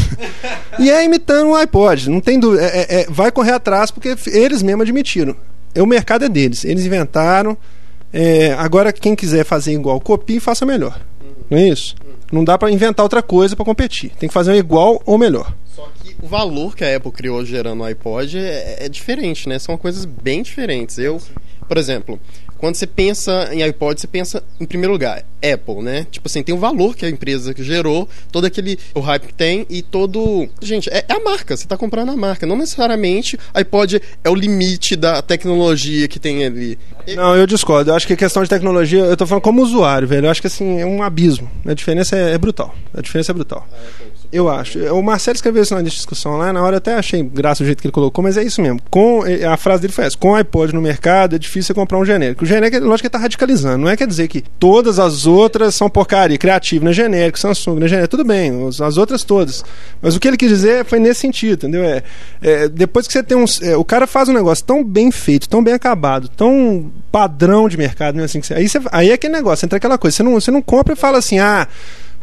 e 0.79 0.89
é 0.89 1.03
imitando 1.05 1.49
o 1.49 1.55
iPod. 1.55 2.09
Não 2.09 2.19
tem 2.19 2.39
dúvida. 2.39 2.63
É, 2.63 3.01
é, 3.01 3.05
vai 3.09 3.31
correr 3.31 3.51
atrás 3.51 3.91
porque 3.91 4.15
eles 4.27 4.61
mesmos 4.61 4.83
admitiram. 4.83 5.35
O 5.77 5.85
mercado 5.85 6.25
é 6.25 6.29
deles. 6.29 6.65
Eles 6.65 6.85
inventaram. 6.85 7.57
É, 8.11 8.53
agora, 8.53 8.91
quem 8.91 9.15
quiser 9.15 9.45
fazer 9.45 9.73
igual, 9.73 9.99
copie 9.99 10.37
e 10.37 10.39
faça 10.39 10.65
melhor. 10.65 10.99
Não 11.49 11.57
é 11.57 11.67
isso? 11.67 11.95
Não 12.31 12.43
dá 12.43 12.57
para 12.57 12.71
inventar 12.71 13.03
outra 13.03 13.21
coisa 13.21 13.55
para 13.55 13.65
competir. 13.65 14.11
Tem 14.19 14.27
que 14.27 14.33
fazer 14.33 14.51
um 14.51 14.55
igual 14.55 15.01
ou 15.05 15.17
melhor. 15.17 15.53
Só 15.75 15.89
que 16.01 16.15
o 16.21 16.27
valor 16.27 16.75
que 16.75 16.83
a 16.83 16.95
Apple 16.95 17.11
criou 17.11 17.43
gerando 17.45 17.81
o 17.81 17.83
iPod 17.83 18.37
é, 18.37 18.85
é 18.85 18.89
diferente, 18.89 19.47
né? 19.47 19.59
São 19.59 19.77
coisas 19.77 20.05
bem 20.05 20.41
diferentes. 20.41 20.97
Eu, 20.97 21.21
por 21.67 21.77
exemplo, 21.77 22.19
quando 22.61 22.75
você 22.75 22.85
pensa 22.85 23.49
em 23.51 23.63
iPod, 23.63 23.99
você 23.99 24.05
pensa 24.05 24.43
em 24.59 24.65
primeiro 24.65 24.93
lugar, 24.93 25.25
Apple, 25.41 25.81
né? 25.81 26.05
Tipo 26.11 26.27
assim, 26.27 26.43
tem 26.43 26.53
o 26.53 26.59
valor 26.59 26.95
que 26.95 27.03
a 27.03 27.09
empresa 27.09 27.55
gerou, 27.57 28.07
todo 28.31 28.45
aquele 28.45 28.77
o 28.93 28.99
hype 28.99 29.25
que 29.27 29.33
tem 29.33 29.65
e 29.67 29.81
todo, 29.81 30.47
gente, 30.61 30.87
é, 30.91 31.03
é 31.09 31.13
a 31.13 31.19
marca, 31.19 31.57
você 31.57 31.65
tá 31.65 31.75
comprando 31.75 32.11
a 32.11 32.15
marca, 32.15 32.45
não 32.45 32.55
necessariamente 32.55 33.35
iPod 33.51 33.99
é 34.23 34.29
o 34.29 34.35
limite 34.35 34.95
da 34.95 35.23
tecnologia 35.23 36.07
que 36.07 36.19
tem 36.19 36.45
ali. 36.45 36.77
Não, 37.15 37.35
eu 37.35 37.47
discordo. 37.47 37.89
Eu 37.89 37.95
acho 37.95 38.05
que 38.05 38.13
a 38.13 38.17
questão 38.17 38.43
de 38.43 38.49
tecnologia, 38.49 38.99
eu 38.99 39.17
tô 39.17 39.25
falando 39.25 39.41
como 39.41 39.63
usuário, 39.63 40.07
velho. 40.07 40.27
Eu 40.27 40.31
acho 40.31 40.39
que 40.39 40.45
assim, 40.45 40.79
é 40.79 40.85
um 40.85 41.01
abismo. 41.01 41.49
A 41.65 41.73
diferença 41.73 42.15
é, 42.15 42.33
é 42.33 42.37
brutal. 42.37 42.75
A 42.93 43.01
diferença 43.01 43.31
é 43.31 43.33
brutal. 43.33 43.67
Eu 44.31 44.47
acho. 44.47 44.79
O 44.93 45.03
Marcelo 45.03 45.35
escreveu 45.35 45.61
isso 45.61 45.75
na 45.75 45.81
discussão 45.81 46.37
lá, 46.37 46.53
na 46.53 46.63
hora 46.63 46.75
eu 46.75 46.77
até 46.77 46.95
achei 46.95 47.21
graça 47.21 47.63
o 47.63 47.65
jeito 47.65 47.81
que 47.81 47.87
ele 47.87 47.91
colocou, 47.91 48.23
mas 48.23 48.37
é 48.37 48.43
isso 48.43 48.61
mesmo. 48.61 48.81
Com, 48.89 49.23
a 49.23 49.57
frase 49.57 49.81
dele 49.81 49.93
foi 49.93 50.05
essa: 50.05 50.17
com 50.17 50.33
iPod 50.33 50.73
no 50.73 50.81
mercado 50.81 51.35
é 51.35 51.39
difícil 51.39 51.67
você 51.67 51.73
comprar 51.73 51.97
um 51.97 52.05
genérico. 52.05 52.45
O 52.45 52.47
genérico, 52.47 52.85
lógico 52.85 53.07
que 53.07 53.09
tá 53.09 53.17
radicalizando. 53.17 53.79
Não 53.79 53.89
é 53.89 53.97
quer 53.97 54.07
dizer 54.07 54.29
que 54.29 54.41
todas 54.41 54.99
as 54.99 55.25
outras 55.25 55.75
são 55.75 55.89
porcaria. 55.89 56.37
Criativo, 56.37 56.85
não 56.85 56.91
é 56.91 56.93
genérico, 56.93 57.37
Samsung, 57.37 57.79
não 57.79 57.85
é 57.85 57.89
genérico. 57.89 58.11
Tudo 58.11 58.23
bem, 58.23 58.51
as 58.67 58.97
outras 58.97 59.23
todas. 59.23 59.65
Mas 60.01 60.15
o 60.15 60.19
que 60.19 60.29
ele 60.29 60.37
quis 60.37 60.49
dizer 60.49 60.85
foi 60.85 60.99
nesse 60.99 61.19
sentido, 61.19 61.67
entendeu? 61.67 61.83
É, 61.83 62.03
é 62.41 62.69
depois 62.69 63.07
que 63.07 63.13
você 63.13 63.21
tem 63.21 63.37
um. 63.37 63.43
É, 63.61 63.75
o 63.75 63.83
cara 63.83 64.07
faz 64.07 64.29
um 64.29 64.33
negócio 64.33 64.63
tão 64.63 64.81
bem 64.81 65.11
feito, 65.11 65.49
tão 65.49 65.61
bem 65.61 65.73
acabado, 65.73 66.29
tão 66.29 66.89
padrão 67.11 67.67
de 67.67 67.77
mercado, 67.77 68.15
né? 68.15 68.23
Assim, 68.23 68.41
aí, 68.53 68.69
você, 68.69 68.79
aí 68.93 69.09
é 69.09 69.13
aquele 69.13 69.33
negócio, 69.33 69.65
entra 69.65 69.75
aquela 69.75 69.97
coisa. 69.97 70.15
Você 70.15 70.23
não, 70.23 70.33
você 70.33 70.51
não 70.51 70.61
compra 70.61 70.93
e 70.93 70.95
fala 70.95 71.17
assim, 71.17 71.37
ah. 71.39 71.67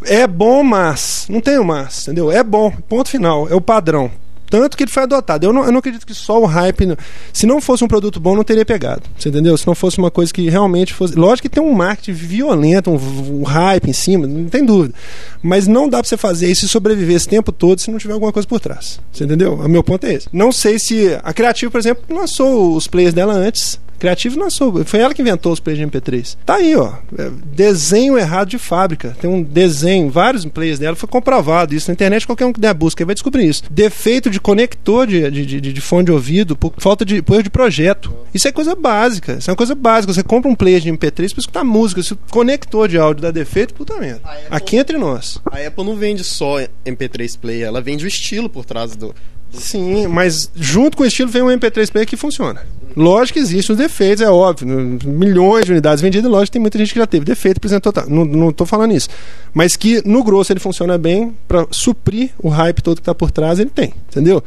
É 0.05 0.27
bom, 0.27 0.63
mas. 0.63 1.27
Não 1.29 1.41
tem 1.41 1.59
o 1.59 1.65
mas, 1.65 2.03
entendeu? 2.03 2.31
É 2.31 2.43
bom, 2.43 2.71
ponto 2.89 3.09
final. 3.09 3.49
É 3.49 3.55
o 3.55 3.61
padrão. 3.61 4.11
tanto 4.51 4.77
que 4.77 4.85
ele 4.85 4.91
foi 4.91 5.03
adotado. 5.03 5.45
Eu 5.45 5.53
não, 5.53 5.65
eu 5.65 5.73
não 5.73 5.79
acredito 5.79 6.07
que 6.07 6.15
só 6.15 6.41
o 6.41 6.47
hype. 6.47 6.97
Se 7.33 7.47
não 7.47 7.61
fosse 7.61 7.85
um 7.85 7.89
produto 7.89 8.19
bom, 8.19 8.35
não 8.35 8.45
teria 8.45 8.65
pegado. 8.65 9.03
Você 9.19 9.29
entendeu? 9.29 9.57
Se 9.57 9.67
não 9.67 9.75
fosse 9.75 9.99
uma 9.99 10.11
coisa 10.11 10.33
que 10.33 10.49
realmente 10.49 10.95
fosse. 10.95 11.15
Lógico 11.15 11.49
que 11.49 11.55
tem 11.55 11.63
um 11.63 11.73
marketing 11.73 12.13
violento, 12.13 12.91
um, 12.91 13.41
um 13.41 13.43
hype 13.43 13.91
em 13.91 13.93
cima, 13.93 14.27
não 14.27 14.49
tem 14.49 14.65
dúvida. 14.65 14.95
Mas 15.43 15.67
não 15.67 15.89
dá 15.89 15.99
pra 15.99 16.09
você 16.09 16.17
fazer 16.17 16.51
isso 16.51 16.65
e 16.65 16.69
sobreviver 16.69 17.17
esse 17.17 17.29
tempo 17.29 17.53
todo 17.53 17.81
se 17.81 17.91
não 17.91 17.99
tiver 17.99 18.15
alguma 18.15 18.33
coisa 18.33 18.49
por 18.49 18.61
trás. 18.61 19.01
Você 19.13 19.25
entendeu? 19.25 19.55
O 19.55 19.69
meu 19.69 19.83
ponto 19.83 20.07
é 20.07 20.15
esse. 20.15 20.29
Não 20.33 20.53
sei 20.53 20.79
se. 20.79 21.19
A 21.23 21.33
Creative, 21.33 21.71
por 21.71 21.79
exemplo, 21.79 22.05
lançou 22.17 22.75
os 22.75 22.87
players 22.87 23.13
dela 23.13 23.35
antes 23.35 23.79
Criativo 23.99 24.39
não 24.39 24.47
é 24.47 24.51
sua. 24.51 24.85
Foi 24.85 25.01
ela 25.01 25.13
que 25.13 25.23
inventou 25.23 25.53
os 25.53 25.61
players 25.61 25.79
de 25.79 25.99
MP3. 25.99 26.37
Tá 26.45 26.57
aí, 26.57 26.77
ó. 26.77 26.93
É, 27.19 27.31
desenho 27.47 28.19
errado 28.19 28.49
de 28.49 28.59
fábrica. 28.59 29.17
Tem 29.21 29.29
um 29.29 29.43
desenho, 29.43 30.11
vários 30.11 30.45
players 30.45 30.79
dela, 30.79 30.97
foi 30.97 31.09
comprovado 31.09 31.75
isso 31.75 31.91
na 31.91 31.95
internet. 31.95 32.27
Qualquer 32.27 32.47
um 32.47 32.53
que 32.53 32.61
der 32.61 32.69
a 32.69 32.75
busca 32.75 33.05
vai 33.05 33.15
descobrir 33.15 33.49
isso. 33.49 33.65
Defeito 33.71 34.31
de 34.31 34.41
conector 34.41 35.07
de, 35.07 35.31
de, 35.31 35.61
de, 35.61 35.73
de 35.73 35.81
fone 35.81 36.05
de 36.05 36.13
ouvido, 36.13 36.57
por 36.57 36.73
falta 36.79 37.05
de 37.05 37.21
por 37.23 37.35
erro 37.35 37.43
de 37.43 37.51
projeto. 37.51 38.13
Isso 38.33 38.47
é 38.47 38.53
coisa 38.53 38.75
básica. 38.75 39.35
Isso 39.35 39.51
é 39.51 39.53
uma 39.53 39.57
coisa 39.57 39.75
básica. 39.75 40.13
Você 40.13 40.23
compra 40.23 40.51
um 40.51 40.55
player 40.55 40.81
de 40.81 40.91
MP3 40.93 41.31
para 41.31 41.41
escutar 41.41 41.65
música. 41.65 42.03
Se 42.03 42.13
o 42.13 42.19
conector 42.31 42.89
de 42.89 42.99
áudio 42.99 43.23
dá 43.23 43.31
defeito, 43.31 43.75
puta 43.75 43.97
merda. 43.99 44.21
Apple, 44.25 44.47
Aqui 44.51 44.77
entre 44.77 44.97
nós. 44.99 45.41
A 45.51 45.59
Apple 45.59 45.85
não 45.85 45.97
vende 45.97 46.23
só 46.23 46.59
MP3 46.87 47.39
player, 47.39 47.67
ela 47.67 47.81
vende 47.81 48.05
o 48.05 48.09
estilo 48.09 48.49
por 48.49 48.65
trás 48.65 48.95
do, 48.95 49.15
Sim, 49.53 50.07
mas 50.07 50.51
junto 50.55 50.97
com 50.97 51.03
o 51.03 51.07
estilo 51.07 51.31
vem 51.31 51.43
um 51.43 51.49
MP3 51.49 51.91
player 51.91 52.07
que 52.07 52.17
funciona. 52.17 52.63
Lógico 52.97 53.39
que 53.39 53.45
existem 53.45 53.75
os 53.75 53.79
defeitos, 53.79 54.23
é 54.23 54.31
óbvio. 54.31 54.67
Milhões 55.05 55.65
de 55.65 55.73
unidades 55.73 56.01
vendidas, 56.03 56.31
lógico 56.31 56.47
que 56.47 56.53
tem 56.53 56.61
muita 56.61 56.79
gente 56.79 56.93
que 56.93 56.99
já 56.99 57.07
teve 57.07 57.25
defeito, 57.25 57.61
total. 57.81 58.05
Não, 58.09 58.25
não 58.25 58.53
tô 58.53 58.67
falando 58.67 58.93
isso. 58.93 59.09
Mas 59.55 59.77
que 59.77 60.03
no 60.07 60.23
grosso 60.25 60.53
ele 60.53 60.61
funciona 60.61 60.99
bem 60.99 61.35
para 61.47 61.67
suprir 61.71 62.31
o 62.39 62.49
hype 62.49 62.83
todo 62.83 62.97
que 62.97 63.03
está 63.03 63.15
por 63.15 63.31
trás, 63.31 63.59
ele 63.59 63.71
tem, 63.71 63.95
entendeu? 64.09 64.43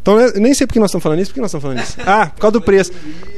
Então, 0.00 0.16
nem 0.36 0.54
sei 0.54 0.66
por 0.66 0.74
que 0.74 0.78
nós 0.78 0.90
estamos 0.90 1.02
falando 1.02 1.20
isso, 1.20 1.30
por 1.30 1.34
que 1.34 1.40
nós 1.40 1.48
estamos 1.48 1.62
falando 1.62 1.80
isso? 1.80 1.96
Ah, 2.06 2.26
por 2.26 2.40
causa 2.40 2.52
do 2.52 2.60
preço. 2.60 2.92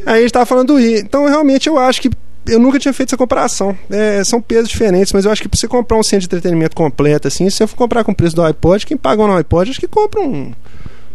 Aí 0.04 0.14
a 0.14 0.16
gente 0.16 0.26
estava 0.26 0.44
falando 0.44 0.74
do 0.74 0.80
I. 0.80 0.98
Então, 0.98 1.26
realmente, 1.26 1.68
eu 1.68 1.78
acho 1.78 2.02
que 2.02 2.10
eu 2.46 2.58
nunca 2.58 2.78
tinha 2.78 2.92
feito 2.92 3.10
essa 3.10 3.16
comparação. 3.16 3.76
É, 3.88 4.22
são 4.24 4.40
pesos 4.40 4.68
diferentes, 4.68 5.12
mas 5.12 5.24
eu 5.24 5.30
acho 5.30 5.40
que 5.40 5.48
para 5.48 5.58
você 5.58 5.68
comprar 5.68 5.96
um 5.96 6.02
centro 6.02 6.20
de 6.20 6.26
entretenimento 6.26 6.74
completo, 6.74 7.28
assim, 7.28 7.48
se 7.48 7.62
eu 7.62 7.68
for 7.68 7.76
comprar 7.76 8.04
com 8.04 8.12
o 8.12 8.14
preço 8.14 8.34
do 8.34 8.42
iPod, 8.42 8.84
quem 8.84 8.96
paga 8.96 9.26
no 9.26 9.36
iPod, 9.36 9.70
acho 9.70 9.80
que 9.80 9.86
compra 9.86 10.20
um 10.20 10.52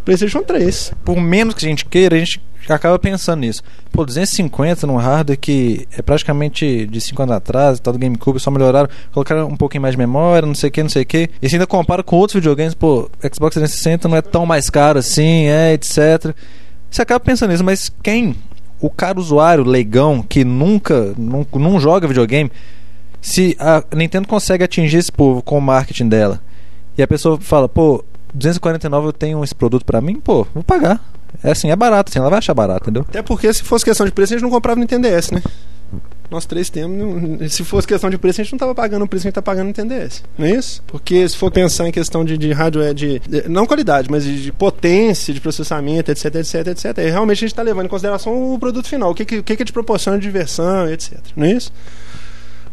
PlayStation 0.04 0.42
3. 0.42 0.92
Por 1.04 1.16
menos 1.20 1.54
que 1.54 1.64
a 1.64 1.68
gente 1.68 1.84
queira, 1.84 2.16
a 2.16 2.18
gente 2.18 2.40
acaba 2.68 2.98
pensando 2.98 3.40
nisso. 3.40 3.62
Pô, 3.90 4.04
250 4.04 4.86
num 4.86 4.96
hardware 4.96 5.38
que 5.38 5.86
é 5.96 6.02
praticamente 6.02 6.86
de 6.86 7.00
5 7.00 7.22
anos 7.22 7.36
atrás, 7.36 7.80
tá 7.80 7.90
do 7.90 7.98
GameCube, 7.98 8.40
só 8.40 8.50
melhoraram, 8.50 8.88
colocaram 9.12 9.48
um 9.48 9.56
pouquinho 9.56 9.82
mais 9.82 9.92
de 9.92 9.98
memória, 9.98 10.46
não 10.46 10.54
sei 10.54 10.68
o 10.68 10.72
que, 10.72 10.82
não 10.82 10.90
sei 10.90 11.02
o 11.02 11.06
que. 11.06 11.30
E 11.40 11.48
você 11.48 11.56
ainda 11.56 11.66
compara 11.66 12.02
com 12.02 12.16
outros 12.16 12.34
videogames, 12.34 12.74
pô, 12.74 13.10
Xbox 13.20 13.54
360 13.54 14.08
não 14.08 14.16
é 14.16 14.22
tão 14.22 14.46
mais 14.46 14.70
caro 14.70 14.98
assim, 14.98 15.46
é, 15.46 15.72
etc. 15.72 16.34
Você 16.90 17.02
acaba 17.02 17.20
pensando 17.20 17.50
nisso, 17.50 17.64
mas 17.64 17.90
quem? 18.02 18.36
O 18.80 18.90
cara 18.90 19.18
usuário, 19.18 19.64
leigão, 19.64 20.22
que 20.22 20.44
nunca, 20.44 21.14
não, 21.16 21.46
não 21.54 21.80
joga 21.80 22.06
videogame, 22.06 22.50
se 23.20 23.56
a 23.58 23.82
Nintendo 23.94 24.28
consegue 24.28 24.64
atingir 24.64 24.98
esse 24.98 25.10
povo 25.10 25.42
com 25.42 25.56
o 25.56 25.62
marketing 25.62 26.08
dela, 26.08 26.40
e 26.96 27.02
a 27.02 27.08
pessoa 27.08 27.40
fala, 27.40 27.68
pô, 27.68 28.04
249 28.34 29.08
eu 29.08 29.12
tenho 29.12 29.44
esse 29.44 29.54
produto 29.54 29.84
para 29.84 30.00
mim, 30.00 30.16
pô, 30.16 30.46
vou 30.52 30.62
pagar. 30.62 31.00
É 31.42 31.50
assim, 31.50 31.70
é 31.70 31.76
barato, 31.76 32.10
assim, 32.10 32.18
ela 32.18 32.30
vai 32.30 32.38
achar 32.38 32.54
barato, 32.54 32.84
entendeu? 32.84 33.04
Até 33.08 33.22
porque 33.22 33.52
se 33.52 33.62
fosse 33.62 33.84
questão 33.84 34.06
de 34.06 34.12
preço, 34.12 34.34
a 34.34 34.36
gente 34.36 34.42
não 34.42 34.50
comprava 34.50 34.76
no 34.76 34.82
Nintendo 34.82 35.08
DS, 35.08 35.30
né? 35.30 35.42
Nós 36.30 36.46
três 36.46 36.70
temos. 36.70 37.52
Se 37.52 37.62
fosse 37.62 37.86
questão 37.86 38.10
de 38.10 38.18
preço, 38.18 38.40
a 38.40 38.44
gente 38.44 38.52
não 38.52 38.56
estava 38.56 38.74
pagando 38.74 39.04
o 39.04 39.08
preço 39.08 39.22
que 39.22 39.28
a 39.28 39.30
gente 39.30 39.38
está 39.38 39.42
pagando 39.42 39.64
no 39.64 39.68
Nintendo 39.68 39.94
DS. 39.94 40.22
Não 40.36 40.46
é 40.46 40.52
isso? 40.52 40.82
Porque 40.86 41.28
se 41.28 41.36
for 41.36 41.50
pensar 41.50 41.86
em 41.86 41.92
questão 41.92 42.24
de, 42.24 42.36
de 42.36 42.50
hardware, 42.52 42.94
de, 42.94 43.20
de, 43.20 43.48
Não 43.48 43.66
qualidade, 43.66 44.10
mas 44.10 44.24
de, 44.24 44.42
de, 44.42 44.52
potência, 44.52 45.32
de 45.32 45.40
processamento, 45.40 46.10
etc, 46.10 46.34
etc, 46.36 46.66
etc. 46.68 46.96
Realmente 46.96 47.38
a 47.38 47.40
gente 47.40 47.52
está 47.52 47.62
levando 47.62 47.86
em 47.86 47.88
consideração 47.88 48.54
o 48.54 48.58
produto 48.58 48.88
final. 48.88 49.10
O 49.10 49.14
que, 49.14 49.24
que, 49.24 49.42
que, 49.42 49.56
que 49.56 49.64
te 49.64 49.72
proporciona 49.72 50.18
de 50.18 50.24
diversão, 50.24 50.88
etc. 50.88 51.18
Não 51.36 51.46
é 51.46 51.52
isso? 51.52 51.72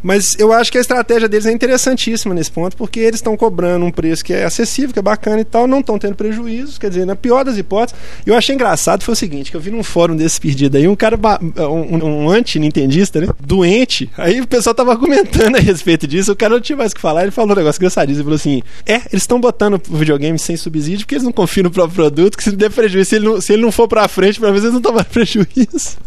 Mas 0.01 0.35
eu 0.39 0.51
acho 0.51 0.71
que 0.71 0.77
a 0.77 0.81
estratégia 0.81 1.27
deles 1.27 1.45
é 1.45 1.51
interessantíssima 1.51 2.33
nesse 2.33 2.51
ponto, 2.51 2.75
porque 2.75 2.99
eles 2.99 3.15
estão 3.15 3.37
cobrando 3.37 3.85
um 3.85 3.91
preço 3.91 4.23
que 4.23 4.33
é 4.33 4.43
acessível, 4.43 4.93
que 4.93 4.99
é 4.99 5.01
bacana 5.01 5.41
e 5.41 5.45
tal, 5.45 5.67
não 5.67 5.79
estão 5.79 5.99
tendo 5.99 6.15
prejuízos, 6.15 6.77
quer 6.77 6.89
dizer, 6.89 7.05
na 7.05 7.15
pior 7.15 7.43
das 7.43 7.57
hipóteses. 7.57 7.99
Eu 8.25 8.35
achei 8.35 8.55
engraçado 8.55 9.03
foi 9.03 9.13
o 9.13 9.15
seguinte, 9.15 9.51
que 9.51 9.57
eu 9.57 9.61
vi 9.61 9.71
num 9.71 9.83
fórum 9.83 10.15
desse 10.15 10.39
perdido 10.39 10.77
aí, 10.77 10.87
um 10.87 10.95
cara, 10.95 11.17
um, 11.57 12.05
um 12.05 12.29
anti-nintendista, 12.29 13.21
né, 13.21 13.27
doente, 13.39 14.09
aí 14.17 14.41
o 14.41 14.47
pessoal 14.47 14.73
tava 14.73 14.91
argumentando 14.91 15.57
a 15.57 15.59
respeito 15.59 16.07
disso, 16.07 16.31
o 16.31 16.35
cara 16.35 16.53
não 16.53 16.61
tinha 16.61 16.77
mais 16.77 16.91
o 16.91 16.95
que 16.95 17.01
falar, 17.01 17.23
ele 17.23 17.31
falou 17.31 17.51
um 17.51 17.55
negócio 17.55 17.79
engraçadíssimo, 17.79 18.21
ele 18.21 18.23
falou 18.23 18.35
assim, 18.35 18.63
é, 18.85 18.95
eles 19.11 19.23
estão 19.23 19.39
botando 19.39 19.81
o 19.89 19.97
videogame 19.97 20.37
sem 20.39 20.57
subsídio 20.57 21.05
porque 21.05 21.15
eles 21.15 21.23
não 21.23 21.31
confiam 21.31 21.63
no 21.63 21.71
próprio 21.71 21.95
produto, 21.95 22.37
que 22.37 22.43
se 22.43 22.51
der 22.51 22.71
prejuízo, 22.71 23.09
se 23.09 23.15
ele 23.15 23.25
não, 23.25 23.41
se 23.41 23.53
ele 23.53 23.61
não 23.61 23.71
for 23.71 23.87
pra 23.87 24.07
frente, 24.07 24.39
pra 24.39 24.51
vezes 24.51 24.65
eles 24.65 24.73
não 24.73 24.81
tomam 24.81 25.03
prejuízo. 25.11 25.97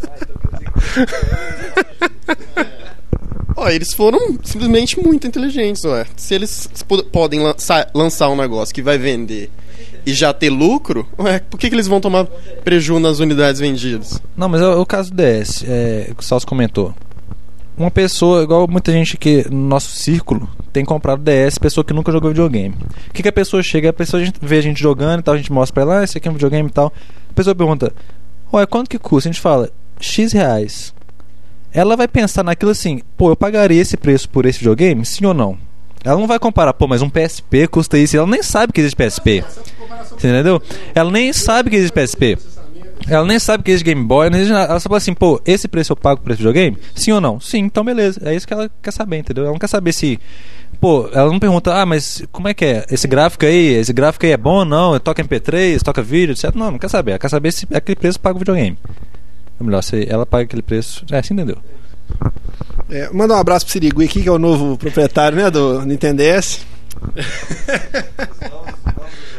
Ó, 3.55 3.69
eles 3.69 3.93
foram 3.93 4.37
simplesmente 4.43 4.99
muito 4.99 5.25
inteligentes, 5.25 5.83
ué. 5.85 6.05
Se 6.17 6.33
eles 6.33 6.69
podem 7.11 7.39
lançar, 7.39 7.89
lançar 7.93 8.29
um 8.29 8.35
negócio 8.35 8.75
que 8.75 8.81
vai 8.81 8.97
vender 8.97 9.49
e 10.05 10.13
já 10.13 10.33
ter 10.33 10.49
lucro, 10.49 11.07
ué, 11.17 11.39
por 11.39 11.57
que, 11.57 11.69
que 11.69 11.75
eles 11.75 11.87
vão 11.87 12.01
tomar 12.01 12.25
prejuízo 12.63 12.99
nas 12.99 13.19
unidades 13.19 13.61
vendidas? 13.61 14.21
Não, 14.35 14.49
mas 14.49 14.61
é 14.61 14.67
o 14.67 14.85
caso 14.85 15.13
DS, 15.13 15.63
é, 15.67 16.11
o 16.17 16.21
Salso 16.21 16.45
comentou. 16.45 16.93
Uma 17.77 17.91
pessoa, 17.91 18.43
igual 18.43 18.67
muita 18.67 18.91
gente 18.91 19.17
que 19.17 19.45
no 19.49 19.67
nosso 19.67 19.89
círculo 19.89 20.49
tem 20.71 20.85
comprado 20.85 21.21
DS, 21.21 21.57
pessoa 21.57 21.83
que 21.83 21.93
nunca 21.93 22.11
jogou 22.11 22.29
videogame. 22.29 22.75
O 23.09 23.13
que, 23.13 23.23
que 23.23 23.29
a 23.29 23.33
pessoa 23.33 23.63
chega? 23.63 23.89
A 23.89 23.93
pessoa 23.93 24.21
a 24.21 24.25
gente 24.25 24.37
vê 24.41 24.57
a 24.57 24.61
gente 24.61 24.81
jogando 24.81 25.19
e 25.19 25.23
tal, 25.23 25.33
a 25.33 25.37
gente 25.37 25.51
mostra 25.51 25.73
pra 25.73 25.83
ela, 25.83 25.99
ah, 26.01 26.03
esse 26.03 26.17
aqui 26.17 26.27
é 26.27 26.31
um 26.31 26.35
videogame 26.35 26.69
e 26.69 26.71
tal. 26.71 26.93
A 27.29 27.33
pessoa 27.33 27.55
pergunta, 27.55 27.93
ué, 28.53 28.65
quanto 28.65 28.89
que 28.89 28.99
custa? 28.99 29.29
A 29.29 29.31
gente 29.31 29.41
fala, 29.41 29.69
X 29.99 30.31
reais 30.31 30.93
ela 31.75 31.97
vai 31.97 32.07
pensar 32.07 32.41
naquilo 32.41 32.71
assim, 32.71 33.01
pô, 33.17 33.29
eu 33.29 33.35
pagaria 33.35 33.81
esse 33.81 33.97
preço 33.97 34.29
por 34.29 34.45
esse 34.45 34.59
videogame? 34.59 35.05
Sim 35.05 35.25
ou 35.25 35.33
não? 35.33 35.57
Ela 36.05 36.17
não 36.17 36.25
vai 36.25 36.39
comparar, 36.39 36.71
pô, 36.71 36.87
mas 36.87 37.01
um 37.01 37.09
PSP 37.09 37.67
custa 37.67 37.97
isso. 37.97 38.15
Ela 38.15 38.25
nem 38.25 38.41
sabe 38.41 38.71
que 38.71 38.79
existe 38.79 38.95
PSP. 38.95 39.43
Você 40.17 40.29
entendeu? 40.29 40.61
Ela 40.93 41.11
nem 41.11 41.33
sabe 41.33 41.69
que 41.69 41.75
existe 41.75 41.93
PSP. 41.93 42.37
Ela 43.09 43.25
nem 43.25 43.37
sabe 43.39 43.61
que 43.61 43.71
existe 43.71 43.83
Game 43.83 44.05
Boy. 44.05 44.27
Ela 44.27 44.79
só 44.79 44.87
fala 44.87 44.97
assim, 44.97 45.13
pô, 45.13 45.41
esse 45.45 45.67
preço 45.67 45.91
eu 45.91 45.97
pago 45.97 46.21
por 46.21 46.31
esse 46.31 46.37
videogame? 46.37 46.77
Sim 46.93 47.11
ou 47.11 47.19
não? 47.19 47.41
Sim, 47.41 47.59
então 47.59 47.83
beleza. 47.83 48.21
É 48.23 48.33
isso 48.33 48.47
que 48.47 48.53
ela 48.53 48.71
quer 48.81 48.91
saber, 48.91 49.17
entendeu? 49.17 49.43
Ela 49.43 49.51
não 49.51 49.59
quer 49.59 49.67
saber 49.67 49.91
se. 49.91 50.17
Pô, 50.79 51.09
ela 51.11 51.29
não 51.29 51.39
pergunta, 51.39 51.73
ah, 51.73 51.85
mas 51.85 52.23
como 52.31 52.47
é 52.47 52.53
que 52.53 52.63
é? 52.63 52.85
Esse 52.89 53.07
gráfico 53.07 53.45
aí, 53.45 53.73
esse 53.73 53.91
gráfico 53.91 54.25
aí 54.25 54.31
é 54.31 54.37
bom 54.37 54.59
ou 54.59 54.65
não? 54.65 54.97
Toca 54.99 55.23
MP3, 55.23 55.81
toca 55.81 56.01
vídeo, 56.01 56.31
etc. 56.31 56.55
Não, 56.55 56.71
não 56.71 56.79
quer 56.79 56.89
saber. 56.89 57.11
Ela 57.11 57.19
quer 57.19 57.29
saber 57.29 57.51
se 57.51 57.67
aquele 57.73 57.97
preço 57.97 58.19
paga 58.19 58.35
o 58.35 58.39
videogame. 58.39 58.77
Ou 59.59 59.65
melhor, 59.65 59.81
se 59.81 60.07
ela 60.09 60.25
paga 60.25 60.43
aquele 60.43 60.61
preço. 60.61 61.05
É, 61.11 61.21
você 61.21 61.33
entendeu? 61.33 61.57
É, 62.89 63.09
manda 63.11 63.33
um 63.33 63.37
abraço 63.37 63.65
pro 63.65 63.73
Sirigui 63.73 64.05
aqui, 64.05 64.21
que 64.21 64.29
é 64.29 64.31
o 64.31 64.39
novo 64.39 64.77
proprietário 64.77 65.37
né, 65.37 65.49
do 65.49 65.81
Nintendo 65.85 66.21
DS. 66.23 66.65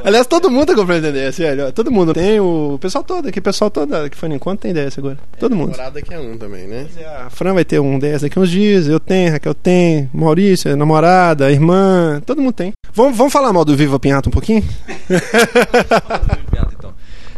Aliás, 0.07 0.27
todo 0.29 0.49
mundo 0.49 0.67
tá 0.67 0.75
comprando 0.77 1.13
DS, 1.13 1.39
velho. 1.39 1.73
Todo 1.73 1.91
mundo 1.91 2.15
tem, 2.15 2.39
o 2.39 2.79
pessoal 2.81 3.03
todo 3.03 3.27
aqui, 3.27 3.41
o 3.41 3.43
pessoal 3.43 3.69
todo 3.73 4.09
que 4.09 4.17
foi 4.17 4.29
no 4.29 4.37
encontro 4.37 4.59
tem 4.59 4.73
DS 4.73 4.97
agora. 4.99 5.19
Todo 5.37 5.53
é, 5.53 5.59
mundo. 5.59 5.73
Namorada 5.73 6.01
que 6.01 6.15
é 6.15 6.19
um 6.21 6.39
também, 6.39 6.69
né? 6.69 6.87
A 7.25 7.29
Fran 7.29 7.55
vai 7.55 7.65
ter 7.65 7.81
um 7.81 7.99
DS 7.99 8.23
daqui 8.23 8.39
uns 8.39 8.49
dias, 8.49 8.87
eu 8.87 9.01
tenho, 9.01 9.33
Raquel 9.33 9.53
tem, 9.53 10.09
Maurício, 10.15 10.73
a 10.73 10.77
namorada, 10.77 11.47
a 11.47 11.51
irmã, 11.51 12.23
todo 12.25 12.41
mundo 12.41 12.53
tem. 12.53 12.73
Vamos, 12.93 13.19
vamos 13.19 13.33
falar 13.33 13.53
mal 13.53 13.65
do 13.65 13.77
Viva 13.77 13.99
Pinhato 13.99 14.29
um 14.29 14.33
pouquinho? 14.33 14.63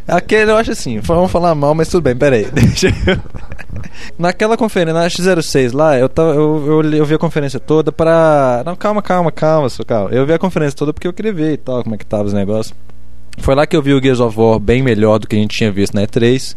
Aquele 0.09 0.51
eu 0.51 0.57
acho 0.57 0.71
assim, 0.71 1.01
vamos 1.01 1.31
falar 1.31 1.55
mal, 1.55 1.75
mas 1.75 1.88
tudo 1.88 2.03
bem, 2.03 2.16
peraí. 2.16 2.47
Deixa 2.51 2.88
eu... 2.88 3.18
Naquela 4.18 4.57
conferência, 4.57 4.94
na 4.94 5.07
X06 5.07 5.75
lá, 5.75 5.99
eu, 5.99 6.09
tava, 6.09 6.31
eu, 6.31 6.83
eu, 6.83 6.94
eu, 6.94 7.05
vi 7.05 7.14
a 7.14 7.18
conferência 7.18 7.61
toda 7.61 7.92
pra. 7.92 8.62
Não, 8.64 8.75
calma, 8.75 9.03
calma, 9.03 9.31
calma, 9.31 9.68
seu 9.68 9.85
calma. 9.85 10.11
Eu 10.11 10.25
vi 10.25 10.33
a 10.33 10.38
conferência 10.38 10.77
toda 10.77 10.94
porque 10.94 11.07
eu 11.07 11.12
queria 11.12 11.33
ver 11.33 11.53
e 11.53 11.57
tal, 11.59 11.83
como 11.83 11.94
é 11.94 11.99
que 11.99 12.07
tava 12.07 12.25
os 12.25 12.33
negócios. 12.33 12.75
Foi 13.38 13.55
lá 13.55 13.66
que 13.66 13.77
eu 13.77 13.83
vi 13.83 13.92
o 13.92 14.03
Gears 14.03 14.18
of 14.18 14.38
War 14.38 14.59
bem 14.59 14.83
melhor 14.83 15.18
do 15.18 15.29
que 15.29 15.37
a 15.37 15.38
gente 15.38 15.57
tinha 15.57 15.71
visto 15.71 15.94
na 15.94 16.03
E3. 16.03 16.57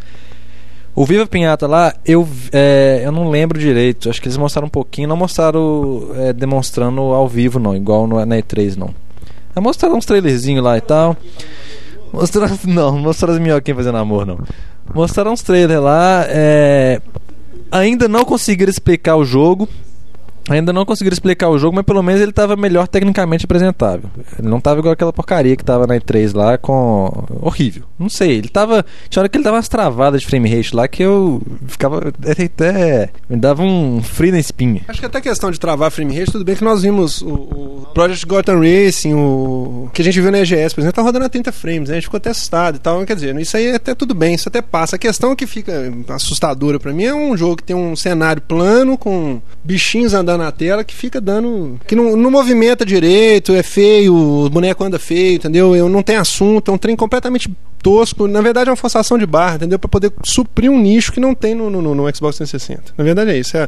O 0.95 1.05
Viva 1.05 1.25
Pinhata 1.25 1.67
lá, 1.67 1.93
eu, 2.05 2.27
é, 2.51 3.01
eu 3.03 3.11
não 3.11 3.29
lembro 3.29 3.59
direito. 3.59 4.09
Acho 4.09 4.21
que 4.21 4.27
eles 4.27 4.37
mostraram 4.37 4.67
um 4.67 4.71
pouquinho, 4.71 5.07
não 5.07 5.17
mostraram 5.17 6.09
é, 6.15 6.33
demonstrando 6.33 7.01
ao 7.01 7.27
vivo, 7.27 7.59
não, 7.59 7.75
igual 7.75 8.07
no, 8.07 8.25
na 8.25 8.37
E3, 8.37 8.75
não. 8.75 8.93
Mostraram 9.61 9.97
uns 9.97 10.05
trailerzinhos 10.05 10.63
lá 10.63 10.77
e 10.77 10.81
tal. 10.81 11.17
Mostraram. 12.11 12.57
Não, 12.65 12.97
mostraram 12.99 13.33
as 13.35 13.39
minhoquinhas 13.39 13.77
fazendo 13.77 13.97
amor, 13.97 14.25
não. 14.25 14.39
Mostraram 14.93 15.31
uns 15.31 15.41
trailers 15.41 15.81
lá. 15.81 16.25
É, 16.27 17.01
ainda 17.71 18.07
não 18.07 18.25
conseguiram 18.25 18.69
explicar 18.69 19.15
o 19.15 19.23
jogo. 19.23 19.67
Ainda 20.49 20.73
não 20.73 20.85
conseguiram 20.85 21.13
explicar 21.13 21.49
o 21.49 21.57
jogo, 21.57 21.75
mas 21.75 21.85
pelo 21.85 22.01
menos 22.01 22.21
ele 22.21 22.31
tava 22.31 22.55
melhor 22.55 22.87
tecnicamente 22.87 23.45
apresentável. 23.45 24.09
Ele 24.37 24.47
não 24.47 24.59
tava 24.59 24.79
igual 24.79 24.93
aquela 24.93 25.13
porcaria 25.13 25.55
que 25.55 25.63
tava 25.63 25.85
na 25.85 25.95
E3 25.95 26.35
lá 26.35 26.57
com. 26.57 27.25
Horrível. 27.41 27.83
Não 27.97 28.09
sei, 28.09 28.37
ele 28.37 28.49
tava. 28.49 28.85
Tinha 29.09 29.21
hora 29.21 29.29
que 29.29 29.37
ele 29.37 29.43
dava 29.43 29.57
umas 29.57 29.69
travadas 29.69 30.21
de 30.21 30.27
frame 30.27 30.49
rate 30.49 30.75
lá 30.75 30.87
que 30.87 31.03
eu 31.03 31.41
ficava. 31.67 32.11
Até. 32.25 33.09
Me 33.29 33.37
dava 33.37 33.61
um 33.63 34.01
frio 34.01 34.31
na 34.31 34.39
espinha. 34.39 34.81
Acho 34.87 34.99
que 34.99 35.05
até 35.05 35.21
questão 35.21 35.51
de 35.51 35.59
travar 35.59 35.91
frame 35.91 36.17
rate, 36.17 36.31
tudo 36.31 36.43
bem 36.43 36.55
que 36.55 36.63
nós 36.63 36.81
vimos 36.81 37.21
o, 37.21 37.33
o 37.33 37.87
Project 37.93 38.25
Gotham 38.25 38.61
Racing, 38.61 39.13
o. 39.13 39.89
que 39.93 40.01
a 40.01 40.05
gente 40.05 40.19
viu 40.19 40.31
na 40.31 40.39
EGS, 40.39 40.73
por 40.73 40.81
exemplo, 40.81 40.95
tá 40.95 41.01
rodando 41.01 41.25
a 41.25 41.29
30 41.29 41.51
frames, 41.51 41.89
né? 41.89 41.95
A 41.95 41.99
gente 41.99 42.05
ficou 42.05 42.17
até 42.17 42.31
assustado 42.31 42.75
e 42.77 42.79
tal. 42.79 43.05
Quer 43.05 43.15
dizer, 43.15 43.39
isso 43.39 43.55
aí 43.55 43.67
é 43.67 43.75
até 43.75 43.93
tudo 43.93 44.15
bem, 44.15 44.33
isso 44.33 44.49
até 44.49 44.61
passa. 44.61 44.95
A 44.95 44.99
questão 44.99 45.35
que 45.35 45.45
fica 45.45 45.93
assustadora 46.09 46.79
para 46.79 46.91
mim 46.91 47.03
é 47.03 47.13
um 47.13 47.37
jogo 47.37 47.57
que 47.57 47.63
tem 47.63 47.75
um 47.75 47.95
cenário 47.95 48.41
plano 48.41 48.97
com 48.97 49.41
bichinhos 49.63 50.13
andando 50.13 50.30
na 50.37 50.51
tela 50.51 50.83
que 50.83 50.93
fica 50.93 51.19
dando. 51.19 51.79
que 51.87 51.95
não, 51.95 52.15
não 52.15 52.31
movimenta 52.31 52.85
direito, 52.85 53.53
é 53.53 53.63
feio, 53.63 54.15
o 54.15 54.49
boneco 54.49 54.83
anda 54.83 54.99
feio, 54.99 55.35
entendeu? 55.35 55.75
Eu 55.75 55.89
não 55.89 56.03
tem 56.03 56.15
assunto, 56.15 56.71
é 56.71 56.73
um 56.73 56.77
trem 56.77 56.95
completamente 56.95 57.51
tosco. 57.81 58.27
Na 58.27 58.41
verdade, 58.41 58.69
é 58.69 58.71
uma 58.71 58.77
forçação 58.77 59.17
de 59.17 59.25
barra, 59.25 59.55
entendeu? 59.55 59.79
Para 59.79 59.89
poder 59.89 60.11
suprir 60.23 60.71
um 60.71 60.79
nicho 60.79 61.11
que 61.11 61.19
não 61.19 61.33
tem 61.33 61.55
no, 61.55 61.69
no, 61.69 61.81
no 61.81 62.15
Xbox 62.15 62.37
360. 62.37 62.93
Na 62.97 63.03
verdade, 63.03 63.31
é 63.31 63.37
isso. 63.37 63.57
É, 63.57 63.67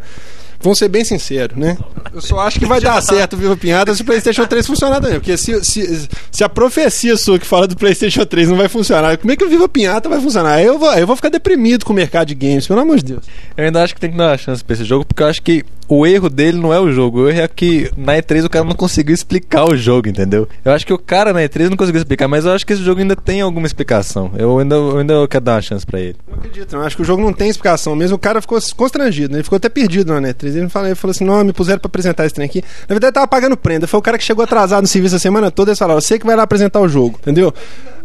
Vamos 0.63 0.79
ser 0.79 0.87
bem 0.87 1.03
sinceros, 1.03 1.57
né? 1.57 1.77
Eu 2.13 2.21
só 2.21 2.39
acho 2.39 2.57
que 2.57 2.65
vai 2.65 2.79
dar 2.79 3.01
certo 3.01 3.33
o 3.33 3.37
Viva 3.37 3.57
Pinhada 3.57 3.93
se 3.93 4.01
o 4.01 4.05
PlayStation 4.05 4.45
3 4.45 4.65
funcionar 4.65 5.01
também. 5.01 5.19
Porque 5.19 5.35
se, 5.35 5.63
se, 5.63 6.07
se 6.31 6.43
a 6.43 6.49
profecia 6.49 7.17
sua 7.17 7.37
que 7.37 7.45
fala 7.45 7.67
do 7.67 7.75
PlayStation 7.75 8.25
3 8.25 8.49
não 8.49 8.55
vai 8.55 8.69
funcionar, 8.69 9.17
como 9.17 9.31
é 9.31 9.35
que 9.35 9.43
o 9.43 9.49
Viva 9.49 9.67
Pinhata 9.67 10.07
vai 10.07 10.21
funcionar? 10.21 10.61
Eu 10.61 10.79
vou, 10.79 10.93
eu 10.93 11.05
vou 11.05 11.15
ficar 11.15 11.29
deprimido 11.29 11.85
com 11.85 11.91
o 11.91 11.95
mercado 11.95 12.27
de 12.27 12.35
games, 12.35 12.65
pelo 12.65 12.79
amor 12.79 12.97
de 12.97 13.03
Deus. 13.03 13.25
Eu 13.57 13.65
ainda 13.65 13.83
acho 13.83 13.93
que 13.93 13.99
tem 13.99 14.11
que 14.11 14.17
dar 14.17 14.29
uma 14.29 14.37
chance 14.37 14.63
pra 14.63 14.73
esse 14.73 14.85
jogo, 14.85 15.05
porque 15.05 15.21
eu 15.21 15.27
acho 15.27 15.41
que 15.41 15.65
o 15.87 16.07
erro 16.07 16.29
dele 16.29 16.57
não 16.57 16.73
é 16.73 16.79
o 16.79 16.91
jogo. 16.91 17.21
O 17.21 17.29
erro 17.29 17.41
é 17.41 17.47
que 17.47 17.91
na 17.97 18.15
E3 18.15 18.45
o 18.45 18.49
cara 18.49 18.65
não 18.65 18.75
conseguiu 18.75 19.13
explicar 19.13 19.65
o 19.65 19.75
jogo, 19.75 20.07
entendeu? 20.07 20.47
Eu 20.63 20.71
acho 20.71 20.85
que 20.85 20.93
o 20.93 20.97
cara 20.97 21.33
na 21.33 21.41
E3 21.41 21.69
não 21.69 21.77
conseguiu 21.77 21.99
explicar, 22.01 22.27
mas 22.27 22.45
eu 22.45 22.51
acho 22.51 22.65
que 22.65 22.73
esse 22.73 22.83
jogo 22.83 23.01
ainda 23.01 23.15
tem 23.15 23.41
alguma 23.41 23.67
explicação. 23.67 24.31
Eu 24.37 24.57
ainda, 24.59 24.75
eu 24.75 24.97
ainda 24.97 25.27
quero 25.27 25.43
dar 25.43 25.55
uma 25.55 25.61
chance 25.61 25.85
pra 25.85 25.99
ele. 25.99 26.15
Não 26.27 26.37
acredito, 26.37 26.75
eu 26.75 26.81
acho 26.81 26.95
que 26.95 27.01
o 27.01 27.05
jogo 27.05 27.21
não 27.21 27.33
tem 27.33 27.49
explicação 27.49 27.95
mesmo. 27.95 28.15
O 28.15 28.19
cara 28.19 28.41
ficou 28.41 28.59
constrangido, 28.75 29.31
né? 29.31 29.37
ele 29.37 29.43
ficou 29.43 29.57
até 29.57 29.69
perdido 29.69 30.19
na 30.19 30.29
E3. 30.29 30.52
Ele 30.55 30.69
falou, 30.69 30.87
ele 30.87 30.95
falou 30.95 31.11
assim: 31.11 31.25
não, 31.25 31.43
me 31.43 31.53
puseram 31.53 31.79
pra 31.79 31.87
apresentar 31.87 32.25
esse 32.25 32.33
trem 32.33 32.45
aqui. 32.45 32.63
Na 32.87 32.93
verdade, 32.93 33.13
tava 33.13 33.27
pagando 33.27 33.57
prenda. 33.57 33.87
Foi 33.87 33.99
o 33.99 34.03
cara 34.03 34.17
que 34.17 34.23
chegou 34.23 34.43
atrasado 34.43 34.81
no 34.81 34.87
serviço 34.87 35.15
a 35.15 35.19
semana 35.19 35.51
toda 35.51 35.71
e 35.71 35.75
falou: 35.75 35.99
você 35.99 36.19
que 36.19 36.25
vai 36.25 36.35
lá 36.35 36.43
apresentar 36.43 36.79
o 36.79 36.87
jogo, 36.87 37.17
entendeu? 37.21 37.53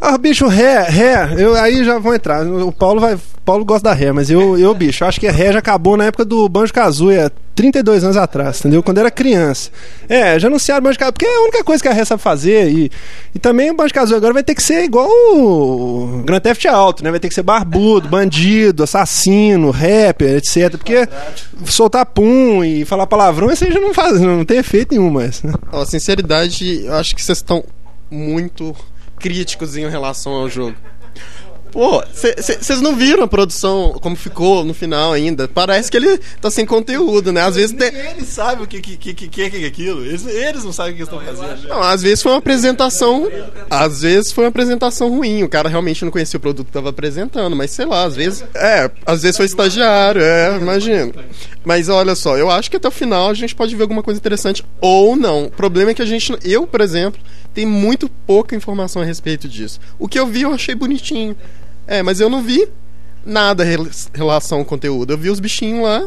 Ah, 0.00 0.16
bicho, 0.16 0.46
ré, 0.46 0.82
ré, 0.82 1.34
eu, 1.36 1.54
aí 1.54 1.84
já 1.84 1.98
vão 1.98 2.14
entrar. 2.14 2.46
O 2.46 2.72
Paulo 2.72 3.00
vai. 3.00 3.18
Paulo 3.44 3.64
gosta 3.64 3.88
da 3.88 3.94
ré, 3.94 4.12
mas 4.12 4.28
eu, 4.28 4.58
eu, 4.58 4.74
bicho, 4.74 5.04
acho 5.06 5.18
que 5.18 5.26
a 5.26 5.32
ré 5.32 5.50
já 5.52 5.58
acabou 5.58 5.96
na 5.96 6.04
época 6.04 6.22
do 6.22 6.46
Banjo 6.50 6.72
Kazooie, 6.72 7.30
32 7.58 8.04
anos 8.04 8.16
atrás, 8.16 8.60
entendeu? 8.60 8.84
Quando 8.84 8.98
era 8.98 9.10
criança. 9.10 9.68
É, 10.08 10.38
já 10.38 10.46
anunciaram 10.46 10.80
o 10.80 10.84
Banjo 10.84 10.96
Kazooie, 10.96 11.12
porque 11.12 11.26
é 11.26 11.36
a 11.38 11.42
única 11.42 11.64
coisa 11.64 11.82
que 11.82 11.88
a 11.88 12.16
fazer. 12.16 12.70
E, 12.70 12.88
e 13.34 13.38
também 13.40 13.68
o 13.68 13.74
Banjo 13.74 13.92
Kazooie 13.92 14.16
agora 14.16 14.32
vai 14.32 14.44
ter 14.44 14.54
que 14.54 14.62
ser 14.62 14.84
igual 14.84 15.08
o 15.10 16.22
Grand 16.24 16.38
Theft 16.38 16.64
Auto, 16.66 17.02
né? 17.02 17.10
Vai 17.10 17.18
ter 17.18 17.28
que 17.28 17.34
ser 17.34 17.42
barbudo, 17.42 18.08
bandido, 18.08 18.84
assassino, 18.84 19.72
rapper, 19.72 20.36
etc. 20.36 20.70
Porque 20.76 21.08
soltar 21.66 22.06
pum 22.06 22.62
e 22.62 22.84
falar 22.84 23.08
palavrão, 23.08 23.50
isso 23.50 23.64
aí 23.64 23.72
já 23.72 23.80
não 23.80 23.92
faz, 23.92 24.20
não 24.20 24.44
tem 24.44 24.58
efeito 24.58 24.94
nenhum 24.94 25.10
mais. 25.10 25.42
Né? 25.42 25.52
Ó, 25.72 25.84
sinceridade, 25.84 26.84
eu 26.84 26.94
acho 26.94 27.16
que 27.16 27.24
vocês 27.24 27.38
estão 27.38 27.64
muito 28.08 28.72
críticos 29.18 29.76
em 29.76 29.90
relação 29.90 30.32
ao 30.32 30.48
jogo. 30.48 30.76
Pô, 31.70 32.02
vocês 32.12 32.80
não 32.80 32.96
viram 32.96 33.24
a 33.24 33.28
produção, 33.28 33.92
como 34.00 34.16
ficou 34.16 34.64
no 34.64 34.74
final 34.74 35.12
ainda? 35.12 35.46
Parece 35.48 35.90
que 35.90 35.96
ele 35.96 36.18
tá 36.40 36.50
sem 36.50 36.64
conteúdo, 36.64 37.32
né? 37.32 37.42
Às 37.42 37.56
vezes 37.56 37.76
tem... 37.76 37.88
Eles 37.88 38.28
sabem 38.28 38.64
o 38.64 38.66
que, 38.66 38.80
que, 38.80 38.96
que, 38.96 39.14
que, 39.14 39.28
que 39.28 39.64
é 39.64 39.66
aquilo. 39.66 40.04
Eles, 40.04 40.26
eles 40.26 40.64
não 40.64 40.72
sabem 40.72 40.92
o 40.94 40.96
que 40.96 41.02
estão 41.02 41.20
fazendo. 41.20 41.68
Não, 41.68 41.82
às 41.82 42.02
vezes 42.02 42.22
foi 42.22 42.32
uma 42.32 42.38
apresentação. 42.38 43.28
Às 43.70 44.02
vezes 44.02 44.32
foi 44.32 44.44
uma 44.44 44.50
apresentação 44.50 45.10
ruim. 45.10 45.42
O 45.42 45.48
cara 45.48 45.68
realmente 45.68 46.04
não 46.04 46.10
conhecia 46.10 46.38
o 46.38 46.40
produto 46.40 46.66
que 46.66 46.72
tava 46.72 46.90
apresentando, 46.90 47.54
mas 47.54 47.70
sei 47.70 47.86
lá, 47.86 48.04
às 48.04 48.16
vezes. 48.16 48.44
É, 48.54 48.90
às 49.06 49.22
vezes 49.22 49.36
foi 49.36 49.46
estagiário, 49.46 50.22
é, 50.22 50.56
imagina. 50.56 51.12
Mas 51.64 51.88
olha 51.88 52.14
só, 52.14 52.38
eu 52.38 52.50
acho 52.50 52.70
que 52.70 52.76
até 52.76 52.88
o 52.88 52.90
final 52.90 53.28
a 53.28 53.34
gente 53.34 53.54
pode 53.54 53.76
ver 53.76 53.82
alguma 53.82 54.02
coisa 54.02 54.18
interessante 54.18 54.64
ou 54.80 55.16
não. 55.16 55.44
O 55.44 55.50
problema 55.50 55.90
é 55.90 55.94
que 55.94 56.02
a 56.02 56.06
gente. 56.06 56.36
Eu, 56.42 56.66
por 56.66 56.80
exemplo, 56.80 57.20
tem 57.52 57.66
muito 57.66 58.08
pouca 58.08 58.56
informação 58.56 59.02
a 59.02 59.04
respeito 59.04 59.48
disso. 59.48 59.80
O 59.98 60.08
que 60.08 60.18
eu 60.18 60.26
vi 60.26 60.42
eu 60.42 60.52
achei 60.52 60.74
bonitinho. 60.74 61.36
É, 61.88 62.02
mas 62.02 62.20
eu 62.20 62.28
não 62.28 62.42
vi 62.42 62.68
nada 63.24 63.64
em 63.64 63.88
relação 64.14 64.58
ao 64.58 64.64
conteúdo. 64.64 65.14
Eu 65.14 65.18
vi 65.18 65.30
os 65.30 65.40
bichinhos 65.40 65.82
lá, 65.82 66.06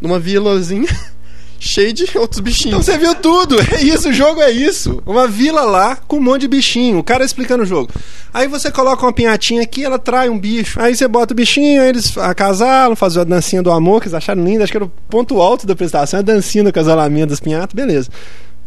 numa 0.00 0.20
vilazinha, 0.20 0.88
cheio 1.58 1.92
de 1.92 2.06
outros 2.16 2.38
bichinhos. 2.38 2.68
Então 2.68 2.82
você 2.82 2.96
viu 2.96 3.16
tudo, 3.16 3.56
é 3.74 3.82
isso, 3.82 4.10
o 4.10 4.12
jogo 4.12 4.40
é 4.40 4.52
isso. 4.52 5.02
Uma 5.04 5.26
vila 5.26 5.62
lá 5.62 5.96
com 5.96 6.18
um 6.18 6.22
monte 6.22 6.42
de 6.42 6.48
bichinho, 6.48 6.98
o 7.00 7.02
cara 7.02 7.24
explicando 7.24 7.64
o 7.64 7.66
jogo. 7.66 7.90
Aí 8.32 8.46
você 8.46 8.70
coloca 8.70 9.04
uma 9.04 9.12
pinhatinha 9.12 9.62
aqui, 9.62 9.84
ela 9.84 9.98
trai 9.98 10.28
um 10.28 10.38
bicho. 10.38 10.80
Aí 10.80 10.94
você 10.94 11.08
bota 11.08 11.34
o 11.34 11.36
bichinho, 11.36 11.82
aí 11.82 11.88
eles 11.88 12.16
acasalam, 12.16 12.94
fazem 12.94 13.20
a 13.20 13.24
dancinha 13.24 13.60
do 13.60 13.72
amor, 13.72 14.00
que 14.00 14.06
eles 14.06 14.14
acharam 14.14 14.44
linda, 14.44 14.62
acho 14.62 14.72
que 14.72 14.78
era 14.78 14.84
o 14.84 14.92
ponto 15.10 15.42
alto 15.42 15.66
da 15.66 15.72
apresentação, 15.72 16.20
a 16.20 16.22
dancinha 16.22 16.62
do 16.62 16.72
casalamento 16.72 17.30
das 17.30 17.40
pinhatas, 17.40 17.74
beleza. 17.74 18.08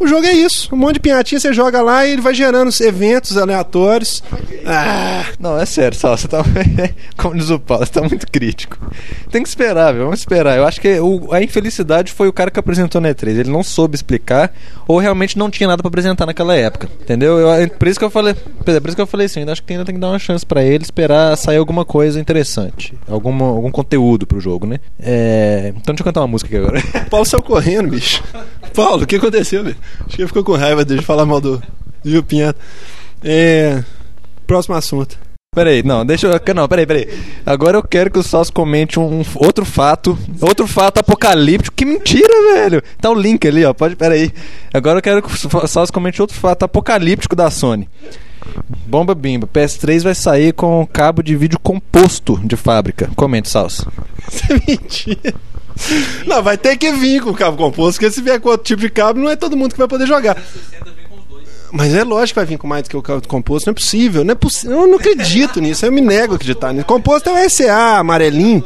O 0.01 0.07
jogo 0.07 0.25
é 0.25 0.33
isso. 0.33 0.67
Um 0.73 0.77
monte 0.77 0.95
de 0.95 0.99
pinhatinha, 0.99 1.39
você 1.39 1.53
joga 1.53 1.79
lá 1.79 2.07
e 2.07 2.13
ele 2.13 2.23
vai 2.23 2.33
gerando 2.33 2.71
eventos 2.81 3.37
aleatórios. 3.37 4.23
Ah. 4.65 5.25
Não, 5.39 5.59
é 5.59 5.65
sério, 5.67 5.95
Sal, 5.95 6.17
você 6.17 6.27
tá. 6.27 6.43
Como 7.15 7.35
diz 7.35 7.51
o 7.51 7.59
Paulo, 7.59 7.85
você 7.85 7.91
tá 7.91 8.01
muito 8.01 8.25
crítico. 8.25 8.79
Tem 9.29 9.43
que 9.43 9.49
esperar, 9.49 9.93
viu? 9.93 10.05
Vamos 10.05 10.21
esperar. 10.21 10.57
Eu 10.57 10.65
acho 10.65 10.81
que 10.81 10.99
o, 10.99 11.31
a 11.31 11.43
infelicidade 11.43 12.11
foi 12.11 12.27
o 12.27 12.33
cara 12.33 12.49
que 12.49 12.59
apresentou 12.59 12.99
na 12.99 13.09
E3. 13.09 13.41
Ele 13.41 13.51
não 13.51 13.61
soube 13.61 13.93
explicar 13.93 14.51
ou 14.87 14.97
realmente 14.97 15.37
não 15.37 15.51
tinha 15.51 15.67
nada 15.67 15.83
para 15.83 15.89
apresentar 15.89 16.25
naquela 16.25 16.55
época. 16.55 16.89
Entendeu? 16.99 17.37
Eu, 17.37 17.53
é 17.53 17.67
por 17.67 17.87
isso 17.87 17.99
que 17.99 18.05
eu 18.05 18.09
falei. 18.09 18.33
Por 18.33 18.87
isso 18.87 18.95
que 18.95 19.01
eu 19.01 19.07
falei 19.07 19.27
assim, 19.27 19.47
acho 19.47 19.61
que 19.61 19.71
ainda 19.71 19.85
tem 19.85 19.93
que 19.93 20.01
dar 20.01 20.09
uma 20.09 20.19
chance 20.19 20.43
para 20.43 20.63
ele 20.63 20.83
esperar 20.83 21.37
sair 21.37 21.57
alguma 21.57 21.85
coisa 21.85 22.19
interessante. 22.19 22.95
Alguma, 23.07 23.45
algum 23.45 23.69
conteúdo 23.69 24.25
pro 24.25 24.39
jogo, 24.39 24.65
né? 24.65 24.79
É... 24.99 25.73
Então 25.75 25.93
deixa 25.93 26.01
eu 26.01 26.05
cantar 26.05 26.21
uma 26.21 26.27
música 26.27 26.49
aqui 26.49 26.57
agora. 26.57 26.81
Paulo 27.07 27.25
saiu 27.25 27.43
correndo, 27.43 27.89
bicho. 27.89 28.23
Paulo, 28.73 29.03
o 29.03 29.07
que 29.07 29.17
aconteceu, 29.17 29.63
bicho? 29.63 29.77
Acho 29.99 30.15
que 30.15 30.21
ele 30.21 30.27
ficou 30.27 30.43
com 30.43 30.55
raiva 30.55 30.83
de 30.83 31.01
falar 31.01 31.25
mal 31.25 31.41
do, 31.41 31.61
do 32.03 32.23
Pinhata. 32.23 32.59
É. 33.23 33.83
Próximo 34.47 34.75
assunto. 34.75 35.17
Peraí, 35.53 35.83
não, 35.83 36.05
deixa 36.05 36.27
eu. 36.27 36.55
Não, 36.55 36.65
peraí, 36.65 36.85
peraí. 36.85 37.09
Agora 37.45 37.77
eu 37.77 37.83
quero 37.83 38.09
que 38.09 38.17
o 38.17 38.23
Salso 38.23 38.53
comente 38.53 38.97
um, 38.97 39.21
outro 39.35 39.65
fato. 39.65 40.17
Outro 40.39 40.65
fato 40.65 40.99
apocalíptico. 40.99 41.75
Que 41.75 41.83
mentira, 41.83 42.33
velho! 42.53 42.81
Tá 43.01 43.09
o 43.09 43.13
link 43.13 43.45
ali, 43.45 43.65
ó. 43.65 43.73
Pode. 43.73 43.97
Peraí. 43.97 44.31
Agora 44.73 44.99
eu 44.99 45.01
quero 45.01 45.21
que 45.21 45.27
o 45.27 45.67
Salso 45.67 45.91
comente 45.91 46.21
outro 46.21 46.37
fato 46.37 46.63
apocalíptico 46.63 47.35
da 47.35 47.51
Sony. 47.51 47.89
Bomba 48.87 49.13
Bimba, 49.13 49.45
PS3 49.45 50.03
vai 50.03 50.15
sair 50.15 50.53
com 50.53 50.87
cabo 50.87 51.21
de 51.21 51.35
vídeo 51.35 51.59
composto 51.59 52.39
de 52.43 52.55
fábrica. 52.55 53.09
Comente, 53.15 53.49
Salso. 53.49 53.91
Isso 54.31 54.53
é 54.53 54.71
mentira. 54.71 55.33
Não, 56.25 56.41
vai 56.41 56.57
ter 56.57 56.77
que 56.77 56.91
vir 56.91 57.21
com 57.21 57.33
cabo 57.33 57.57
composto, 57.57 57.99
porque 57.99 58.13
se 58.13 58.21
vier 58.21 58.39
com 58.39 58.49
outro 58.49 58.65
tipo 58.65 58.81
de 58.81 58.89
cabo, 58.89 59.19
não 59.19 59.29
é 59.29 59.35
todo 59.35 59.57
mundo 59.57 59.71
que 59.71 59.77
vai 59.77 59.87
poder 59.87 60.07
jogar. 60.07 60.37
Mas 61.71 61.93
é 61.93 62.03
lógico 62.03 62.33
que 62.33 62.39
vai 62.39 62.45
vir 62.45 62.57
com 62.57 62.67
mais 62.67 62.83
do 62.83 62.89
que 62.89 62.97
o 62.97 63.01
cabo 63.01 63.25
composto, 63.27 63.67
não 63.67 63.71
é 63.71 63.75
possível, 63.75 64.23
não 64.23 64.33
é 64.33 64.35
possível. 64.35 64.81
Eu 64.81 64.87
não 64.87 64.97
acredito 64.97 65.61
nisso, 65.61 65.85
eu 65.85 65.91
me 65.91 66.01
nego 66.01 66.33
a 66.33 66.35
acreditar 66.35 66.73
nisso. 66.73 66.85
Composto 66.85 67.29
é 67.29 67.45
o 67.45 67.49
SA 67.49 67.99
amarelinho 67.99 68.63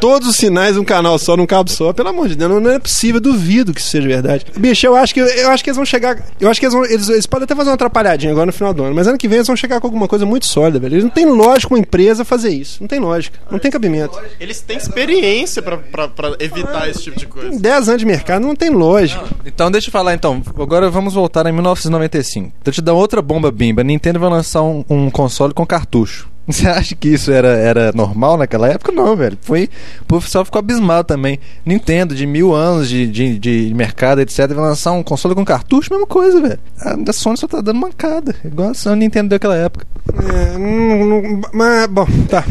todos 0.00 0.28
os 0.28 0.36
sinais 0.36 0.76
num 0.76 0.84
canal 0.84 1.18
só, 1.18 1.36
num 1.36 1.46
cabo 1.46 1.70
só. 1.70 1.92
Pelo 1.92 2.08
amor 2.08 2.28
de 2.28 2.36
Deus, 2.36 2.50
não, 2.50 2.60
não 2.60 2.70
é 2.70 2.78
possível, 2.78 3.20
duvido 3.20 3.72
que 3.72 3.80
isso 3.80 3.90
seja 3.90 4.06
verdade. 4.06 4.46
Bicho, 4.56 4.86
eu 4.86 4.96
acho 4.96 5.12
que 5.12 5.20
eu 5.20 5.50
acho 5.50 5.62
que 5.62 5.70
eles 5.70 5.76
vão 5.76 5.84
chegar. 5.84 6.22
Eu 6.40 6.48
acho 6.48 6.60
que 6.60 6.66
eles 6.66 6.74
vão. 6.74 6.84
Eles, 6.84 7.08
eles 7.08 7.26
podem 7.26 7.44
até 7.44 7.54
fazer 7.54 7.70
uma 7.70 7.74
atrapalhadinha 7.74 8.32
agora 8.32 8.46
no 8.46 8.52
final 8.52 8.72
do 8.72 8.84
ano, 8.84 8.94
mas 8.94 9.06
ano 9.06 9.18
que 9.18 9.28
vem 9.28 9.36
eles 9.36 9.46
vão 9.46 9.56
chegar 9.56 9.80
com 9.80 9.86
alguma 9.86 10.08
coisa 10.08 10.24
muito 10.24 10.46
sólida, 10.46 10.78
velho. 10.78 10.94
Eles 10.94 11.04
não 11.04 11.10
tem 11.10 11.26
lógica 11.26 11.74
uma 11.74 11.80
empresa 11.80 12.24
fazer 12.24 12.50
isso. 12.50 12.78
Não 12.80 12.88
tem 12.88 12.98
lógica. 12.98 13.38
Não 13.50 13.58
tem 13.58 13.70
cabimento. 13.70 14.18
Eles 14.38 14.60
têm 14.60 14.76
experiência 14.76 15.62
pra, 15.62 15.76
pra, 15.78 16.08
pra 16.08 16.36
evitar 16.38 16.84
ah, 16.84 16.88
esse 16.88 17.02
tipo 17.02 17.18
de 17.18 17.26
coisa. 17.26 17.50
Tem 17.50 17.58
10 17.58 17.88
anos 17.88 18.00
de 18.00 18.06
mercado, 18.06 18.46
não 18.46 18.56
tem 18.56 18.70
lógica. 18.70 19.22
Não. 19.22 19.28
Então 19.46 19.70
deixa 19.70 19.88
eu 19.88 19.92
falar 19.92 20.14
então. 20.14 20.42
Agora 20.58 20.90
vamos 20.90 21.14
voltar 21.14 21.46
em 21.46 21.52
1995. 21.52 22.52
Então 22.60 22.72
te 22.72 22.82
dar 22.82 22.94
outra 22.94 23.22
bomba 23.22 23.50
bimba. 23.50 23.82
Nintendo 23.82 24.18
vai 24.18 24.30
lançar 24.30 24.62
um, 24.62 24.84
um 24.88 25.10
console 25.10 25.54
com 25.54 25.66
cartucho. 25.66 26.35
Você 26.48 26.68
acha 26.68 26.94
que 26.94 27.08
isso 27.08 27.32
era, 27.32 27.48
era 27.48 27.92
normal 27.92 28.36
naquela 28.36 28.68
época? 28.68 28.92
Não, 28.92 29.16
velho. 29.16 29.36
Foi, 29.40 29.68
o 30.08 30.20
pessoal 30.20 30.44
ficou 30.44 30.60
abismado 30.60 31.04
também. 31.04 31.40
Nintendo, 31.64 32.14
de 32.14 32.24
mil 32.24 32.54
anos 32.54 32.88
de, 32.88 33.06
de, 33.06 33.38
de 33.38 33.74
mercado, 33.74 34.20
etc., 34.20 34.46
vai 34.48 34.64
lançar 34.64 34.92
um 34.92 35.02
console 35.02 35.34
com 35.34 35.44
cartucho, 35.44 35.92
mesma 35.92 36.06
coisa, 36.06 36.40
velho. 36.40 36.58
A 36.80 37.12
Sony 37.12 37.36
só 37.36 37.48
tá 37.48 37.60
dando 37.60 37.80
mancada. 37.80 38.34
Igual 38.44 38.70
a 38.70 38.74
Sony 38.74 39.00
Nintendo 39.00 39.30
daquela 39.30 39.56
época. 39.56 39.86
É, 40.14 40.56
não, 40.56 41.04
não, 41.04 41.40
mas, 41.52 41.86
bom, 41.88 42.06
tá. 42.28 42.44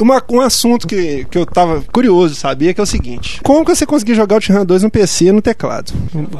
Uma, 0.00 0.22
um 0.30 0.40
assunto 0.40 0.86
que, 0.86 1.26
que 1.30 1.38
eu 1.38 1.44
tava 1.44 1.82
curioso 1.92 2.34
de 2.34 2.40
saber 2.40 2.74
que 2.74 2.80
é 2.80 2.84
o 2.84 2.86
seguinte: 2.86 3.40
como 3.42 3.64
que 3.64 3.74
você 3.74 3.86
conseguiu 3.86 4.14
jogar 4.14 4.36
OutRun 4.36 4.64
2 4.64 4.82
no 4.84 4.90
PC 4.90 5.26
e 5.26 5.32
no 5.32 5.42
teclado? 5.42 5.92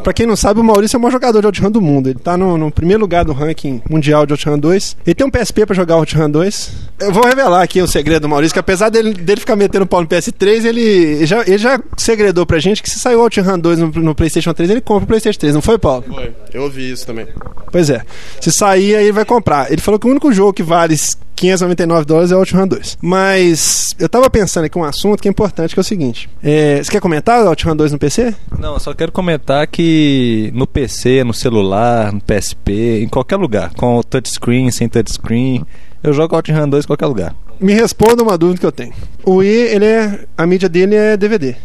Pra 0.03 0.13
quem 0.13 0.27
não 0.27 0.37
sabe, 0.37 0.61
o 0.61 0.65
Maurício 0.65 0.97
é 0.97 0.99
o 0.99 1.01
maior 1.01 1.13
jogador 1.13 1.41
de 1.41 1.47
OutRun 1.47 1.71
do 1.71 1.81
mundo. 1.81 2.09
Ele 2.09 2.19
tá 2.19 2.37
no, 2.37 2.57
no 2.57 2.71
primeiro 2.71 3.01
lugar 3.01 3.25
do 3.25 3.33
ranking 3.33 3.83
mundial 3.89 4.27
de 4.27 4.33
OutRun 4.33 4.59
2. 4.59 4.97
Ele 5.07 5.15
tem 5.15 5.27
um 5.27 5.31
PSP 5.31 5.67
pra 5.67 5.75
jogar 5.75 5.97
OutRun 5.97 6.31
2. 6.31 6.73
Eu 7.01 7.13
vou 7.13 7.25
revelar 7.25 7.63
aqui 7.63 7.81
o 7.81 7.87
segredo 7.87 8.23
do 8.23 8.29
Maurício, 8.29 8.53
que 8.53 8.61
apesar 8.61 8.89
dele, 8.89 9.15
dele 9.15 9.41
ficar 9.41 9.57
metendo 9.57 9.87
pau 9.87 10.01
no 10.01 10.07
PS3, 10.07 10.65
ele 10.65 11.27
já, 11.27 11.43
ele 11.43 11.59
já 11.59 11.81
segredou 11.97 12.47
pra 12.47 12.59
gente 12.59 12.83
que 12.83 12.91
se 12.91 12.99
saiu 12.99 13.21
OutRun 13.21 13.59
2 13.59 13.79
no, 13.79 13.89
no 13.89 14.15
PlayStation 14.15 14.53
3, 14.53 14.71
ele 14.71 14.81
compra 14.81 15.05
o 15.05 15.09
PlayStation 15.09 15.39
3, 15.39 15.55
não 15.55 15.63
foi, 15.63 15.79
Paulo? 15.79 16.05
Foi. 16.09 16.33
Eu 16.53 16.63
ouvi 16.63 16.91
isso 16.91 17.07
também. 17.07 17.27
Pois 17.71 17.91
é. 17.91 18.03
Se 18.41 18.51
sair, 18.51 18.97
aí 18.97 19.05
ele 19.05 19.13
vai 19.13 19.25
comprar. 19.25 19.71
Ele 19.71 19.81
falou 19.81 19.99
que 19.99 20.07
o 20.07 20.11
único 20.11 20.33
jogo 20.33 20.53
que 20.53 20.63
vale 20.63 20.97
599 21.39 22.05
dólares 22.05 22.33
é 22.33 22.37
o 22.37 22.39
OutRun 22.39 22.67
2. 22.67 22.99
Mas 23.01 23.95
eu 23.99 24.09
tava 24.09 24.29
pensando 24.29 24.65
aqui 24.65 24.79
um 24.79 24.85
assunto 24.85 25.21
que 25.21 25.29
é 25.29 25.31
importante, 25.31 25.75
que 25.75 25.81
é 25.81 25.83
o 25.83 25.85
seguinte. 25.85 26.29
É, 26.43 26.83
você 26.83 26.91
quer 26.91 27.01
comentar 27.01 27.43
o 27.43 27.49
OutRun 27.49 27.77
2 27.77 27.93
no 27.93 27.99
PC? 27.99 28.35
Não, 28.59 28.75
eu 28.75 28.81
só 28.81 28.95
quero 28.95 29.13
comentar 29.13 29.67
que 29.67 30.51
no 30.55 30.67
PC, 30.67 31.25
no 31.25 31.33
celular, 31.33 32.13
no 32.13 32.21
PSP, 32.21 33.03
em 33.03 33.09
qualquer 33.09 33.37
lugar, 33.37 33.73
com 33.75 34.03
touchscreen, 34.03 34.71
sem 34.71 34.89
touchscreen, 34.89 35.65
eu 36.03 36.13
jogo 36.13 36.35
OutRun 36.35 36.69
2 36.69 36.85
em 36.85 36.87
qualquer 36.87 37.07
lugar. 37.07 37.35
Me 37.61 37.73
responda 37.73 38.23
uma 38.23 38.39
dúvida 38.39 38.61
que 38.61 38.67
eu 38.67 38.73
tenho. 38.73 38.93
O 39.25 39.37
Wii, 39.37 39.51
ele 39.51 39.85
é, 39.85 40.27
a 40.37 40.47
mídia 40.47 40.69
dele 40.69 40.95
é 40.95 41.17
DVD. 41.17 41.57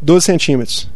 12 0.00 0.24
centímetros. 0.26 0.88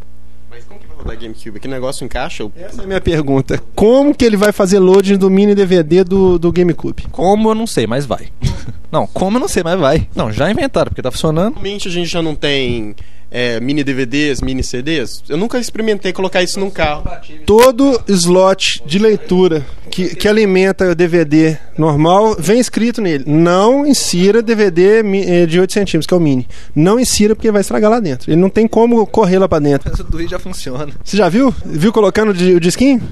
Rodar 1.06 1.16
GameCube? 1.22 1.60
Que 1.60 1.68
negócio 1.68 2.04
encaixa? 2.04 2.42
Eu- 2.42 2.52
Essa 2.56 2.80
é 2.82 2.84
a 2.84 2.86
minha 2.86 3.00
pergunta. 3.00 3.62
Como 3.74 4.14
que 4.14 4.24
ele 4.24 4.36
vai 4.36 4.52
fazer 4.52 4.78
loading 4.78 5.16
do 5.16 5.30
mini 5.30 5.54
DVD 5.54 6.02
do, 6.04 6.38
do 6.38 6.50
GameCube? 6.52 7.04
Como 7.12 7.50
eu 7.50 7.54
não 7.54 7.66
sei, 7.66 7.86
mas 7.86 8.04
vai. 8.04 8.28
não, 8.90 9.06
como 9.06 9.36
eu 9.36 9.40
não 9.40 9.48
sei, 9.48 9.62
mas 9.62 9.78
vai. 9.78 10.08
Não, 10.14 10.32
já 10.32 10.50
inventaram, 10.50 10.90
porque 10.90 11.02
tá 11.02 11.10
funcionando. 11.10 11.54
Normalmente 11.54 11.88
a 11.88 11.90
gente 11.90 12.08
já 12.08 12.20
não 12.20 12.34
tem 12.34 12.94
é, 13.30 13.60
mini 13.60 13.82
DVDs, 13.82 14.40
mini 14.40 14.62
CDs. 14.62 15.22
Eu 15.28 15.36
nunca 15.36 15.58
experimentei 15.58 16.12
colocar 16.12 16.42
isso 16.42 16.58
num 16.60 16.70
carro. 16.70 17.04
Todo 17.44 18.00
slot 18.08 18.82
de 18.86 18.98
leitura 18.98 19.66
que, 19.90 20.14
que 20.14 20.28
alimenta 20.28 20.90
o 20.90 20.94
DVD 20.94 21.56
normal 21.76 22.36
vem 22.38 22.58
escrito 22.58 23.00
nele. 23.00 23.24
Não 23.26 23.86
insira 23.86 24.42
DVD 24.42 25.00
eh, 25.00 25.46
de 25.46 25.60
8 25.60 25.72
centímetros, 25.72 26.06
que 26.06 26.14
é 26.14 26.16
o 26.16 26.20
mini. 26.20 26.46
Não 26.74 26.98
insira 26.98 27.34
porque 27.34 27.50
vai 27.50 27.60
estragar 27.60 27.90
lá 27.90 28.00
dentro. 28.00 28.30
Ele 28.30 28.40
não 28.40 28.50
tem 28.50 28.66
como 28.66 29.06
correr 29.06 29.38
lá 29.38 29.48
pra 29.48 29.58
dentro. 29.58 29.90
Mas 29.90 30.00
o 30.00 30.04
do 30.04 30.26
já 30.26 30.38
funciona. 30.38 30.92
Você 31.04 31.16
já 31.16 31.28
viu? 31.28 31.54
Viu 31.64 31.92
colocando 31.92 32.30
o 32.30 32.60
disquinho? 32.60 33.02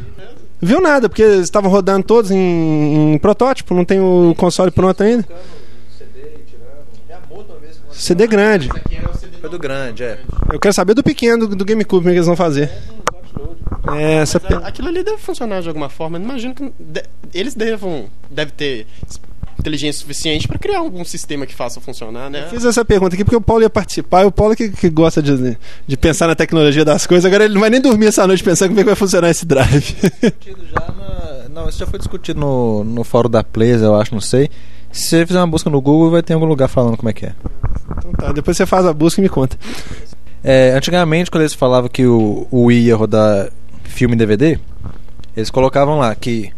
Viu 0.61 0.81
nada, 0.81 1.09
porque 1.09 1.23
eles 1.23 1.41
estavam 1.41 1.71
rodando 1.71 2.07
todos 2.07 2.31
em, 2.31 3.15
em 3.15 3.19
protótipo, 3.19 3.75
não 3.75 3.85
tem 3.85 4.01
o 4.01 4.35
console 4.37 4.71
pronto 4.71 5.03
ainda. 5.03 5.27
CD 7.95 8.27
grande. 8.27 8.69
Foi 9.41 9.51
do 9.51 9.59
grande, 9.59 10.03
é. 10.03 10.21
Eu 10.53 10.59
quero 10.59 10.75
saber 10.75 10.95
do 10.95 11.03
pequeno, 11.03 11.47
do, 11.47 11.55
do 11.57 11.65
GameCube, 11.65 12.01
como 12.03 12.09
é 12.09 12.13
que 12.13 12.17
eles 12.19 12.27
vão 12.27 12.37
fazer. 12.37 12.71
É, 13.97 14.15
essa 14.15 14.41
pe- 14.41 14.55
Aquilo 14.55 14.89
ali 14.89 15.03
deve 15.05 15.19
funcionar 15.19 15.61
de 15.61 15.69
alguma 15.69 15.89
forma. 15.91 16.17
Eu 16.19 16.23
Imagino 16.23 16.55
que 16.55 16.73
de- 16.79 17.03
eles 17.35 17.55
devam 17.55 18.07
deve 18.31 18.53
ter 18.53 18.87
inteligência 19.59 20.01
suficiente 20.01 20.49
para 20.49 20.59
criar 20.59 20.79
algum 20.79 21.05
sistema 21.05 21.47
que 21.47 21.55
faça 21.55 21.81
funcionar, 21.81 22.29
né? 22.31 22.47
Fiz 22.51 22.65
essa 22.65 22.85
pergunta 22.85 23.15
aqui 23.15 23.25
porque 23.25 23.37
o 23.37 23.41
Paulo 23.41 23.63
ia 23.63 23.71
participar 23.71 24.23
e 24.23 24.27
o 24.27 24.33
Paulo 24.33 24.57
que, 24.57 24.69
que 24.71 24.89
gosta 24.91 25.23
de, 25.23 25.57
de 25.87 25.97
pensar 25.97 26.27
na 26.27 26.35
tecnologia 26.35 26.85
das 26.85 27.07
coisas. 27.07 27.25
Agora 27.25 27.45
ele 27.45 27.55
não 27.55 27.61
vai 27.61 27.71
nem 27.71 27.81
dormir 27.81 28.07
essa 28.07 28.27
noite 28.27 28.43
pensando 28.43 28.69
como 28.71 28.81
é 28.81 28.83
que 28.83 28.87
vai 28.89 28.97
funcionar 28.97 29.31
esse 29.31 29.45
drive. 29.47 29.95
já 30.73 30.93
na... 30.97 31.49
Não, 31.51 31.69
isso 31.69 31.79
já 31.79 31.87
foi 31.87 31.99
discutido 31.99 32.41
no, 32.41 32.83
no 32.85 33.05
fórum 33.05 33.29
da 33.31 33.45
Players, 33.45 33.81
eu 33.83 33.95
acho, 33.95 34.13
não 34.13 34.21
sei. 34.21 34.51
Se 34.95 35.09
você 35.09 35.27
fizer 35.27 35.41
uma 35.41 35.47
busca 35.49 35.69
no 35.69 35.81
Google, 35.81 36.11
vai 36.11 36.23
ter 36.23 36.35
algum 36.35 36.47
lugar 36.47 36.69
falando 36.69 36.97
como 36.97 37.09
é 37.09 37.13
que 37.13 37.27
é. 37.27 37.33
então 37.99 38.13
tá, 38.13 38.33
depois 38.33 38.57
você 38.57 38.65
faz 38.65 38.87
a 38.87 38.93
busca 38.93 39.21
e 39.21 39.23
me 39.25 39.29
conta. 39.29 39.59
É, 40.43 40.73
antigamente, 40.73 41.31
quando 41.31 41.43
eles 41.43 41.55
falavam 41.55 41.89
que 41.89 42.07
o, 42.07 42.47
o 42.51 42.65
Wii 42.67 42.87
ia 42.87 42.97
rodar 42.97 43.51
filme 43.83 44.15
em 44.15 44.19
DVD, 44.19 44.59
eles 45.37 45.51
colocavam 45.51 45.99
lá 45.99 46.15
que 46.15 46.51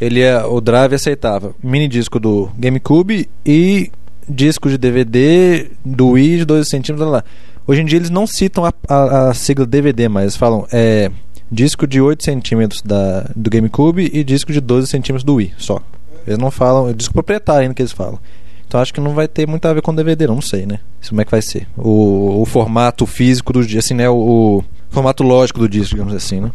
ele 0.00 0.20
ia, 0.20 0.46
o 0.48 0.60
drive 0.60 0.94
aceitava 0.94 1.54
mini 1.62 1.86
disco 1.86 2.18
do 2.18 2.50
GameCube 2.58 3.28
e 3.46 3.90
disco 4.28 4.68
de 4.68 4.76
DVD 4.76 5.70
do 5.84 6.08
Wii 6.10 6.38
de 6.38 6.44
12 6.44 6.68
centímetros. 6.68 7.08
Lá. 7.08 7.22
Hoje 7.66 7.82
em 7.82 7.84
dia 7.84 7.98
eles 7.98 8.10
não 8.10 8.26
citam 8.26 8.64
a, 8.64 8.72
a- 8.88 9.28
a 9.30 9.34
sigla 9.34 9.64
DVD, 9.66 10.08
mas 10.08 10.22
eles 10.24 10.36
falam 10.36 10.66
é, 10.72 11.10
disco 11.50 11.86
de 11.86 12.00
8 12.00 12.24
centímetros 12.24 12.82
da, 12.82 13.30
do 13.36 13.48
GameCube 13.50 14.10
e 14.12 14.24
disco 14.24 14.52
de 14.52 14.60
12 14.60 14.88
centímetros 14.88 15.22
do 15.22 15.34
Wii, 15.36 15.54
só. 15.58 15.80
Eles 16.26 16.38
não 16.38 16.50
falam, 16.50 16.92
disco 16.92 17.14
proprietário 17.14 17.62
ainda 17.62 17.74
que 17.74 17.82
eles 17.82 17.92
falam. 17.92 18.18
Então 18.66 18.80
acho 18.80 18.92
que 18.92 19.00
não 19.00 19.14
vai 19.14 19.28
ter 19.28 19.46
muito 19.46 19.66
a 19.66 19.72
ver 19.72 19.82
com 19.82 19.94
DVD, 19.94 20.26
não, 20.26 20.36
não 20.36 20.42
sei, 20.42 20.66
né? 20.66 20.80
Como 21.08 21.20
é 21.20 21.24
que 21.24 21.30
vai 21.30 21.42
ser? 21.42 21.68
O, 21.76 22.40
o 22.42 22.44
formato 22.44 23.06
físico 23.06 23.52
do 23.52 23.64
disco, 23.64 23.78
assim, 23.78 23.94
né? 23.94 24.08
O, 24.08 24.58
o 24.58 24.64
formato 24.90 25.22
lógico 25.22 25.60
do 25.60 25.68
disco, 25.68 25.94
digamos 25.94 26.14
assim, 26.14 26.40
né? 26.40 26.50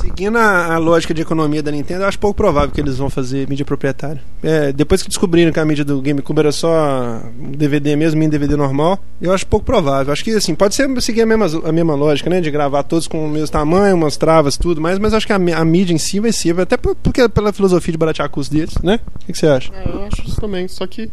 Seguindo 0.00 0.36
a, 0.38 0.74
a 0.74 0.78
lógica 0.78 1.12
de 1.12 1.22
economia 1.22 1.62
da 1.62 1.70
Nintendo, 1.70 2.02
eu 2.02 2.08
acho 2.08 2.18
pouco 2.18 2.36
provável 2.36 2.70
que 2.70 2.80
eles 2.80 2.98
vão 2.98 3.10
fazer 3.10 3.48
mídia 3.48 3.64
proprietária. 3.64 4.20
É, 4.42 4.72
depois 4.72 5.02
que 5.02 5.08
descobriram 5.08 5.52
que 5.52 5.58
a 5.60 5.64
mídia 5.64 5.84
do 5.84 6.00
GameCube 6.00 6.38
era 6.40 6.52
só 6.52 7.20
DVD 7.36 7.96
mesmo, 7.96 8.18
mini 8.18 8.30
DVD 8.30 8.56
normal, 8.56 8.98
eu 9.20 9.32
acho 9.32 9.46
pouco 9.46 9.66
provável. 9.66 10.12
Acho 10.12 10.22
que 10.24 10.30
assim, 10.30 10.54
pode 10.54 10.74
ser 10.74 10.88
seguir 11.00 11.22
a 11.22 11.26
mesma, 11.26 11.46
a 11.68 11.72
mesma 11.72 11.94
lógica, 11.94 12.28
né? 12.30 12.40
De 12.40 12.50
gravar 12.50 12.82
todos 12.84 13.06
com 13.08 13.24
o 13.26 13.28
mesmo 13.28 13.48
tamanho, 13.48 13.96
umas 13.96 14.16
travas, 14.16 14.56
tudo 14.56 14.80
mais, 14.80 14.98
mas 14.98 15.14
acho 15.14 15.26
que 15.26 15.32
a, 15.32 15.36
a 15.36 15.64
mídia 15.64 15.94
em 15.94 15.98
si 15.98 16.20
vai 16.20 16.32
ser, 16.32 16.58
até 16.60 16.76
por- 16.76 16.94
porque 16.96 17.28
pela 17.28 17.52
filosofia 17.52 17.92
de 17.92 17.98
baratear 17.98 18.28
custo 18.30 18.54
deles, 18.54 18.74
né? 18.82 19.00
O 19.16 19.26
que, 19.26 19.32
que 19.32 19.38
você 19.38 19.46
acha? 19.46 19.72
É, 19.74 19.88
eu 19.88 20.04
acho 20.04 20.22
isso 20.26 20.40
também. 20.40 20.68
Só 20.68 20.86
que 20.86 21.10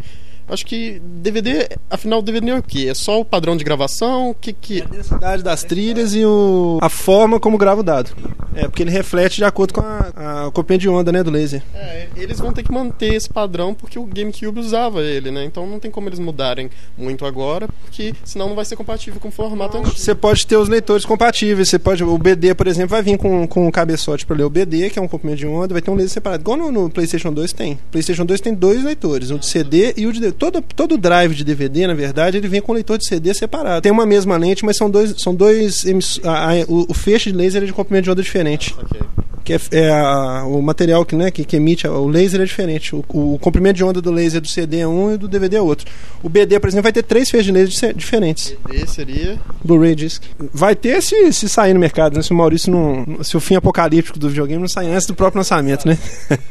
acho 0.50 0.66
que 0.66 1.02
DVD, 1.04 1.70
afinal, 1.89 2.22
DVD 2.22 2.50
é 2.50 2.56
o 2.56 2.64
quê? 2.64 2.88
É 2.89 2.93
só 2.93 3.20
o 3.20 3.26
padrão 3.26 3.56
de 3.56 3.64
gravação? 3.64 4.32
O 4.32 4.34
que 4.34 4.54
que. 4.54 4.82
A 4.82 4.86
densidade 4.86 5.43
das 5.43 5.64
trilhas 5.64 6.14
e 6.14 6.26
o, 6.26 6.80
a 6.82 6.89
forma 6.89 7.39
como 7.39 7.58
grava 7.58 7.82
o 7.82 7.84
dado. 7.84 8.12
É, 8.56 8.64
porque 8.64 8.84
ele 8.84 8.91
reflete 8.91 9.38
de 9.38 9.45
acordo 9.45 9.74
com 9.74 9.82
a, 9.82 10.47
a 10.47 10.52
copinha 10.52 10.78
de 10.78 10.89
onda, 10.89 11.12
né, 11.12 11.24
do 11.24 11.30
laser. 11.30 11.62
É, 11.74 12.08
eles 12.16 12.39
vão 12.39 12.52
ter 12.52 12.64
que 12.64 12.72
manter 12.72 13.14
esse 13.14 13.30
padrão 13.30 13.74
porque 13.74 14.00
o 14.00 14.06
GameCube 14.06 14.60
usava 14.60 15.02
ele, 15.02 15.32
né? 15.32 15.45
Então 15.45 15.68
não 15.68 15.80
tem 15.80 15.91
como 15.91 16.10
eles 16.10 16.20
mudarem 16.20 16.70
muito 16.97 17.26
agora, 17.26 17.68
porque 17.84 18.14
senão 18.24 18.50
não 18.50 18.56
vai 18.56 18.66
ser 18.66 18.76
compatível 18.76 19.20
com 19.20 19.30
o 19.30 19.32
formato 19.32 19.78
antigo. 19.78 19.97
Você 19.97 20.16
pode 20.16 20.45
ter 20.45 20.58
os 20.58 20.68
leitores 20.68 21.06
compatíveis. 21.06 21.70
Você 21.70 21.80
pode, 21.80 22.04
o 22.04 22.18
BD, 22.18 22.54
por 22.54 22.68
exemplo, 22.68 22.89
vai 22.89 23.02
vir 23.02 23.18
com, 23.18 23.47
com 23.47 23.68
um 23.68 23.72
cabeçote 23.72 24.26
para 24.26 24.36
ler 24.36 24.43
o 24.43 24.50
BD, 24.50 24.89
que 24.89 25.00
é 25.00 25.02
um 25.02 25.08
comprimento 25.08 25.39
de 25.39 25.47
onda, 25.47 25.74
vai 25.74 25.82
ter 25.82 25.91
um 25.91 25.95
laser 25.95 26.10
separado. 26.10 26.41
Igual 26.41 26.58
no, 26.58 26.72
no 26.72 26.89
PlayStation 26.89 27.32
2 27.32 27.54
tem. 27.54 27.80
PlayStation 27.91 28.26
2 28.26 28.41
tem 28.41 28.54
dois 28.54 28.84
leitores, 28.84 29.32
o 29.32 29.38
de 29.38 29.45
CD 29.45 29.93
e 29.95 30.08
o 30.08 30.14
de 30.14 30.20
DVD. 30.20 30.39
Todo, 30.40 30.62
todo 30.62 30.98
drive 30.98 31.36
de 31.36 31.44
DVD, 31.44 31.86
na 31.86 31.94
verdade, 31.94 32.38
ele 32.38 32.48
vem 32.48 32.62
com 32.62 32.72
leitor 32.74 32.98
de 32.98 33.06
CD 33.06 33.34
separado. 33.34 33.82
Tem 33.82 33.92
uma 33.92 34.06
mesma 34.06 34.38
lente, 34.38 34.64
mas 34.66 34.78
são 34.78 34.90
dois. 34.90 35.14
São 35.18 35.36
dois 35.36 35.84
a- 36.24 36.52
a- 36.54 36.66
o, 36.68 36.86
o 36.90 36.94
feixe 36.94 37.30
de 37.32 37.38
laser 37.38 37.62
é 37.62 37.66
de 37.66 37.74
comprimento 37.74 38.06
de 38.06 38.12
onda 38.12 38.24
diferente. 38.24 38.74
Ok. 38.82 39.00
Que 39.44 39.54
é, 39.54 39.60
é 39.72 39.90
a- 39.92 40.44
o 40.46 40.62
material 40.62 41.04
que, 41.06 41.16
né, 41.16 41.32
que, 41.32 41.44
que 41.44 41.56
emite 41.56 41.88
o 41.88 42.08
laser 42.08 42.42
é 42.42 42.46
diferente. 42.46 42.96
O, 42.96 43.04
o 43.10 43.40
comprimento 43.40 43.78
de 43.78 43.84
onda 43.84 44.02
do 44.02 44.12
laser 44.12 44.42
do 44.42 44.48
CD 44.48 44.80
é 44.80 44.88
um 44.88 45.14
e 45.14 45.18
do 45.18 45.28
DVD 45.28 45.58
é 45.58 45.62
outro. 45.62 45.88
O 46.22 46.30
BD, 46.30 46.60
por 46.60 46.68
exemplo, 46.68 46.84
vai 46.84 46.92
ter 46.92 47.04
três 47.04 47.30
feixes 47.30 47.46
de 47.46 47.52
laser 47.52 47.94
diferentes. 47.94 48.56
Esse 48.72 48.96
seria. 48.96 49.40
Blu-ray 49.64 49.96
disc. 49.96 50.24
Vai 50.54 50.76
ter 50.76 51.02
se, 51.02 51.32
se 51.34 51.48
sair 51.50 51.74
no 51.74 51.80
mercado, 51.80 52.16
né? 52.16 52.22
Se 52.22 52.32
o 52.32 52.36
Maurício 52.36 52.72
não. 52.72 53.24
Se 53.24 53.36
o 53.38 53.40
fim 53.40 53.56
apocalíptico 53.56 54.20
do 54.20 54.30
videogame 54.30 54.62
não 54.62 54.68
sair 54.68 54.88
antes 54.92 55.08
do 55.08 55.16
próprio 55.16 55.40
lançamento, 55.40 55.88
né? 55.88 55.98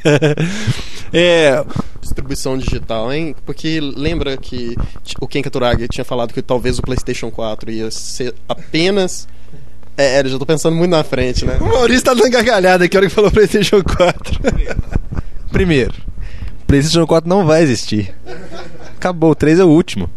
é. 1.13 1.65
distribuição 2.01 2.57
digital, 2.57 3.13
hein? 3.13 3.35
Porque 3.45 3.81
lembra 3.81 4.37
que 4.37 4.75
o 5.21 5.27
Ken 5.27 5.43
Katuragi 5.43 5.89
tinha 5.89 6.05
falado 6.05 6.33
que 6.33 6.43
talvez 6.43 6.79
o 6.79 6.83
PlayStation 6.83 7.31
4 7.31 7.71
ia 7.71 7.91
ser 7.91 8.35
apenas. 8.49 9.29
É, 9.99 10.21
eu 10.21 10.29
já 10.29 10.39
tô 10.39 10.47
pensando 10.47 10.77
muito 10.77 10.93
na 10.93 11.03
frente, 11.03 11.45
né? 11.45 11.59
O 11.61 11.65
Maurício 11.65 12.05
tá 12.05 12.15
dando 12.15 12.31
gargalhada 12.31 12.85
aqui, 12.85 12.97
a 12.97 13.01
hora 13.01 13.09
que 13.09 13.15
falou 13.15 13.31
PlayStation 13.33 13.83
4. 13.83 14.41
Primeiro, 15.51 15.93
PlayStation 16.67 17.05
4 17.07 17.29
não 17.29 17.45
vai 17.45 17.63
existir. 17.63 18.15
Acabou, 18.97 19.33
o 19.33 19.35
3 19.35 19.59
é 19.59 19.65
o 19.65 19.69
último. 19.69 20.09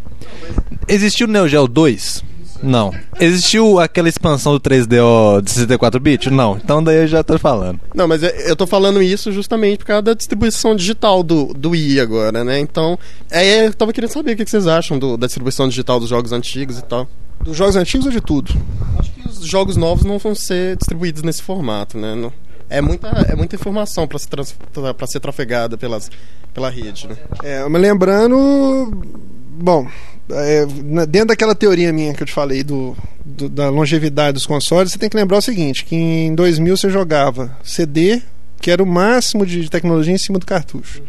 Existiu 0.86 1.26
o 1.26 1.30
Neo 1.30 1.48
Geo 1.48 1.66
2? 1.66 2.24
Não. 2.62 2.94
Existiu 3.18 3.80
aquela 3.80 4.08
expansão 4.08 4.52
do 4.52 4.60
3DO 4.60 5.42
de 5.42 5.50
64 5.50 5.98
bits? 5.98 6.30
Não. 6.30 6.56
Então 6.62 6.82
daí 6.82 6.98
eu 6.98 7.06
já 7.08 7.24
tô 7.24 7.36
falando. 7.36 7.80
Não, 7.92 8.06
mas 8.06 8.22
é- 8.22 8.48
eu 8.48 8.54
tô 8.54 8.68
falando 8.68 9.02
isso 9.02 9.32
justamente 9.32 9.78
por 9.78 9.86
causa 9.86 10.02
da 10.02 10.14
distribuição 10.14 10.76
digital 10.76 11.24
do, 11.24 11.46
do 11.54 11.70
Wii 11.70 11.98
agora, 11.98 12.44
né? 12.44 12.60
Então, 12.60 12.96
é, 13.28 13.66
eu 13.66 13.74
tava 13.74 13.92
querendo 13.92 14.10
saber 14.10 14.34
o 14.34 14.36
que 14.36 14.46
vocês 14.48 14.68
acham 14.68 14.96
do- 14.96 15.16
da 15.16 15.26
distribuição 15.26 15.68
digital 15.68 15.98
dos 15.98 16.08
jogos 16.08 16.30
antigos 16.30 16.78
e 16.78 16.82
tal. 16.84 17.08
Dos 17.42 17.56
jogos 17.56 17.74
antigos 17.74 18.06
ou 18.06 18.12
de 18.12 18.20
tudo? 18.20 18.52
Acho 18.96 19.10
jogos 19.46 19.76
novos 19.76 20.04
não 20.04 20.18
vão 20.18 20.34
ser 20.34 20.76
distribuídos 20.76 21.22
nesse 21.22 21.42
formato, 21.42 21.98
né? 21.98 22.14
Não- 22.14 22.32
é, 22.70 22.80
muita, 22.80 23.08
é 23.28 23.34
muita 23.36 23.54
informação 23.56 24.06
para 24.08 24.18
ser, 24.18 24.28
ser 25.06 25.20
trafegada 25.20 25.76
pelas, 25.76 26.10
pela 26.54 26.70
rede, 26.70 27.06
né? 27.06 27.16
É, 27.42 27.62
lembrando. 27.68 29.02
Bom, 29.58 29.86
é, 30.30 30.64
dentro 31.06 31.28
daquela 31.28 31.54
teoria 31.54 31.92
minha 31.92 32.14
que 32.14 32.22
eu 32.22 32.26
te 32.26 32.32
falei 32.32 32.62
do, 32.62 32.96
do- 33.24 33.48
da 33.48 33.68
longevidade 33.68 34.34
dos 34.34 34.46
consoles, 34.46 34.92
você 34.92 34.98
tem 34.98 35.08
que 35.10 35.16
lembrar 35.16 35.38
o 35.38 35.42
seguinte: 35.42 35.84
que 35.84 35.94
em 35.94 36.34
2000 36.34 36.76
você 36.76 36.88
jogava 36.88 37.54
CD, 37.62 38.22
que 38.60 38.70
era 38.70 38.82
o 38.82 38.86
máximo 38.86 39.44
de 39.44 39.68
tecnologia 39.68 40.14
em 40.14 40.18
cima 40.18 40.38
do 40.38 40.46
cartucho. 40.46 41.02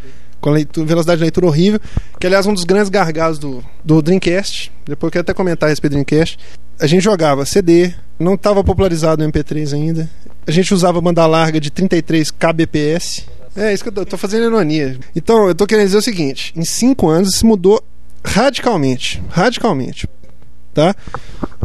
Com 0.44 0.50
leitura, 0.50 0.86
velocidade 0.86 1.16
de 1.20 1.22
leitura 1.22 1.46
horrível, 1.46 1.80
que 2.20 2.26
aliás 2.26 2.44
um 2.44 2.52
dos 2.52 2.64
grandes 2.64 2.90
gargalos 2.90 3.38
do, 3.38 3.64
do 3.82 4.02
Dreamcast. 4.02 4.70
Depois 4.84 5.08
eu 5.08 5.12
quero 5.12 5.22
até 5.22 5.32
comentar 5.32 5.68
a 5.68 5.70
respeito 5.70 5.92
do 5.92 6.04
Dreamcast. 6.04 6.38
A 6.78 6.86
gente 6.86 7.02
jogava 7.02 7.46
CD, 7.46 7.94
não 8.18 8.34
estava 8.34 8.62
popularizado 8.62 9.24
o 9.24 9.26
MP3 9.26 9.72
ainda. 9.72 10.10
A 10.46 10.50
gente 10.50 10.74
usava 10.74 11.00
banda 11.00 11.24
larga 11.26 11.58
de 11.58 11.70
33 11.70 12.30
kbps. 12.30 13.24
É 13.56 13.72
isso 13.72 13.82
que 13.82 13.98
eu 13.98 14.04
tô 14.04 14.18
fazendo 14.18 14.44
ironia. 14.44 14.98
Então, 15.16 15.48
eu 15.48 15.54
tô 15.54 15.66
querendo 15.66 15.86
dizer 15.86 15.98
o 15.98 16.02
seguinte: 16.02 16.52
em 16.54 16.64
cinco 16.64 17.08
anos 17.08 17.36
isso 17.36 17.46
mudou 17.46 17.82
radicalmente. 18.22 19.22
Radicalmente 19.30 20.06
tá? 20.74 20.94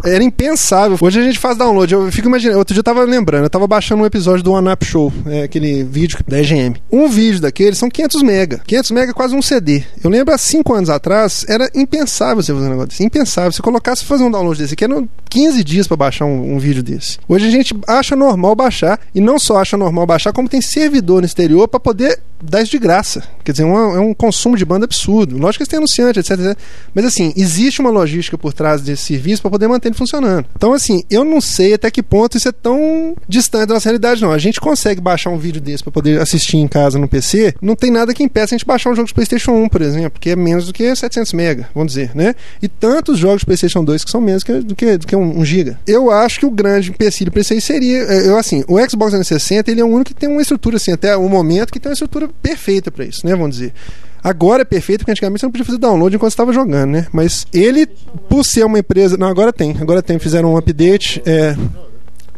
Era 0.06 0.24
impensável. 0.24 0.98
Hoje 1.00 1.20
a 1.20 1.24
gente 1.24 1.40
faz 1.40 1.58
download. 1.58 1.94
Eu 1.94 2.12
fico 2.12 2.28
imaginando. 2.28 2.60
Outro 2.60 2.74
dia 2.74 2.80
eu 2.80 2.84
tava 2.84 3.04
lembrando, 3.04 3.44
eu 3.44 3.50
tava 3.50 3.68
baixando 3.68 4.04
um 4.04 4.06
episódio 4.06 4.44
do 4.44 4.52
One 4.54 4.70
Up 4.72 4.86
Show, 4.86 5.12
é, 5.26 5.44
aquele 5.44 5.84
vídeo 5.84 6.20
da 6.28 6.40
EGM. 6.40 6.76
Um 6.92 7.08
vídeo 7.08 7.42
daquele 7.42 7.76
são 7.76 7.90
500 7.90 8.24
mega. 8.24 8.62
500 8.66 8.92
mega 8.92 9.12
é 9.12 9.14
quase 9.14 9.36
um 9.36 9.42
CD. 9.42 9.84
Eu 10.04 10.10
lembro 10.10 10.34
há 10.34 10.38
5 10.38 10.74
anos 10.74 10.90
atrás, 10.90 11.46
era 11.48 11.70
impensável 11.76 12.42
você 12.42 12.54
fazer 12.54 12.66
um 12.66 12.70
negócio 12.70 12.90
desse. 12.90 13.04
Impensável. 13.04 13.52
Se 13.52 13.62
colocasse 13.62 14.06
fazer 14.06 14.24
um 14.24 14.32
download 14.32 14.60
desse 14.60 14.74
aqui, 14.74 14.84
eram 14.84 15.08
15 15.30 15.64
dias 15.64 15.88
para 15.88 15.98
baixar 15.98 16.26
um, 16.26 16.56
um, 16.56 16.60
vídeo 16.60 16.82
desse. 16.82 17.18
Hoje 17.28 17.48
a 17.48 17.52
gente 17.52 17.76
acha 17.88 18.16
normal 18.16 18.56
baixar, 18.56 19.00
e 19.14 19.22
não 19.22 19.38
só 19.38 19.58
acha 19.58 19.78
normal 19.78 20.06
baixar, 20.06 20.34
como 20.34 20.50
tem 20.50 20.62
servidor 20.62 21.22
no 21.22 21.26
exterior 21.26 21.68
para 21.68 21.80
poder 21.80 22.20
dar 22.42 22.62
isso 22.62 22.72
de 22.72 22.80
graça. 22.80 23.24
Quer 23.44 23.52
dizer, 23.52 23.64
é 23.64 24.00
um 24.00 24.14
consumo 24.14 24.56
de 24.56 24.66
banda 24.66 24.86
absurdo. 24.86 25.38
Lógico 25.38 25.58
que 25.58 25.64
eles 25.64 25.70
têm 25.70 25.78
anunciante, 25.78 26.20
etc, 26.20 26.32
etc. 26.32 26.58
Mas 26.94 27.06
assim, 27.06 27.34
existe 27.36 27.82
uma 27.82 27.90
logística 27.90 28.38
por 28.38 28.54
trás 28.54 28.82
desse 28.82 29.04
serviço 29.04 29.42
para 29.42 29.52
poder 29.52 29.68
manter 29.68 29.90
ele 29.90 29.96
funcionando. 29.96 30.46
Então, 30.56 30.74
assim, 30.74 31.04
eu 31.10 31.24
não 31.24 31.42
sei 31.42 31.74
até 31.74 31.92
que 31.92 32.02
ponto 32.02 32.38
isso 32.38 32.48
é 32.48 32.52
tão 32.52 33.16
distante 33.28 33.68
da 33.68 33.74
nossa 33.76 33.90
realidade, 33.90 34.22
não. 34.22 34.32
A 34.32 34.38
gente 34.38 34.60
consegue 34.60 35.02
baixar 35.02 35.30
um 35.30 35.38
vídeo 35.38 35.62
desse 35.62 35.84
para 35.84 35.92
poder 35.92 36.22
assistir 36.22 36.58
em 36.58 36.68
casa 36.68 36.98
no 36.98 37.08
PC, 37.08 37.56
não 37.62 37.76
tem 37.76 37.92
nada 37.92 38.14
que 38.14 38.24
impeça 38.24 38.56
a 38.56 38.58
gente 38.58 38.66
baixar 38.66 38.92
um 38.92 38.96
jogo 38.96 39.08
de 39.08 39.14
PlayStation 39.14 39.52
1, 39.52 39.70
por 39.70 39.82
exemplo, 39.82 40.20
que 40.20 40.30
é 40.30 40.36
menos 40.36 40.66
do 40.66 40.74
que 40.74 40.96
700 40.96 41.34
MB, 41.34 41.66
vamos 41.74 41.94
dizer, 41.94 42.12
né? 42.16 42.36
E 42.62 42.68
tantos 42.68 43.18
jogos 43.18 43.42
de 43.42 43.46
PlayStation 43.46 43.84
2 43.84 44.04
que 44.04 44.12
são 44.12 44.22
menos 44.22 44.44
que, 44.44 44.54
do 44.60 44.76
que, 44.76 44.98
do 44.98 45.08
que 45.08 45.16
um, 45.20 45.40
um 45.40 45.46
GB. 45.46 45.78
Eu 45.86 46.10
acho 46.12 46.40
que 46.40 46.46
o 46.46 46.52
grande 46.52 46.90
empecilho 46.90 47.32
para 47.32 47.42
isso 47.42 47.54
aí 47.54 47.62
seria, 47.62 48.04
é, 48.04 48.28
eu 48.28 48.38
assim, 48.38 48.64
o 48.68 48.78
Xbox 48.90 49.12
360 49.12 49.72
ele 49.72 49.82
é 49.82 49.84
o 49.84 49.88
único 49.88 50.06
que 50.06 50.16
tem 50.16 50.30
uma 50.30 50.42
estrutura 50.42 50.78
assim, 50.78 50.92
até 50.92 51.16
o 51.16 51.28
momento 51.30 51.72
que 51.72 51.80
tem 51.80 51.90
uma 51.90 51.94
estrutura 51.94 52.30
perfeita 52.42 52.92
para 52.92 53.06
isso, 53.06 53.26
né? 53.26 53.36
Vamos 53.36 53.58
dizer. 53.58 53.74
Agora 54.24 54.64
é 54.64 54.66
perfeito, 54.66 55.00
porque 55.00 55.12
antigamente 55.12 55.40
você 55.40 55.46
não 55.46 55.52
podia 55.52 55.66
fazer 55.66 55.78
download 55.78 56.16
enquanto 56.16 56.32
estava 56.32 56.52
jogando, 56.52 56.92
né? 56.92 57.08
Mas 57.12 57.48
ele, 57.54 57.88
por 58.28 58.44
ser 58.44 58.66
uma 58.66 58.80
empresa. 58.80 59.16
Não, 59.18 59.28
agora 59.28 59.54
tem. 59.54 59.78
Agora 59.80 60.02
tem. 60.02 60.20
Fizeram 60.20 60.54
um 60.54 60.58
update. 60.58 61.22
É, 61.26 61.56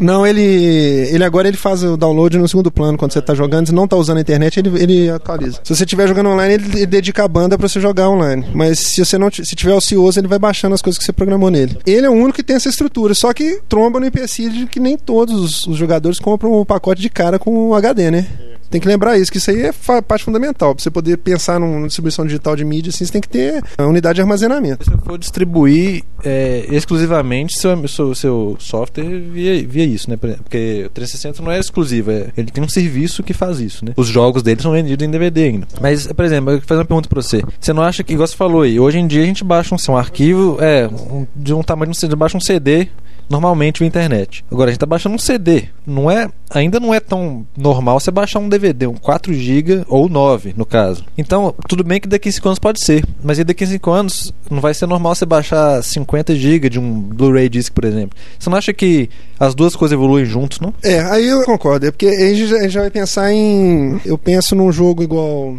não, 0.01 0.25
ele, 0.25 0.41
ele 0.41 1.23
agora 1.23 1.47
ele 1.47 1.57
faz 1.57 1.83
o 1.83 1.95
download 1.95 2.35
no 2.37 2.47
segundo 2.47 2.71
plano 2.71 2.97
quando 2.97 3.13
você 3.13 3.19
está 3.19 3.35
jogando. 3.35 3.67
Se 3.67 3.73
não 3.73 3.85
está 3.85 3.95
usando 3.95 4.17
a 4.17 4.21
internet, 4.21 4.59
ele, 4.59 4.81
ele 4.81 5.09
atualiza. 5.09 5.59
Se 5.63 5.75
você 5.75 5.83
estiver 5.83 6.07
jogando 6.07 6.29
online, 6.29 6.55
ele, 6.55 6.77
ele, 6.77 6.85
dedica 6.87 7.23
a 7.23 7.27
banda 7.27 7.55
para 7.57 7.67
você 7.67 7.79
jogar 7.79 8.09
online. 8.09 8.45
Mas 8.53 8.79
se 8.79 9.05
você 9.05 9.17
não 9.17 9.29
se 9.31 9.55
tiver 9.55 9.73
ocioso, 9.73 10.19
ele 10.19 10.27
vai 10.27 10.39
baixando 10.39 10.73
as 10.73 10.81
coisas 10.81 10.97
que 10.97 11.05
você 11.05 11.13
programou 11.13 11.51
nele. 11.51 11.77
Ele 11.85 12.05
é 12.05 12.09
o 12.09 12.13
único 12.13 12.33
que 12.33 12.43
tem 12.43 12.55
essa 12.55 12.69
estrutura, 12.69 13.13
só 13.13 13.31
que 13.31 13.61
tromba 13.69 13.99
no 13.99 14.07
IPC 14.07 14.49
de 14.49 14.65
que 14.65 14.79
nem 14.79 14.97
todos 14.97 15.67
os, 15.67 15.77
jogadores 15.77 16.19
compram 16.19 16.51
o 16.51 16.65
pacote 16.65 17.01
de 17.01 17.09
cara 17.09 17.37
com 17.37 17.69
o 17.69 17.75
HD, 17.75 18.09
né? 18.11 18.27
Tem 18.71 18.79
que 18.79 18.87
lembrar 18.87 19.17
isso, 19.17 19.29
que 19.29 19.37
isso 19.37 19.51
aí 19.51 19.63
é 19.63 19.71
parte 20.01 20.23
fundamental. 20.23 20.73
Para 20.73 20.81
você 20.81 20.89
poder 20.89 21.17
pensar 21.17 21.59
numa 21.59 21.85
distribuição 21.87 22.25
digital 22.25 22.55
de 22.55 22.63
mídia, 22.63 22.89
assim, 22.89 23.05
você 23.05 23.11
tem 23.11 23.21
que 23.21 23.27
ter 23.27 23.61
a 23.77 23.85
unidade 23.85 24.15
de 24.15 24.21
armazenamento. 24.21 24.85
Se 24.85 24.91
eu 24.91 24.97
for 24.99 25.17
distribuir 25.17 26.03
é, 26.23 26.65
exclusivamente 26.69 27.59
seu, 27.59 27.87
seu, 27.87 28.15
seu 28.15 28.55
software 28.59 29.03
via, 29.03 29.67
via 29.67 29.83
isso, 29.83 30.09
né? 30.09 30.15
Porque 30.15 30.85
o 30.85 30.89
360 30.89 31.43
não 31.43 31.51
é 31.51 31.59
exclusivo, 31.59 32.11
é, 32.11 32.29
ele 32.37 32.49
tem 32.49 32.63
um 32.63 32.69
serviço 32.69 33.21
que 33.23 33.33
faz 33.33 33.59
isso, 33.59 33.83
né? 33.83 33.91
Os 33.97 34.07
jogos 34.07 34.41
dele 34.41 34.61
são 34.61 34.71
vendidos 34.71 35.05
em 35.05 35.11
DVD 35.11 35.43
ainda. 35.43 35.67
Mas, 35.81 36.07
por 36.07 36.23
exemplo, 36.23 36.51
eu 36.51 36.57
vou 36.57 36.65
fazer 36.65 36.79
uma 36.79 36.85
pergunta 36.85 37.09
para 37.09 37.21
você. 37.21 37.43
Você 37.59 37.73
não 37.73 37.83
acha 37.83 38.03
que, 38.03 38.13
igual 38.13 38.25
você 38.25 38.37
falou 38.37 38.61
aí, 38.61 38.79
hoje 38.79 38.99
em 38.99 39.05
dia 39.05 39.21
a 39.21 39.25
gente 39.25 39.43
baixa 39.43 39.75
um, 39.75 39.91
um 39.91 39.97
arquivo 39.97 40.57
é, 40.61 40.87
um, 40.87 41.27
de 41.35 41.53
um 41.53 41.61
tamanho 41.61 41.93
CD, 41.93 42.15
baixa 42.15 42.37
um 42.37 42.41
CD 42.41 42.87
normalmente 43.31 43.79
via 43.79 43.87
internet. 43.87 44.43
Agora 44.51 44.69
a 44.69 44.71
gente 44.71 44.79
tá 44.79 44.85
baixando 44.85 45.15
um 45.15 45.19
CD. 45.19 45.65
Não 45.87 46.11
é, 46.11 46.29
ainda 46.49 46.79
não 46.79 46.93
é 46.93 46.99
tão 46.99 47.45
normal 47.57 47.99
você 47.99 48.11
baixar 48.11 48.39
um 48.39 48.49
DVD, 48.49 48.85
um 48.87 48.95
4 48.95 49.33
GB 49.33 49.85
ou 49.87 50.09
9, 50.09 50.53
no 50.57 50.65
caso. 50.65 51.05
Então, 51.17 51.55
tudo 51.67 51.83
bem 51.83 51.99
que 51.99 52.07
daqui 52.07 52.29
a 52.29 52.31
5 52.31 52.47
anos 52.49 52.59
pode 52.59 52.83
ser, 52.83 53.03
mas 53.23 53.37
daqui 53.39 53.63
a 53.63 53.67
5 53.67 53.91
anos 53.91 54.33
não 54.49 54.59
vai 54.59 54.73
ser 54.73 54.85
normal 54.85 55.15
você 55.15 55.25
baixar 55.25 55.81
50 55.81 56.35
GB 56.35 56.69
de 56.69 56.79
um 56.79 57.01
Blu-ray 57.01 57.47
disc, 57.47 57.73
por 57.73 57.85
exemplo. 57.85 58.17
Você 58.37 58.49
não 58.49 58.57
acha 58.57 58.73
que 58.73 59.09
as 59.39 59.55
duas 59.55 59.75
coisas 59.75 59.93
evoluem 59.93 60.25
juntos, 60.25 60.59
não? 60.59 60.73
É, 60.83 60.99
aí 60.99 61.27
eu 61.27 61.43
concordo. 61.43 61.87
É 61.87 61.91
porque 61.91 62.07
a 62.07 62.33
gente 62.33 62.69
já 62.69 62.81
vai 62.81 62.91
pensar 62.91 63.31
em. 63.31 63.99
Eu 64.05 64.17
penso 64.17 64.55
num 64.55 64.71
jogo 64.71 65.01
igual 65.01 65.55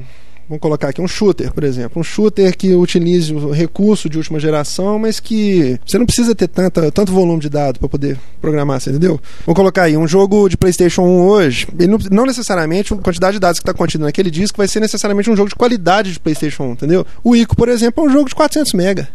vamos 0.53 0.61
colocar 0.61 0.89
aqui 0.89 1.01
um 1.01 1.09
shooter, 1.09 1.51
por 1.51 1.65
exemplo, 1.65 1.99
um 1.99 2.05
shooter 2.05 2.55
que 2.55 2.75
utilize 2.75 3.33
o 3.33 3.51
recurso 3.51 4.09
de 4.09 4.19
última 4.19 4.39
geração, 4.39 4.99
mas 4.99 5.19
que 5.19 5.81
você 5.87 5.97
não 5.97 6.05
precisa 6.05 6.35
ter 6.35 6.47
tanta, 6.47 6.93
tanto 6.93 7.11
volume 7.11 7.41
de 7.41 7.49
dados 7.49 7.79
para 7.79 7.89
poder 7.89 8.19
programar, 8.39 8.79
você 8.79 8.91
entendeu? 8.91 9.19
Vamos 9.47 9.57
colocar 9.57 9.85
aí 9.85 9.97
um 9.97 10.07
jogo 10.07 10.51
de 10.51 10.59
PlayStation 10.59 11.03
1 11.03 11.27
hoje, 11.27 11.69
não, 11.89 11.99
não, 12.11 12.27
necessariamente 12.27 12.93
a 12.93 12.97
quantidade 12.99 13.35
de 13.35 13.41
dados 13.41 13.59
que 13.59 13.63
está 13.63 13.73
contida 13.73 14.05
naquele 14.05 14.31
disco 14.31 14.59
vai 14.59 14.69
ser 14.69 14.81
necessariamente 14.81 15.31
um 15.31 15.37
jogo 15.37 15.49
de 15.49 15.55
qualidade 15.55 16.13
de 16.13 16.21
PlayStation 16.21 16.65
1, 16.65 16.73
entendeu? 16.73 17.07
O 17.25 17.35
Ico, 17.35 17.57
por 17.57 17.71
exemplo, 17.71 18.05
é 18.05 18.07
um 18.07 18.13
jogo 18.13 18.29
de 18.29 18.35
400 18.35 18.75
mega 18.75 19.09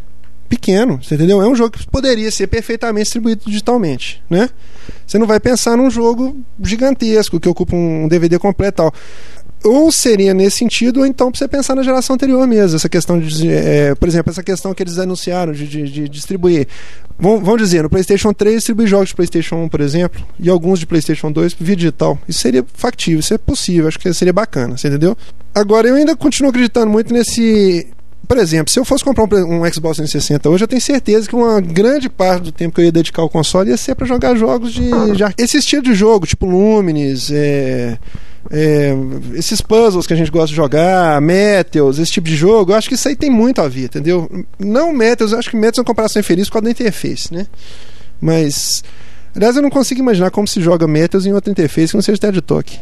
pequeno, 0.48 1.00
você 1.04 1.16
entendeu? 1.16 1.42
É 1.42 1.48
um 1.48 1.56
jogo 1.56 1.72
que 1.72 1.86
poderia 1.88 2.32
ser 2.32 2.48
perfeitamente 2.48 3.04
distribuído 3.04 3.44
digitalmente, 3.46 4.24
né? 4.30 4.50
Você 5.06 5.18
não 5.18 5.28
vai 5.28 5.40
pensar 5.40 5.78
num 5.78 5.90
jogo 5.90 6.38
gigantesco 6.64 7.40
que 7.40 7.50
ocupa 7.50 7.76
um 7.76 8.08
DVD 8.08 8.40
completo 8.40 8.78
tal 8.78 8.94
ou 9.64 9.92
seria 9.92 10.34
nesse 10.34 10.58
sentido, 10.58 11.02
ou 11.02 11.06
então 11.06 11.32
para 11.32 11.40
você 11.40 11.48
pensar 11.48 11.76
na 11.76 11.84
geração 11.84 12.14
anterior 12.14 12.46
mesmo, 12.48 12.76
essa 12.76 12.90
questão 12.90 13.20
de, 13.20 13.50
é, 13.50 13.96
por 13.96 14.08
exemplo, 14.08 14.32
essa 14.32 14.44
questão 14.44 14.74
que 14.74 14.84
eles 14.84 14.98
anunciaram 14.98 15.52
de, 15.52 15.68
de, 15.68 15.90
de 15.90 16.10
distribuir. 16.10 16.68
Vão, 17.20 17.40
vão, 17.44 17.58
dizer, 17.58 17.82
no 17.82 17.90
PlayStation 17.90 18.32
3 18.32 18.58
distribui 18.58 18.86
jogos 18.86 19.10
de 19.10 19.16
PlayStation 19.16 19.56
1, 19.56 19.70
por 19.70 19.82
exemplo, 19.82 20.24
e 20.40 20.50
alguns 20.50 20.80
de 20.80 20.86
PlayStation 20.86 21.32
2 21.32 21.56
via 21.60 21.76
digital. 21.76 22.18
Isso 22.28 22.40
seria 22.40 22.64
factível, 22.74 23.20
isso 23.20 23.34
é 23.34 23.38
possível, 23.38 23.88
acho 23.88 23.98
que 23.98 24.14
seria 24.14 24.34
bacana, 24.34 24.78
você 24.78 24.88
entendeu? 24.88 25.18
Agora, 25.54 25.88
eu 25.88 25.96
ainda 25.96 26.16
continuo 26.16 26.50
acreditando 26.52 26.92
muito 26.92 27.12
nesse. 27.12 27.88
Por 28.28 28.38
exemplo, 28.38 28.72
se 28.72 28.80
eu 28.80 28.86
fosse 28.86 29.04
comprar 29.04 29.24
um, 29.24 29.64
um 29.64 29.74
Xbox 29.74 29.98
360 29.98 30.50
hoje, 30.50 30.64
eu 30.64 30.68
tenho 30.68 30.82
certeza 30.82 31.28
que 31.28 31.36
uma 31.36 31.62
grande 31.62 32.10
parte 32.10 32.44
do 32.44 32.52
tempo 32.52 32.76
que 32.76 32.82
eu 32.82 32.86
ia 32.86 32.92
dedicar 32.92 33.22
ao 33.22 33.30
console 33.30 33.70
ia 33.70 33.78
ser 33.78 33.96
para 33.96 34.06
jogar 34.06 34.36
jogos 34.36 34.74
de, 34.74 34.84
de. 34.84 35.24
Esse 35.38 35.58
estilo 35.58 35.82
de 35.82 35.96
jogo, 35.96 36.28
tipo 36.28 36.46
Lumines, 36.46 37.32
é 37.32 37.98
é, 38.50 38.94
esses 39.34 39.62
puzzles 39.62 40.08
que 40.08 40.14
a 40.14 40.16
gente 40.16 40.32
gosta 40.32 40.48
de 40.48 40.56
jogar, 40.56 41.22
Metals, 41.22 42.00
esse 42.00 42.12
tipo 42.12 42.28
de 42.28 42.36
jogo, 42.36 42.72
eu 42.72 42.76
acho 42.76 42.88
que 42.88 42.96
isso 42.96 43.08
aí 43.08 43.16
tem 43.16 43.30
muito 43.30 43.62
a 43.62 43.68
ver, 43.68 43.86
entendeu? 43.86 44.30
Não 44.58 44.94
Metals, 44.94 45.32
eu 45.32 45.40
acho 45.40 45.50
que 45.50 45.58
Metals 45.58 45.80
é 45.80 45.82
uma 45.82 45.86
comparação 45.86 46.20
infeliz 46.20 46.50
com 46.50 46.58
a 46.58 46.62
da 46.62 46.70
interface, 46.70 47.34
né? 47.34 47.48
Mas, 48.22 48.84
aliás, 49.36 49.56
eu 49.56 49.62
não 49.62 49.70
consigo 49.70 50.00
imaginar 50.00 50.32
como 50.32 50.48
se 50.48 50.62
joga 50.62 50.88
Metals 50.88 51.26
em 51.26 51.34
outra 51.34 51.52
interface 51.52 51.92
que 51.92 51.96
não 51.96 52.02
seja 52.02 52.20
TED 52.20 52.42
Talk. 52.42 52.80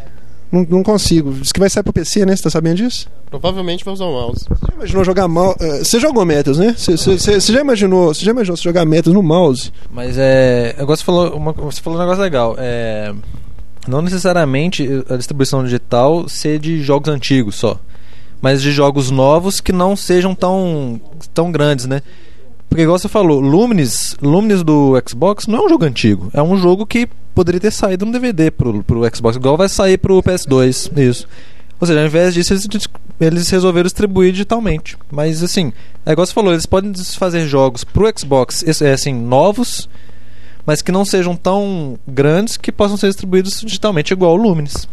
Não, 0.52 0.66
não, 0.70 0.84
consigo. 0.84 1.34
Diz 1.34 1.52
que 1.52 1.60
vai 1.60 1.70
sair 1.70 1.84
pro 1.84 1.92
PC, 1.92 2.24
né? 2.24 2.36
Você 2.36 2.44
tá 2.44 2.50
sabendo 2.52 2.78
disso? 2.78 3.10
Provavelmente 3.30 3.84
vai 3.84 3.94
usar 3.94 4.06
o 4.06 4.14
mouse. 4.14 4.46
Você 4.48 4.66
já 4.68 4.76
imaginou 4.76 5.04
jogar 5.04 5.28
mouse? 5.28 5.58
Uh, 5.60 5.84
você 5.84 6.00
jogou 6.00 6.24
Metals, 6.24 6.60
né? 6.60 6.76
Você, 6.78 6.96
você, 6.96 7.18
você, 7.18 7.52
já 7.52 7.60
imaginou? 7.60 8.14
Você 8.14 8.24
já 8.24 8.32
imaginou 8.32 8.56
jogar 8.56 8.86
Metals 8.86 9.14
no 9.14 9.24
mouse? 9.24 9.74
Mas 9.92 10.18
é. 10.18 10.76
Agora 10.78 10.96
você 10.96 11.04
falou, 11.04 11.36
uma, 11.36 11.52
você 11.52 11.82
falou 11.82 11.98
um 11.98 12.02
negócio 12.02 12.22
legal. 12.22 12.56
É 12.60 13.12
não 13.88 14.02
necessariamente 14.02 14.88
a 15.10 15.16
distribuição 15.16 15.64
digital 15.64 16.28
ser 16.28 16.60
de 16.60 16.82
jogos 16.82 17.10
antigos 17.10 17.56
só, 17.56 17.80
mas 18.42 18.62
de 18.62 18.72
jogos 18.72 19.12
novos 19.12 19.60
que 19.60 19.72
não 19.72 19.96
sejam 19.96 20.36
tão, 20.36 21.00
tão 21.34 21.52
grandes, 21.52 21.86
né? 21.86 22.02
Porque 22.68 22.84
igual 22.84 22.98
você 22.98 23.08
falou, 23.08 23.40
Lumines, 23.40 24.18
Lumines 24.22 24.64
do 24.64 25.02
Xbox 25.08 25.48
não 25.48 25.60
é 25.60 25.66
um 25.66 25.70
jogo 25.70 25.86
antigo, 25.86 26.30
é 26.34 26.42
um 26.42 26.58
jogo 26.58 26.86
que 26.86 27.08
poderia 27.34 27.60
ter 27.60 27.72
saído 27.72 28.06
no 28.06 28.12
DVD 28.12 28.50
pro, 28.52 28.84
pro 28.84 29.16
Xbox, 29.16 29.38
igual 29.38 29.58
vai 29.58 29.70
sair 29.70 29.98
pro 29.98 30.22
PS2, 30.22 30.92
isso. 30.98 31.28
Ou 31.80 31.86
seja, 31.86 32.00
ao 32.00 32.06
invés 32.06 32.34
disso, 32.34 32.54
eles, 32.54 32.68
eles 33.20 33.50
resolveram 33.50 33.86
distribuir 33.86 34.32
digitalmente. 34.32 34.98
Mas 35.12 35.44
assim, 35.44 35.74
é 36.06 36.12
igual 36.12 36.26
você 36.26 36.34
falou, 36.34 36.54
eles 36.54 36.66
podem 36.66 36.94
fazer 36.94 37.46
jogos 37.48 37.84
pro 37.84 38.12
Xbox 38.18 38.64
é, 38.82 38.94
assim, 38.94 39.14
novos 39.14 39.90
mas 40.66 40.82
que 40.82 40.92
não 40.92 41.06
sejam 41.06 41.36
tão 41.36 41.98
grandes 42.08 42.58
que 42.58 42.72
possam 42.72 42.98
ser 42.98 43.08
distribuídos 43.08 43.62
digitalmente, 43.62 44.14
igual 44.14 44.34
o 44.34 44.36
Lumines. 44.36 44.88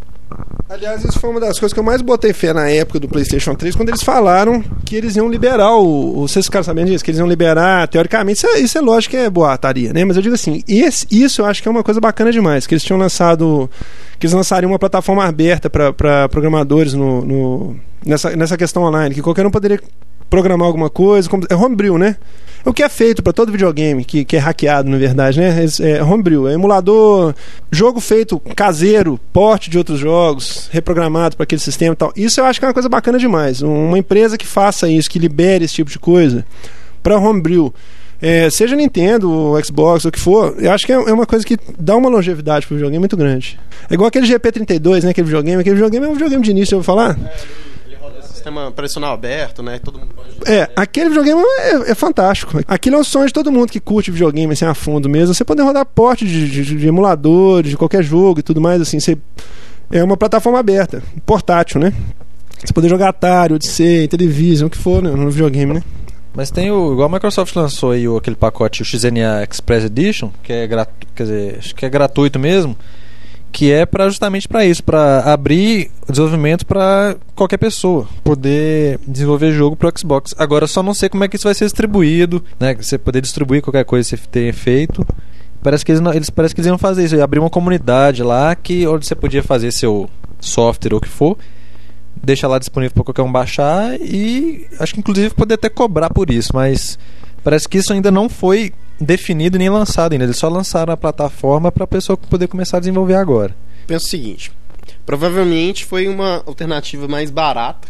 Aliás, 0.69 1.05
isso 1.05 1.19
foi 1.19 1.31
uma 1.31 1.41
das 1.41 1.59
coisas 1.59 1.75
que 1.75 1.79
eu 1.79 1.85
mais 1.85 2.01
botei 2.01 2.33
fé 2.33 2.53
na 2.53 2.69
época 2.69 2.99
do 2.99 3.09
PlayStation 3.09 3.55
3, 3.55 3.77
quando 3.77 3.91
eles 3.91 4.03
falaram 4.03 4.63
que 4.85 4.97
eles 4.97 5.17
iam 5.17 5.29
liberar 5.29 5.77
o. 5.77 6.27
Vocês 6.27 6.47
ficaram 6.47 6.65
sabendo 6.65 6.87
disso? 6.87 7.05
Que 7.05 7.11
eles 7.11 7.19
iam 7.19 7.29
liberar, 7.29 7.87
teoricamente, 7.89 8.39
isso 8.39 8.47
é, 8.47 8.59
isso 8.59 8.79
é 8.79 8.81
lógico 8.81 9.11
que 9.11 9.17
é 9.19 9.29
boataria, 9.29 9.93
né? 9.93 10.05
Mas 10.05 10.17
eu 10.17 10.23
digo 10.23 10.35
assim, 10.35 10.63
esse, 10.67 11.07
isso 11.11 11.43
eu 11.43 11.47
acho 11.47 11.63
que 11.63 11.69
é 11.69 11.71
uma 11.71 11.83
coisa 11.83 12.01
bacana 12.01 12.33
demais, 12.33 12.67
que 12.67 12.75
eles 12.75 12.83
tinham 12.83 12.99
lançado. 12.99 13.71
Que 14.19 14.27
eles 14.27 14.35
lançariam 14.35 14.71
uma 14.71 14.79
plataforma 14.79 15.25
aberta 15.25 15.69
para 15.69 16.29
programadores 16.29 16.95
no, 16.95 17.23
no, 17.23 17.77
nessa, 18.07 18.35
nessa 18.37 18.57
questão 18.57 18.85
online, 18.85 19.15
que 19.15 19.21
qualquer 19.21 19.45
um 19.45 19.51
poderia 19.51 19.81
programar 20.31 20.67
alguma 20.67 20.89
coisa. 20.89 21.29
É 21.51 21.57
homebrew, 21.57 21.99
né? 21.99 22.17
O 22.65 22.73
que 22.73 22.83
é 22.83 22.89
feito 22.89 23.23
para 23.23 23.33
todo 23.33 23.51
videogame 23.51 24.05
que, 24.05 24.25
que 24.25 24.37
é 24.37 24.39
hackeado, 24.39 24.89
na 24.89 24.97
verdade, 24.97 25.41
né? 25.41 25.65
É, 25.81 26.03
homebrew, 26.03 26.49
é 26.49 26.55
emulador, 26.55 27.35
jogo 27.71 28.01
feito 28.01 28.39
caseiro, 28.55 29.19
porte 29.33 29.69
de 29.69 29.79
outros 29.79 29.99
jogos, 29.99 30.69
reprogramado 30.71 31.37
para 31.37 31.45
aquele 31.45 31.61
sistema 31.61 31.95
e 31.95 31.97
tal. 31.97 32.13
Isso 32.15 32.41
eu 32.41 32.45
acho 32.45 32.61
que 32.61 32.65
é 32.65 32.69
uma 32.69 32.75
coisa 32.75 32.89
bacana 32.89 33.19
demais. 33.19 33.63
Uma 33.63 33.99
empresa 33.99 34.39
que 34.39 34.47
faça 34.47 34.89
isso, 34.89 35.11
que 35.11 35.19
libere 35.19 35.65
esse 35.65 35.75
tipo 35.75 35.91
de 35.91 35.99
coisa 35.99 36.45
para 37.03 37.19
homebrew. 37.19 37.75
É, 38.21 38.49
seja 38.51 38.77
Nintendo, 38.77 39.53
Xbox, 39.65 40.05
o 40.05 40.13
que 40.13 40.21
for, 40.21 40.55
eu 40.57 40.71
acho 40.71 40.87
que 40.87 40.93
é, 40.93 40.95
é 40.95 41.13
uma 41.13 41.27
coisa 41.27 41.45
que 41.45 41.59
dá 41.77 41.97
uma 41.97 42.09
longevidade 42.09 42.65
pro 42.65 42.77
videogame 42.77 43.01
muito 43.01 43.17
grande. 43.17 43.59
É 43.91 43.95
igual 43.95 44.07
aquele 44.07 44.29
GP32, 44.29 45.03
né? 45.03 45.11
Aquele 45.11 45.25
videogame. 45.25 45.61
Aquele 45.61 45.75
videogame 45.75 46.07
é 46.07 46.09
um 46.09 46.13
videogame 46.13 46.45
de 46.45 46.51
início, 46.53 46.75
eu 46.77 46.79
vou 46.79 46.85
falar. 46.85 47.19
É, 47.19 47.72
sistema 48.43 48.69
operacional 48.69 49.15
aberto, 49.15 49.63
né? 49.63 49.79
Todo 49.79 49.99
mundo 49.99 50.15
pode... 50.15 50.51
É, 50.51 50.69
aquele 50.75 51.09
videogame 51.09 51.41
é, 51.41 51.93
é, 51.93 51.95
fantástico. 51.95 52.61
Aquilo 52.67 52.97
é 52.97 52.99
um 52.99 53.05
sonho 53.05 53.27
de 53.27 53.33
todo 53.33 53.53
mundo 53.53 53.71
que 53.71 53.79
curte 53.79 54.11
videogame 54.11 54.53
assim 54.53 54.65
a 54.65 54.75
fundo 54.75 55.09
mesmo. 55.09 55.33
Você 55.33 55.45
poder 55.45 55.63
rodar 55.63 55.87
porte 55.87 56.27
de, 56.27 56.49
de, 56.51 56.77
de 56.77 56.87
emuladores, 56.87 57.71
de 57.71 57.77
qualquer 57.77 58.03
jogo 58.03 58.41
e 58.41 58.43
tudo 58.43 58.61
mais, 58.61 58.83
assim. 58.83 58.99
Você, 58.99 59.17
é 59.91 60.03
uma 60.03 60.17
plataforma 60.17 60.59
aberta, 60.59 61.03
portátil, 61.25 61.81
né? 61.81 61.93
Você 62.65 62.73
poder 62.73 62.89
jogar 62.89 63.09
Atari, 63.09 63.55
Odyssey, 63.55 64.09
Television, 64.09 64.67
o 64.67 64.71
que 64.71 64.79
for, 64.79 65.03
né? 65.03 65.11
No 65.11 65.31
videogame, 65.31 65.75
né? 65.75 65.83
Mas 66.35 66.51
tem 66.51 66.71
o. 66.71 66.93
Igual 66.93 67.09
a 67.09 67.13
Microsoft 67.13 67.55
lançou 67.55 67.93
aí 67.93 68.09
o, 68.09 68.17
aquele 68.17 68.37
pacote, 68.37 68.83
o 68.83 68.85
XNA 68.85 69.47
Express 69.49 69.85
Edition, 69.85 70.31
que 70.43 70.53
é, 70.53 70.67
gratu, 70.67 71.07
quer 71.15 71.23
dizer, 71.25 71.57
acho 71.59 71.75
que 71.75 71.87
é 71.87 71.91
gratuito 71.91 72.39
mesmo 72.39 72.77
que 73.53 73.71
é 73.71 73.85
para 73.85 74.09
justamente 74.09 74.49
para 74.49 74.65
isso, 74.65 74.83
para 74.83 75.21
abrir 75.21 75.91
desenvolvimento 76.09 76.65
para 76.65 77.17
qualquer 77.35 77.59
pessoa 77.59 78.09
poder 78.25 78.99
desenvolver 79.07 79.53
jogo 79.53 79.77
para 79.77 79.93
Xbox. 79.97 80.35
Agora 80.39 80.67
só 80.67 80.83
não 80.83 80.95
sei 80.95 81.11
como 81.11 81.23
é 81.23 81.29
que 81.29 81.37
isso 81.37 81.45
vai 81.45 81.55
ser 81.55 81.67
distribuído, 81.67 82.43
né? 82.59 82.75
Você 82.75 82.97
poder 82.97 83.21
distribuir 83.21 83.61
qualquer 83.61 83.85
coisa 83.85 84.09
que 84.09 84.17
você 84.17 84.29
tenha 84.31 84.55
feito. 84.55 85.07
Parece 85.63 85.85
que 85.85 85.93
eles, 85.93 86.01
não, 86.01 86.13
eles 86.13 86.31
parece 86.31 86.55
que 86.55 86.61
eles 86.61 86.67
iam 86.67 86.79
fazer 86.79 87.05
isso, 87.05 87.23
abrir 87.23 87.39
uma 87.39 87.51
comunidade 87.51 88.23
lá 88.23 88.55
que 88.57 88.87
onde 88.87 89.07
você 89.07 89.15
podia 89.15 89.43
fazer 89.43 89.71
seu 89.71 90.09
software 90.41 90.95
ou 90.95 90.99
o 90.99 91.01
que 91.01 91.09
for, 91.09 91.37
deixar 92.21 92.49
lá 92.49 92.59
disponível 92.59 92.95
para 92.95 93.05
qualquer 93.05 93.23
um 93.23 93.31
baixar 93.31 93.95
e 94.01 94.67
acho 94.81 94.95
que 94.95 95.01
inclusive 95.01 95.35
poder 95.35 95.55
até 95.55 95.69
cobrar 95.69 96.11
por 96.11 96.31
isso, 96.31 96.51
mas 96.53 96.99
parece 97.45 97.69
que 97.69 97.79
isso 97.79 97.93
ainda 97.93 98.11
não 98.11 98.29
foi 98.29 98.73
definido 99.01 99.59
nem 99.59 99.69
lançado 99.69 100.13
ainda. 100.13 100.25
Eles 100.25 100.37
só 100.37 100.49
lançaram 100.49 100.93
a 100.93 100.97
plataforma 100.97 101.71
para 101.73 101.85
a 101.85 101.87
pessoa 101.87 102.17
poder 102.17 102.49
começar 102.49 102.79
a 102.79 102.81
desenvolver 102.81 103.15
agora. 103.15 103.55
Penso 103.87 104.07
o 104.07 104.11
seguinte: 104.11 104.53
provavelmente 105.05 105.85
foi 105.85 106.09
uma 106.09 106.43
alternativa 106.47 107.09
mais 107.09 107.31
barata 107.31 107.89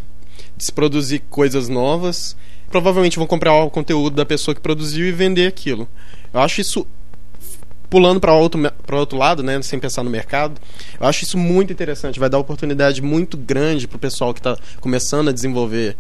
de 0.57 0.65
se 0.65 0.73
produzir 0.73 1.21
coisas 1.31 1.69
novas. 1.69 2.37
Provavelmente 2.71 3.19
vão 3.19 3.27
comprar 3.27 3.53
o 3.55 3.71
conteúdo 3.71 4.17
da 4.17 4.25
pessoa 4.25 4.55
que 4.55 4.61
produziu 4.61 5.07
e 5.07 5.13
vender 5.13 5.47
aquilo. 5.47 5.87
Eu 6.33 6.41
acho 6.41 6.61
isso 6.61 6.87
pulando 7.93 8.19
para 8.19 8.33
outro 8.33 8.59
para 8.87 8.97
outro 8.97 9.19
lado, 9.19 9.43
né, 9.43 9.61
sem 9.61 9.79
pensar 9.79 10.03
no 10.03 10.09
mercado. 10.09 10.59
Eu 10.99 11.07
acho 11.07 11.25
isso 11.25 11.37
muito 11.37 11.75
interessante, 11.75 12.19
vai 12.19 12.31
dar 12.31 12.39
oportunidade 12.39 13.03
muito 13.03 13.37
grande 13.37 13.87
para 13.87 13.97
o 13.97 13.99
pessoal 13.99 14.33
que 14.33 14.41
está 14.41 14.57
começando 14.81 15.29
a 15.29 15.33
desenvolver 15.33 15.95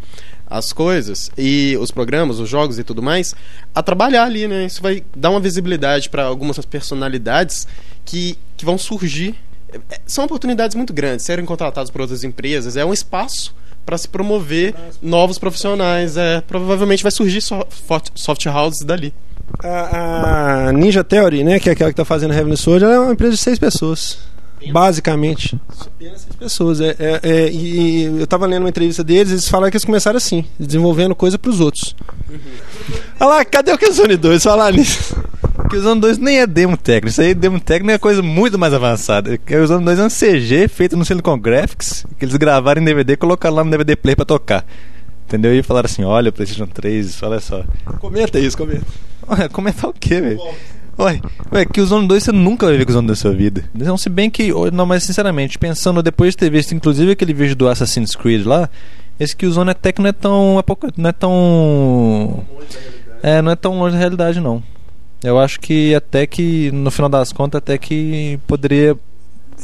as 0.53 0.73
coisas 0.73 1.31
e 1.37 1.77
os 1.81 1.91
programas, 1.91 2.39
os 2.39 2.49
jogos 2.49 2.79
e 2.79 2.85
tudo 2.85 3.03
mais, 3.03 3.35
a 3.75 3.83
trabalhar 3.83 4.25
ali, 4.25 4.47
né? 4.47 4.67
Isso 4.67 4.83
vai 4.83 5.03
dar 5.17 5.31
uma 5.31 5.41
visibilidade 5.41 6.11
para 6.11 6.25
algumas 6.25 6.59
personalidades 6.65 7.67
que, 8.05 8.39
que 8.57 8.65
vão 8.65 8.77
surgir. 8.77 9.35
É, 9.73 10.01
são 10.07 10.25
oportunidades 10.25 10.77
muito 10.77 10.93
grandes, 10.93 11.25
serem 11.25 11.45
contratados 11.45 11.91
por 11.91 12.03
outras 12.03 12.23
empresas, 12.23 12.77
é 12.77 12.85
um 12.85 12.93
espaço 12.93 13.55
para 13.85 13.97
se 13.97 14.07
promover 14.07 14.75
novos 15.01 15.39
profissionais. 15.39 16.17
É, 16.17 16.41
provavelmente 16.43 17.03
vai 17.03 17.11
surgir 17.11 17.41
soft, 17.41 18.47
houses 18.47 18.85
dali. 18.85 19.15
A, 19.59 20.69
a, 20.69 20.73
Ninja 20.73 21.03
Theory, 21.03 21.43
né, 21.45 21.59
que 21.59 21.69
é 21.69 21.73
aquela 21.73 21.91
que 21.91 21.95
está 21.95 22.05
fazendo 22.05 22.33
Heavenly 22.33 22.57
Sword, 22.57 22.85
é 22.85 22.99
uma 22.99 23.13
empresa 23.13 23.33
de 23.35 23.41
seis 23.41 23.59
pessoas. 23.59 24.19
Basicamente. 24.71 25.59
Apenas 25.81 26.21
seis 26.21 26.37
pessoas. 26.37 26.81
É, 26.81 26.95
é, 26.99 27.21
é, 27.23 27.51
e 27.51 28.05
eu 28.05 28.25
estava 28.25 28.47
lendo 28.47 28.63
uma 28.63 28.69
entrevista 28.69 29.03
deles, 29.03 29.33
eles 29.33 29.49
falaram 29.49 29.71
que 29.71 29.77
eles 29.77 29.85
começaram 29.85 30.17
assim, 30.17 30.45
desenvolvendo 30.59 31.15
coisa 31.15 31.39
para 31.39 31.51
os 31.51 31.61
outros. 31.61 31.97
Uhum. 32.31 32.39
Olha 33.21 33.29
lá, 33.29 33.45
cadê 33.45 33.73
o 33.73 33.79
Killzone 33.79 34.17
2? 34.17 34.43
Falar 34.43 34.73
nisso. 34.73 35.17
Killzone 35.71 36.01
2 36.01 36.19
nem 36.19 36.41
é 36.41 36.47
demo 36.47 36.77
técnico. 36.77 37.09
Isso 37.09 37.21
aí, 37.21 37.35
demo 37.35 37.59
técnico 37.59 37.93
é 37.93 37.99
coisa 37.99 38.23
muito 38.23 38.59
mais 38.59 38.75
avançada. 38.75 39.37
Killzone 39.39 39.85
2 39.85 39.99
é 39.99 40.05
um 40.05 40.09
CG 40.09 40.69
feito 40.69 40.97
no 40.97 41.05
Silicon 41.05 41.39
Graphics, 41.39 42.07
que 42.19 42.25
eles 42.25 42.37
gravaram 42.37 42.81
em 42.81 42.85
DVD 42.85 43.15
e 43.15 43.17
colocaram 43.17 43.57
lá 43.57 43.65
no 43.65 43.71
DVD 43.71 43.97
Play 43.97 44.15
para 44.15 44.25
tocar. 44.25 44.67
Entendeu? 45.27 45.55
E 45.55 45.63
falaram 45.63 45.87
assim: 45.87 46.05
olha 46.05 46.29
o 46.29 46.33
PlayStation 46.33 46.67
3, 46.67 47.23
olha 47.23 47.41
só. 47.41 47.65
Comenta 48.01 48.39
isso, 48.39 48.57
comenta. 48.57 48.85
Olha, 49.27 49.49
comentar 49.49 49.89
o 49.89 49.95
quê, 49.95 50.21
velho? 50.21 50.41
Ué, 50.99 51.21
ué, 51.53 51.65
que 51.65 51.81
o 51.81 51.87
Zone 51.87 52.07
2 52.07 52.23
você 52.23 52.33
nunca 52.33 52.67
vai 52.67 52.77
ver 52.77 52.85
com 52.85 52.91
o 52.91 52.95
Zone 52.95 53.09
da 53.09 53.17
sua 53.17 53.33
vida. 53.33 53.65
Não, 53.75 53.97
se 53.97 54.09
bem 54.09 54.31
que. 54.31 54.53
Não, 54.73 54.87
mas 54.87 55.05
sinceramente, 55.05 55.59
pensando 55.59 56.03
depois 56.03 56.35
de 56.35 56.39
ter 56.39 56.51
visto 56.51 56.75
inclusive 56.75 57.13
aquele 57.13 57.33
vídeo 57.33 57.57
do 57.57 57.69
Assassin's 57.69 58.15
Creed 58.15 58.47
lá, 58.47 58.69
esse 59.19 59.35
que 59.35 59.47
o 59.47 59.53
Zone 59.53 59.71
até 59.71 59.93
que 59.93 60.01
não 60.01 60.09
é 60.09 60.13
tão. 60.13 60.63
Não 60.97 61.09
é 61.09 61.13
tão. 61.13 62.45
É, 63.23 63.41
não 63.41 63.53
é 63.53 63.57
tão 63.57 63.79
longe 63.79 63.93
da 63.93 63.99
realidade 63.99 64.41
não. 64.41 64.63
Eu 65.23 65.39
acho 65.39 65.61
que 65.61 65.95
até 65.95 66.27
que, 66.27 66.73
no 66.73 66.91
final 66.91 67.09
das 67.09 67.33
contas, 67.33 67.59
até 67.59 67.79
que 67.79 68.41
poderia 68.47 68.99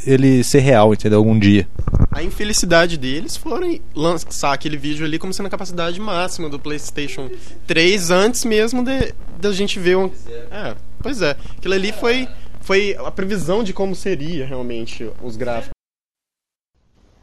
ele 0.07 0.45
ser 0.45 0.61
real, 0.61 0.93
entendeu? 0.95 1.19
Algum 1.19 1.37
dia. 1.37 1.67
A 2.13 2.23
infelicidade 2.23 2.97
deles 2.97 3.37
foi 3.37 3.83
lançar 3.95 4.53
aquele 4.53 4.77
vídeo 4.77 5.05
ali 5.05 5.19
como 5.19 5.33
sendo 5.33 5.47
a 5.47 5.51
capacidade 5.51 6.01
máxima 6.01 6.49
do 6.49 6.59
PlayStation 6.59 7.29
3 7.67 8.11
antes 8.11 8.45
mesmo 8.45 8.85
de 8.85 9.13
da 9.41 9.53
gente 9.53 9.79
ver 9.79 9.97
um. 9.97 10.11
É, 10.51 10.75
pois 11.03 11.23
é. 11.23 11.37
Aquilo 11.57 11.75
ali 11.75 11.93
foi, 11.93 12.29
foi 12.61 12.97
a 12.99 13.11
previsão 13.11 13.65
de 13.65 13.73
como 13.73 13.95
seria 13.95 14.47
realmente 14.47 15.11
os 15.23 15.37
gráficos. 15.37 15.73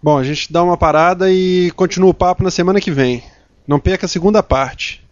Bom, 0.02 0.18
a 0.18 0.24
gente 0.24 0.52
dá 0.52 0.64
uma 0.64 0.78
parada 0.78 1.32
e 1.32 1.72
continua 1.72 2.10
o 2.10 2.14
papo 2.14 2.44
na 2.44 2.52
semana 2.52 2.82
que 2.82 2.92
vem. 2.92 3.24
Não 3.68 3.80
perca 3.80 4.06
a 4.06 4.10
segunda 4.10 4.44
parte. 4.44 5.05